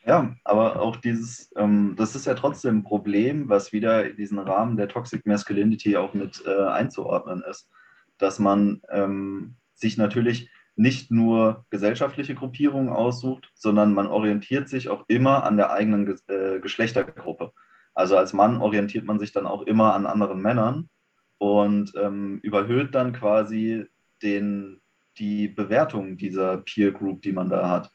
[0.06, 4.38] Ja, aber auch dieses, ähm, das ist ja trotzdem ein Problem, was wieder in diesen
[4.38, 7.68] Rahmen der Toxic Masculinity auch mit äh, einzuordnen ist.
[8.16, 15.04] Dass man ähm, sich natürlich nicht nur gesellschaftliche Gruppierungen aussucht, sondern man orientiert sich auch
[15.08, 17.52] immer an der eigenen Ge äh, Geschlechtergruppe.
[17.92, 20.88] Also als Mann orientiert man sich dann auch immer an anderen Männern
[21.36, 23.84] und ähm, überhöht dann quasi
[24.22, 24.80] den,
[25.18, 27.92] die Bewertung dieser Peer Group, die man da hat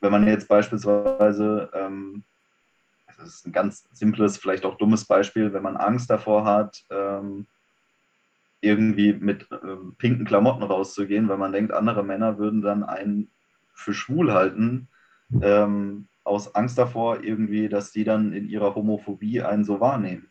[0.00, 2.24] wenn man jetzt beispielsweise, ähm,
[3.18, 7.46] das ist ein ganz simples, vielleicht auch dummes Beispiel, wenn man Angst davor hat, ähm,
[8.60, 13.30] irgendwie mit ähm, pinken Klamotten rauszugehen, weil man denkt, andere Männer würden dann einen
[13.74, 14.88] für schwul halten,
[15.42, 20.30] ähm, aus Angst davor irgendwie, dass die dann in ihrer Homophobie einen so wahrnehmen.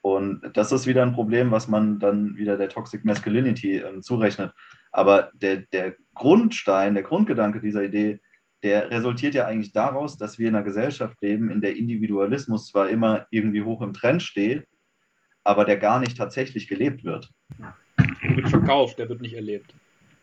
[0.00, 4.52] Und das ist wieder ein Problem, was man dann wieder der Toxic Masculinity ähm, zurechnet.
[4.92, 8.20] Aber der, der Grundstein, der Grundgedanke dieser Idee,
[8.62, 12.88] der resultiert ja eigentlich daraus, dass wir in einer Gesellschaft leben, in der Individualismus zwar
[12.88, 14.66] immer irgendwie hoch im Trend steht,
[15.44, 17.30] aber der gar nicht tatsächlich gelebt wird.
[18.22, 19.74] Der wird verkauft, der wird nicht erlebt.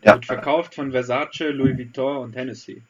[0.02, 2.82] Der Ja, wird verkauft von Versace, Louis Vuitton und Hennessy.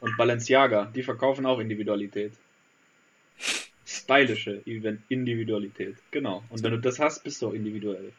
[0.00, 2.32] Und Balenciaga, die verkaufen auch Individualität.
[3.84, 4.62] Stylische
[5.08, 6.44] Individualität, genau.
[6.48, 8.12] Und wenn du das hast, bist du auch individuell.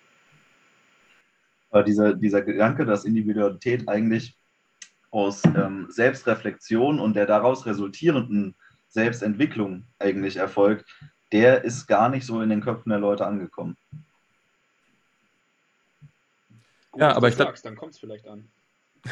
[1.69, 4.36] aber dieser, dieser Gedanke, dass Individualität eigentlich
[5.17, 8.55] aus ähm, Selbstreflexion und der daraus resultierenden
[8.87, 10.85] Selbstentwicklung eigentlich erfolgt,
[11.31, 13.75] der ist gar nicht so in den Köpfen der Leute angekommen.
[16.91, 18.47] Gut, Ja, aber ich glaub- sagst, dann kommt es vielleicht an.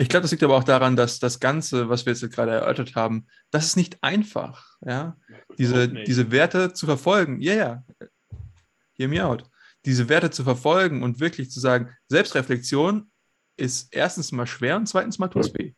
[0.00, 2.94] Ich glaube, das liegt aber auch daran, dass das Ganze, was wir jetzt gerade erörtert
[2.94, 5.16] haben, das ist nicht einfach, ja.
[5.58, 7.84] Diese, diese Werte zu verfolgen, ja, ja,
[8.96, 9.44] hear me out,
[9.84, 13.10] diese Werte zu verfolgen und wirklich zu sagen, Selbstreflexion
[13.58, 15.72] ist erstens mal schwer und zweitens mal tut es weh.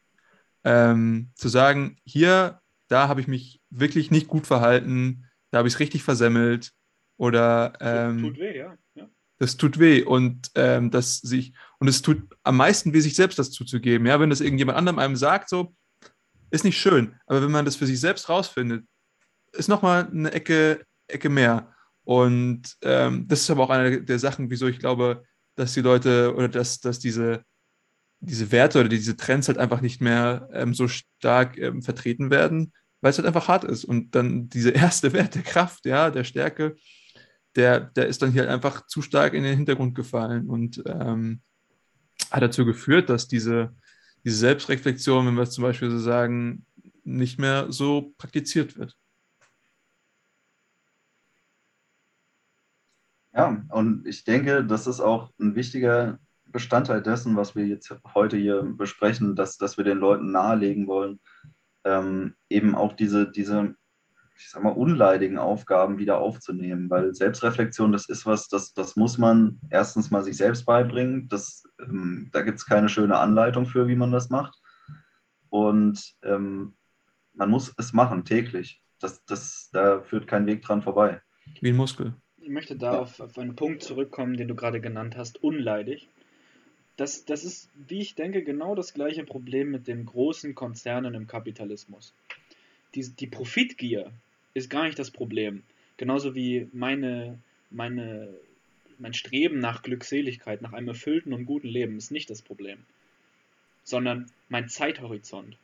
[0.65, 5.74] Ähm, zu sagen, hier, da habe ich mich wirklich nicht gut verhalten, da habe ich
[5.74, 6.73] es richtig versemmelt
[7.16, 8.77] oder ähm, Tut weh, ja.
[8.94, 9.09] ja.
[9.39, 13.39] das tut weh und ähm, das sich und es tut am meisten weh, sich selbst
[13.39, 14.07] das zuzugeben.
[14.07, 15.74] Ja, wenn das irgendjemand anderem einem sagt, so
[16.51, 18.85] ist nicht schön, aber wenn man das für sich selbst rausfindet,
[19.52, 21.74] ist nochmal eine Ecke, Ecke mehr.
[22.05, 25.24] Und ähm, das ist aber auch eine der Sachen, wieso ich glaube,
[25.55, 27.44] dass die Leute oder dass, dass diese,
[28.21, 32.73] diese Werte oder diese Trends halt einfach nicht mehr ähm, so stark ähm, vertreten werden,
[33.01, 33.85] weil es halt einfach hart ist.
[33.85, 36.77] Und dann dieser erste Wert der Kraft, ja, der Stärke,
[37.57, 41.41] der, der ist dann hier halt einfach zu stark in den Hintergrund gefallen und ähm,
[42.31, 43.75] hat dazu geführt, dass diese,
[44.25, 46.65] diese Selbstreflexion, wenn wir es zum Beispiel so sagen,
[47.03, 48.97] nicht mehr so praktiziert wird.
[53.33, 56.19] Ja, und ich denke, das ist auch ein wichtiger
[56.52, 61.20] Bestandteil dessen, was wir jetzt heute hier besprechen, dass, dass wir den Leuten nahelegen wollen,
[61.85, 63.74] ähm, eben auch diese, diese,
[64.36, 69.18] ich sag mal, unleidigen Aufgaben wieder aufzunehmen, weil Selbstreflexion, das ist was, das, das muss
[69.18, 71.28] man erstens mal sich selbst beibringen.
[71.28, 74.59] Das, ähm, da gibt es keine schöne Anleitung für, wie man das macht.
[75.48, 76.74] Und ähm,
[77.32, 78.82] man muss es machen, täglich.
[78.98, 81.20] Das, das, da führt kein Weg dran vorbei.
[81.60, 82.14] Wie ein Muskel.
[82.36, 86.09] Ich möchte da auf, auf einen Punkt zurückkommen, den du gerade genannt hast, unleidig.
[87.01, 91.27] Das, das ist, wie ich denke, genau das gleiche Problem mit den großen Konzernen im
[91.27, 92.12] Kapitalismus.
[92.94, 94.12] Die, die Profitgier
[94.52, 95.62] ist gar nicht das Problem.
[95.97, 97.39] Genauso wie meine,
[97.70, 98.28] meine,
[98.98, 102.85] mein Streben nach Glückseligkeit, nach einem erfüllten und guten Leben ist nicht das Problem,
[103.82, 105.56] sondern mein Zeithorizont.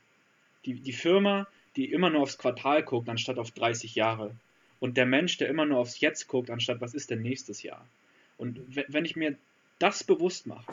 [0.65, 1.47] Die, die Firma,
[1.77, 4.35] die immer nur aufs Quartal guckt, anstatt auf 30 Jahre.
[4.81, 7.87] Und der Mensch, der immer nur aufs Jetzt guckt, anstatt was ist denn nächstes Jahr.
[8.39, 8.59] Und
[8.89, 9.37] wenn ich mir
[9.79, 10.73] das bewusst mache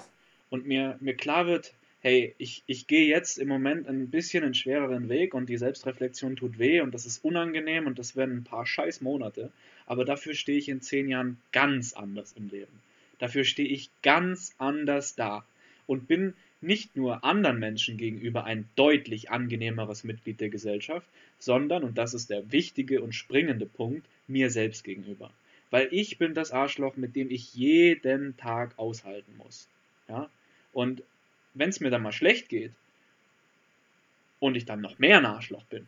[0.49, 4.53] und mir, mir klar wird, hey, ich, ich gehe jetzt im Moment ein bisschen einen
[4.53, 8.43] schwereren Weg und die Selbstreflexion tut weh und das ist unangenehm und das werden ein
[8.43, 9.51] paar scheiß Monate,
[9.85, 12.81] aber dafür stehe ich in zehn Jahren ganz anders im Leben.
[13.19, 15.45] Dafür stehe ich ganz anders da
[15.87, 21.07] und bin nicht nur anderen Menschen gegenüber ein deutlich angenehmeres Mitglied der Gesellschaft,
[21.39, 25.31] sondern, und das ist der wichtige und springende Punkt, mir selbst gegenüber.
[25.69, 29.67] Weil ich bin das Arschloch, mit dem ich jeden Tag aushalten muss.
[30.13, 30.29] Ja?
[30.71, 31.03] Und
[31.53, 32.71] wenn es mir dann mal schlecht geht
[34.39, 35.87] und ich dann noch mehr ein Arschloch bin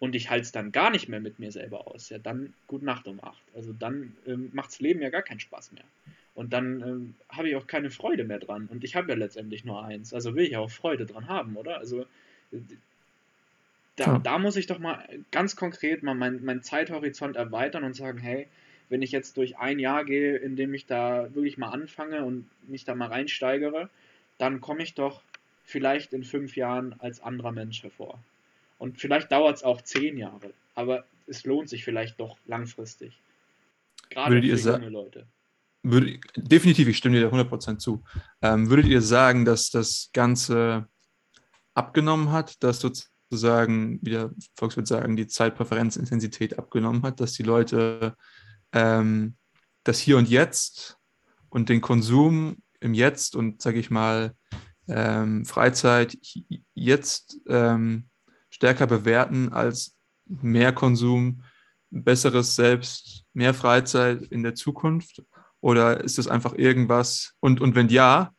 [0.00, 2.82] und ich halte es dann gar nicht mehr mit mir selber aus, ja, dann gut
[2.82, 3.42] Nacht um acht.
[3.54, 5.84] Also dann ähm, macht das Leben ja gar keinen Spaß mehr.
[6.34, 8.66] Und dann ähm, habe ich auch keine Freude mehr dran.
[8.70, 10.14] Und ich habe ja letztendlich nur eins.
[10.14, 11.78] Also will ich ja auch Freude dran haben, oder?
[11.78, 12.06] Also
[13.96, 14.18] da, ja.
[14.18, 18.48] da muss ich doch mal ganz konkret mal meinen mein Zeithorizont erweitern und sagen, hey,
[18.92, 22.46] wenn ich jetzt durch ein Jahr gehe, in dem ich da wirklich mal anfange und
[22.68, 23.88] mich da mal reinsteigere,
[24.36, 25.22] dann komme ich doch
[25.64, 28.22] vielleicht in fünf Jahren als anderer Mensch hervor.
[28.78, 33.18] Und vielleicht dauert es auch zehn Jahre, aber es lohnt sich vielleicht doch langfristig.
[34.10, 35.26] Gerade für junge Leute.
[35.82, 38.04] Würde, definitiv, ich stimme dir 100% zu.
[38.42, 40.86] Ähm, würdet ihr sagen, dass das Ganze
[41.72, 48.14] abgenommen hat, dass sozusagen, wie der Volkswirt sagen, die Zeitpräferenzintensität abgenommen hat, dass die Leute
[48.72, 49.36] ähm,
[49.84, 50.98] das Hier und Jetzt
[51.48, 54.34] und den Konsum im Jetzt und, sage ich mal,
[54.88, 56.18] ähm, Freizeit
[56.74, 58.08] jetzt ähm,
[58.50, 59.96] stärker bewerten als
[60.26, 61.42] mehr Konsum,
[61.90, 65.22] besseres Selbst, mehr Freizeit in der Zukunft?
[65.60, 67.34] Oder ist es einfach irgendwas?
[67.40, 68.32] Und, und wenn ja,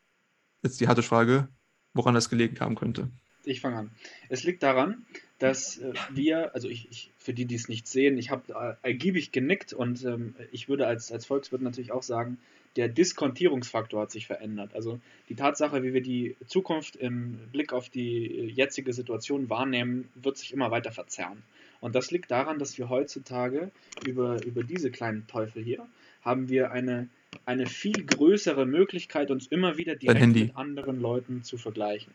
[0.62, 1.48] jetzt die harte Frage,
[1.94, 3.12] woran das gelegen haben könnte.
[3.46, 3.92] Ich fange an.
[4.30, 5.06] Es liegt daran,
[5.44, 8.88] dass äh, wir, also ich, ich, für die, die es nicht sehen, ich habe äh,
[8.88, 12.38] ergiebig genickt und ähm, ich würde als, als Volkswirt natürlich auch sagen,
[12.78, 14.74] der Diskontierungsfaktor hat sich verändert.
[14.74, 18.26] Also die Tatsache, wie wir die Zukunft im Blick auf die
[18.56, 21.44] jetzige Situation wahrnehmen, wird sich immer weiter verzerren.
[21.82, 23.70] Und das liegt daran, dass wir heutzutage
[24.06, 25.86] über, über diese kleinen Teufel hier
[26.22, 27.10] haben wir eine,
[27.45, 32.14] eine viel größere Möglichkeit, uns immer wieder direkt mit anderen Leuten zu vergleichen.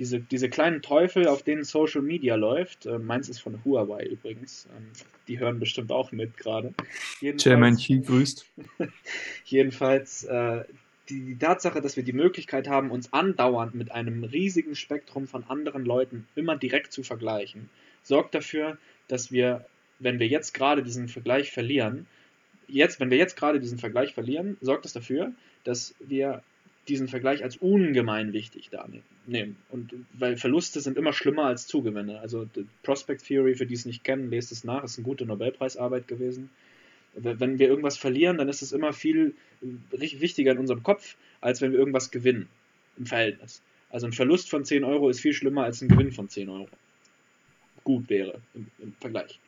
[0.00, 4.66] Diese, diese kleinen Teufel, auf denen Social Media läuft, äh, meins ist von Huawei übrigens,
[4.74, 4.86] ähm,
[5.28, 6.72] die hören bestimmt auch mit gerade.
[7.36, 8.46] Chairman Xi grüßt.
[9.44, 10.64] jedenfalls, äh,
[11.10, 15.44] die, die Tatsache, dass wir die Möglichkeit haben, uns andauernd mit einem riesigen Spektrum von
[15.44, 17.68] anderen Leuten immer direkt zu vergleichen,
[18.02, 19.66] sorgt dafür, dass wir,
[19.98, 22.06] wenn wir jetzt gerade diesen Vergleich verlieren,
[22.68, 25.32] jetzt, wenn wir jetzt gerade diesen Vergleich verlieren, sorgt das dafür,
[25.64, 26.42] dass wir
[26.88, 28.88] diesen Vergleich als ungemein wichtig da
[29.26, 29.56] nehmen.
[29.70, 32.20] Und weil Verluste sind immer schlimmer als Zugewinne.
[32.20, 32.48] Also
[32.82, 36.50] Prospect Theory, für die es nicht kennen, lest es nach, ist eine gute Nobelpreisarbeit gewesen.
[37.14, 39.34] Wenn wir irgendwas verlieren, dann ist es immer viel
[39.90, 42.48] wichtiger in unserem Kopf, als wenn wir irgendwas gewinnen
[42.96, 43.62] im Verhältnis.
[43.90, 46.68] Also ein Verlust von 10 Euro ist viel schlimmer als ein Gewinn von 10 Euro.
[47.82, 49.40] Gut wäre im, im Vergleich.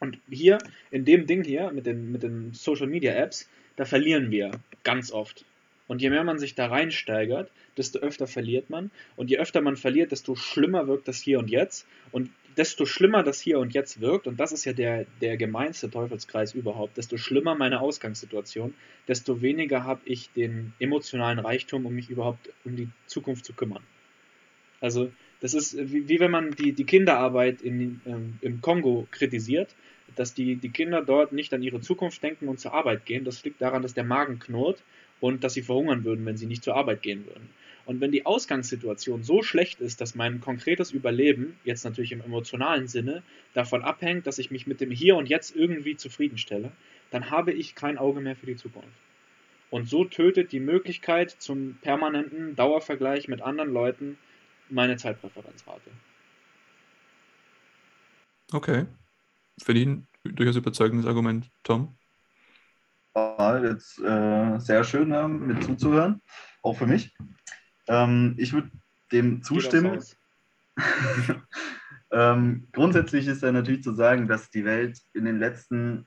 [0.00, 0.58] Und hier,
[0.90, 4.50] in dem Ding hier, mit den, mit den Social Media Apps, da verlieren wir
[4.82, 5.44] ganz oft.
[5.90, 8.92] Und je mehr man sich da reinsteigert, desto öfter verliert man.
[9.16, 11.84] Und je öfter man verliert, desto schlimmer wirkt das Hier und Jetzt.
[12.12, 15.90] Und desto schlimmer das Hier und Jetzt wirkt, und das ist ja der, der gemeinste
[15.90, 18.72] Teufelskreis überhaupt, desto schlimmer meine Ausgangssituation,
[19.08, 23.82] desto weniger habe ich den emotionalen Reichtum, um mich überhaupt um die Zukunft zu kümmern.
[24.80, 25.10] Also
[25.40, 29.74] das ist wie, wie wenn man die, die Kinderarbeit in, ähm, im Kongo kritisiert,
[30.14, 33.24] dass die, die Kinder dort nicht an ihre Zukunft denken und zur Arbeit gehen.
[33.24, 34.84] Das liegt daran, dass der Magen knurrt
[35.20, 37.50] und dass sie verhungern würden, wenn sie nicht zur Arbeit gehen würden.
[37.86, 42.88] Und wenn die Ausgangssituation so schlecht ist, dass mein konkretes Überleben, jetzt natürlich im emotionalen
[42.88, 43.22] Sinne,
[43.54, 46.70] davon abhängt, dass ich mich mit dem Hier und Jetzt irgendwie zufriedenstelle,
[47.10, 48.88] dann habe ich kein Auge mehr für die Zukunft.
[49.70, 54.18] Und so tötet die Möglichkeit zum permanenten Dauervergleich mit anderen Leuten
[54.68, 55.90] meine Zeitpräferenzrate.
[58.52, 58.86] Okay.
[59.56, 61.96] Ich ein durchaus überzeugendes Argument, Tom.
[63.12, 66.20] War jetzt äh, sehr schön, äh, mit zuzuhören,
[66.62, 67.14] auch für mich.
[67.88, 68.70] Ähm, ich würde
[69.12, 70.02] dem zustimmen.
[72.12, 76.06] ähm, grundsätzlich ist ja natürlich zu sagen, dass die Welt in den letzten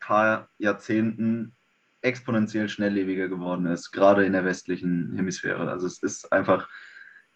[0.00, 1.54] paar Jahrzehnten
[2.02, 5.70] exponentiell schnelllebiger geworden ist, gerade in der westlichen Hemisphäre.
[5.70, 6.68] Also es ist einfach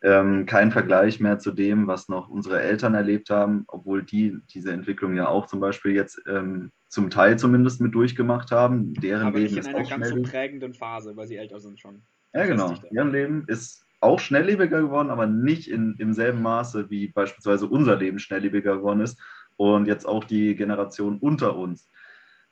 [0.05, 4.71] ähm, kein Vergleich mehr zu dem, was noch unsere Eltern erlebt haben, obwohl die diese
[4.71, 8.93] Entwicklung ja auch zum Beispiel jetzt ähm, zum Teil zumindest mit durchgemacht haben.
[8.93, 12.03] Deren Aber Leben nicht in einer ganz so prägenden Phase, weil sie älter sind schon.
[12.35, 12.75] Ja, genau.
[12.93, 17.97] Deren Leben ist auch schnelllebiger geworden, aber nicht in, im selben Maße, wie beispielsweise unser
[17.97, 19.19] Leben schnelllebiger geworden ist
[19.57, 21.89] und jetzt auch die Generation unter uns.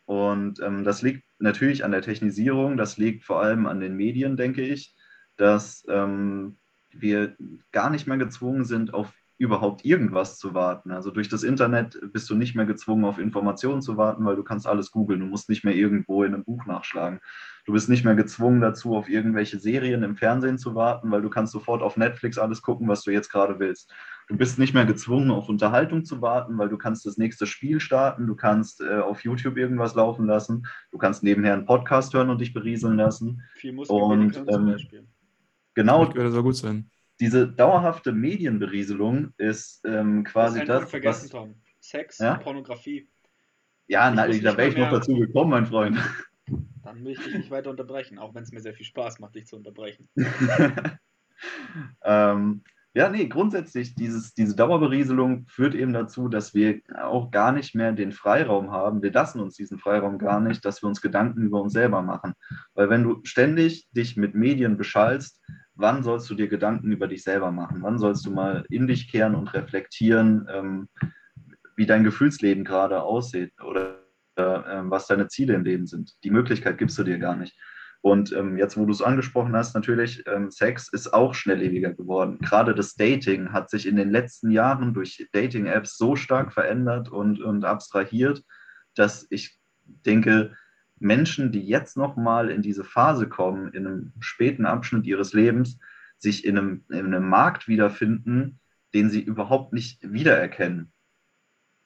[0.06, 4.38] Und ähm, das liegt natürlich an der Technisierung, das liegt vor allem an den Medien,
[4.38, 4.96] denke ich,
[5.36, 6.56] dass ähm,
[6.98, 7.36] wir
[7.72, 9.12] gar nicht mehr gezwungen sind, auf
[9.42, 10.92] überhaupt irgendwas zu warten.
[10.92, 14.44] Also durch das Internet bist du nicht mehr gezwungen, auf Informationen zu warten, weil du
[14.44, 15.18] kannst alles googeln.
[15.18, 17.18] Du musst nicht mehr irgendwo in einem Buch nachschlagen.
[17.64, 21.28] Du bist nicht mehr gezwungen dazu, auf irgendwelche Serien im Fernsehen zu warten, weil du
[21.28, 23.92] kannst sofort auf Netflix alles gucken, was du jetzt gerade willst.
[24.28, 27.80] Du bist nicht mehr gezwungen, auf Unterhaltung zu warten, weil du kannst das nächste Spiel
[27.80, 32.30] starten, du kannst äh, auf YouTube irgendwas laufen lassen, du kannst nebenher einen Podcast hören
[32.30, 33.42] und dich berieseln lassen.
[33.56, 35.06] Viel Musik und ähm, zum Beispiel.
[35.74, 36.04] Genau.
[36.06, 36.90] Das würde so gut sein
[37.22, 40.82] diese dauerhafte Medienberieselung ist ähm, quasi das.
[40.82, 40.90] das.
[40.90, 41.54] vergessen, was, Tom.
[41.78, 42.34] Sex, ja?
[42.34, 43.08] Pornografie.
[43.86, 45.98] Ja, na, da wäre ich noch dazu gekommen, mein Freund.
[46.82, 49.36] Dann will ich dich nicht weiter unterbrechen, auch wenn es mir sehr viel Spaß macht,
[49.36, 50.08] dich zu unterbrechen.
[52.02, 57.76] ähm, ja, nee, grundsätzlich, dieses, diese Dauerberieselung führt eben dazu, dass wir auch gar nicht
[57.76, 59.00] mehr den Freiraum haben.
[59.00, 62.34] Wir lassen uns diesen Freiraum gar nicht, dass wir uns Gedanken über uns selber machen.
[62.74, 65.40] Weil wenn du ständig dich mit Medien beschallst,
[65.74, 67.82] wann sollst du dir Gedanken über dich selber machen?
[67.82, 70.88] Wann sollst du mal in dich kehren und reflektieren, ähm,
[71.76, 73.98] wie dein Gefühlsleben gerade aussieht oder
[74.36, 76.12] äh, was deine Ziele im Leben sind?
[76.24, 77.56] Die Möglichkeit gibst du dir gar nicht.
[78.02, 82.38] Und ähm, jetzt, wo du es angesprochen hast, natürlich, ähm, Sex ist auch schnelllebiger geworden.
[82.40, 87.40] Gerade das Dating hat sich in den letzten Jahren durch Dating-Apps so stark verändert und,
[87.40, 88.42] und abstrahiert,
[88.96, 90.56] dass ich denke,
[91.02, 95.78] Menschen, die jetzt nochmal in diese Phase kommen, in einem späten Abschnitt ihres Lebens,
[96.18, 98.60] sich in einem, in einem Markt wiederfinden,
[98.94, 100.92] den sie überhaupt nicht wiedererkennen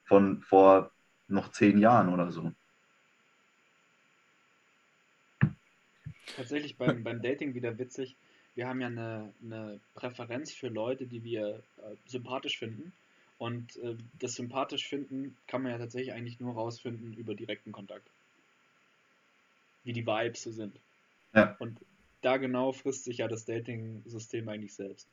[0.05, 0.91] von vor
[1.27, 2.51] noch zehn Jahren oder so.
[6.35, 8.15] Tatsächlich beim, beim Dating wieder witzig.
[8.53, 12.93] Wir haben ja eine, eine Präferenz für Leute, die wir äh, sympathisch finden.
[13.39, 18.07] Und äh, das sympathisch finden kann man ja tatsächlich eigentlich nur rausfinden über direkten Kontakt
[19.87, 20.79] wie die Vibes so sind.
[21.33, 21.55] Ja.
[21.59, 21.79] Und
[22.21, 25.09] da genau frisst sich ja das Dating-System eigentlich selbst.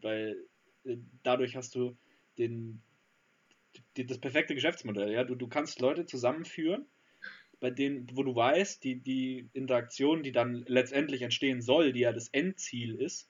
[0.00, 0.36] Weil
[0.84, 1.94] äh, dadurch hast du
[2.38, 2.80] den,
[3.94, 5.12] das perfekte Geschäftsmodell.
[5.12, 5.24] Ja?
[5.24, 6.86] Du, du kannst Leute zusammenführen,
[7.60, 12.12] bei denen, wo du weißt, die, die Interaktion, die dann letztendlich entstehen soll, die ja
[12.12, 13.28] das Endziel ist,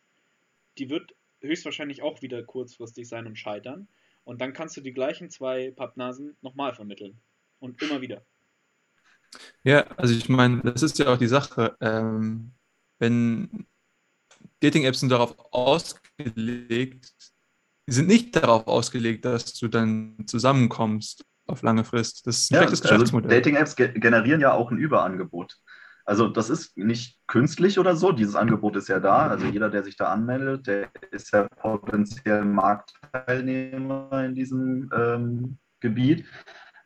[0.79, 3.89] die wird höchstwahrscheinlich auch wieder kurzfristig sein und scheitern.
[4.23, 7.19] Und dann kannst du die gleichen zwei Pappnasen nochmal vermitteln.
[7.59, 8.25] Und immer wieder.
[9.63, 11.77] Ja, also ich meine, das ist ja auch die Sache.
[11.81, 12.53] Ähm,
[12.99, 13.67] wenn
[14.61, 17.13] Dating-Apps sind darauf ausgelegt,
[17.87, 22.27] sind nicht darauf ausgelegt, dass du dann zusammenkommst auf lange Frist.
[22.27, 23.31] Das ist ein ja, schlechtes also Geschäftsmodell.
[23.31, 25.57] Also Dating-Apps ge generieren ja auch ein Überangebot.
[26.05, 29.29] Also das ist nicht künstlich oder so, dieses Angebot ist ja da.
[29.29, 36.27] Also jeder, der sich da anmeldet, der ist ja potenziell Marktteilnehmer in diesem ähm, Gebiet.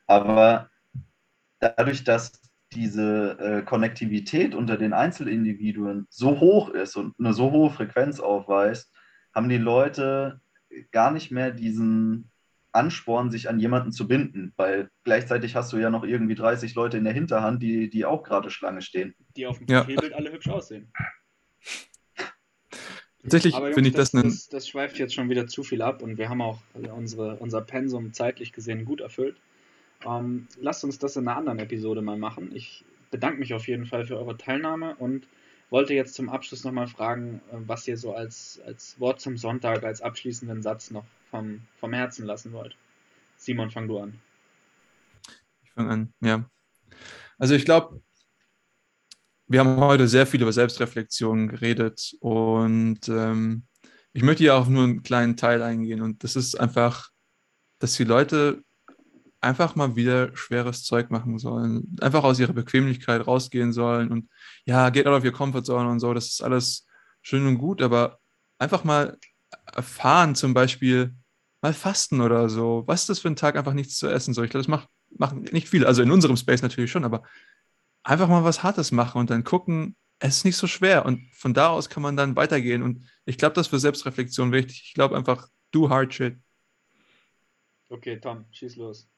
[0.06, 0.68] Aber
[1.64, 2.32] dadurch, dass
[2.72, 8.92] diese äh, Konnektivität unter den Einzelindividuen so hoch ist und eine so hohe Frequenz aufweist,
[9.32, 10.40] haben die Leute
[10.90, 12.30] gar nicht mehr diesen
[12.72, 16.98] Ansporn, sich an jemanden zu binden, weil gleichzeitig hast du ja noch irgendwie 30 Leute
[16.98, 19.14] in der Hinterhand, die, die auch gerade Schlange stehen.
[19.36, 20.18] Die auf dem Profilbild ja.
[20.18, 20.92] alle hübsch aussehen.
[23.22, 26.18] Tatsächlich finde ich das, das, das, das schweift jetzt schon wieder zu viel ab und
[26.18, 26.58] wir haben auch
[26.94, 29.36] unsere, unser Pensum zeitlich gesehen gut erfüllt.
[30.04, 32.54] Ähm, lasst uns das in einer anderen Episode mal machen.
[32.54, 35.26] Ich bedanke mich auf jeden Fall für eure Teilnahme und
[35.70, 39.84] wollte jetzt zum Abschluss nochmal fragen, äh, was ihr so als, als Wort zum Sonntag,
[39.84, 42.76] als abschließenden Satz noch vom, vom Herzen lassen wollt.
[43.36, 44.20] Simon, fang du an.
[45.62, 46.48] Ich fange an, ja.
[47.38, 48.00] Also ich glaube,
[49.46, 53.66] wir haben heute sehr viel über Selbstreflexion geredet und ähm,
[54.12, 57.10] ich möchte hier auch nur einen kleinen Teil eingehen und das ist einfach,
[57.80, 58.62] dass die Leute
[59.44, 64.28] einfach mal wieder schweres Zeug machen sollen, einfach aus ihrer Bequemlichkeit rausgehen sollen und
[64.64, 66.86] ja, geht out of your comfort zone und so, das ist alles
[67.22, 68.18] schön und gut, aber
[68.58, 69.18] einfach mal
[69.72, 71.14] erfahren, zum Beispiel
[71.60, 72.84] mal fasten oder so.
[72.86, 74.34] Was ist das für ein Tag, einfach nichts zu essen?
[74.34, 77.22] So, ich glaube, das macht, macht nicht viel, also in unserem Space natürlich schon, aber
[78.02, 81.54] einfach mal was Hartes machen und dann gucken, es ist nicht so schwer und von
[81.54, 84.82] da aus kann man dann weitergehen und ich glaube, das ist für Selbstreflexion wichtig.
[84.86, 86.38] Ich glaube einfach, do hard shit.
[87.88, 89.08] Okay, Tom, schieß los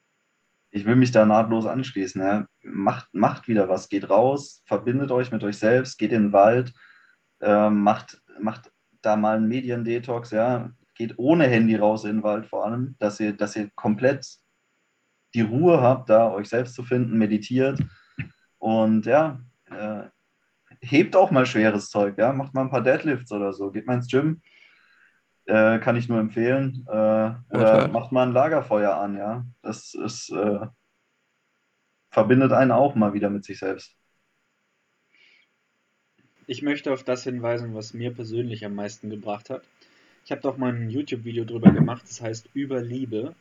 [0.71, 2.21] ich will mich da nahtlos anschließen.
[2.21, 2.47] Ja.
[2.63, 6.73] Macht, macht wieder was, geht raus, verbindet euch mit euch selbst, geht in den Wald,
[7.41, 8.71] äh, macht, macht
[9.01, 10.71] da mal einen Mediendetox, ja.
[10.95, 14.27] Geht ohne Handy raus in den Wald vor allem, dass ihr, dass ihr komplett
[15.33, 17.79] die Ruhe habt, da euch selbst zu finden, meditiert
[18.57, 19.39] und ja,
[19.69, 20.03] äh,
[20.81, 23.95] hebt auch mal schweres Zeug, ja, macht mal ein paar Deadlifts oder so, geht mal
[23.95, 24.41] ins Gym,
[25.47, 26.85] äh, kann ich nur empfehlen.
[26.87, 27.91] Äh, oder okay.
[27.91, 29.45] macht mal ein Lagerfeuer an, ja.
[29.61, 30.67] Das ist, äh,
[32.09, 33.95] verbindet einen auch mal wieder mit sich selbst.
[36.45, 39.63] Ich möchte auf das hinweisen, was mir persönlich am meisten gebracht hat.
[40.23, 43.33] Ich habe doch mal ein YouTube-Video drüber gemacht, das heißt Über Liebe.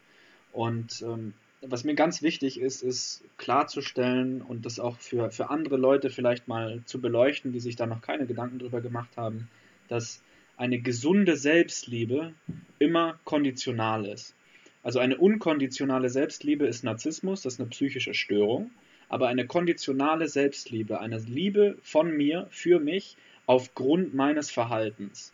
[0.52, 5.76] Und ähm, was mir ganz wichtig ist, ist klarzustellen und das auch für, für andere
[5.76, 9.48] Leute vielleicht mal zu beleuchten, die sich da noch keine Gedanken drüber gemacht haben,
[9.88, 10.22] dass
[10.56, 12.32] eine gesunde Selbstliebe
[12.78, 14.34] immer konditional ist.
[14.82, 18.70] Also eine unkonditionale Selbstliebe ist Narzissmus, das ist eine psychische Störung,
[19.08, 23.16] aber eine konditionale Selbstliebe, eine Liebe von mir für mich
[23.46, 25.32] aufgrund meines Verhaltens,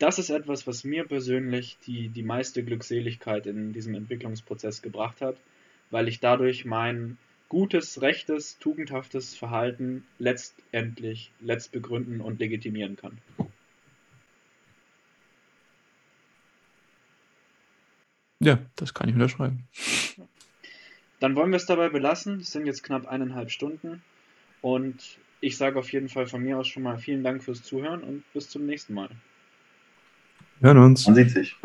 [0.00, 5.36] das ist etwas, was mir persönlich die, die meiste Glückseligkeit in diesem Entwicklungsprozess gebracht hat,
[5.90, 7.18] weil ich dadurch mein
[7.50, 13.18] gutes, rechtes, tugendhaftes Verhalten letztendlich letzt begründen und legitimieren kann.
[18.40, 19.68] Ja, das kann ich unterschreiben.
[21.20, 22.40] Dann wollen wir es dabei belassen.
[22.40, 24.02] Es sind jetzt knapp eineinhalb Stunden.
[24.62, 28.02] Und ich sage auf jeden Fall von mir aus schon mal vielen Dank fürs Zuhören
[28.02, 29.10] und bis zum nächsten Mal.
[30.60, 31.06] Wir hören uns.
[31.06, 31.56] Man sieht sich.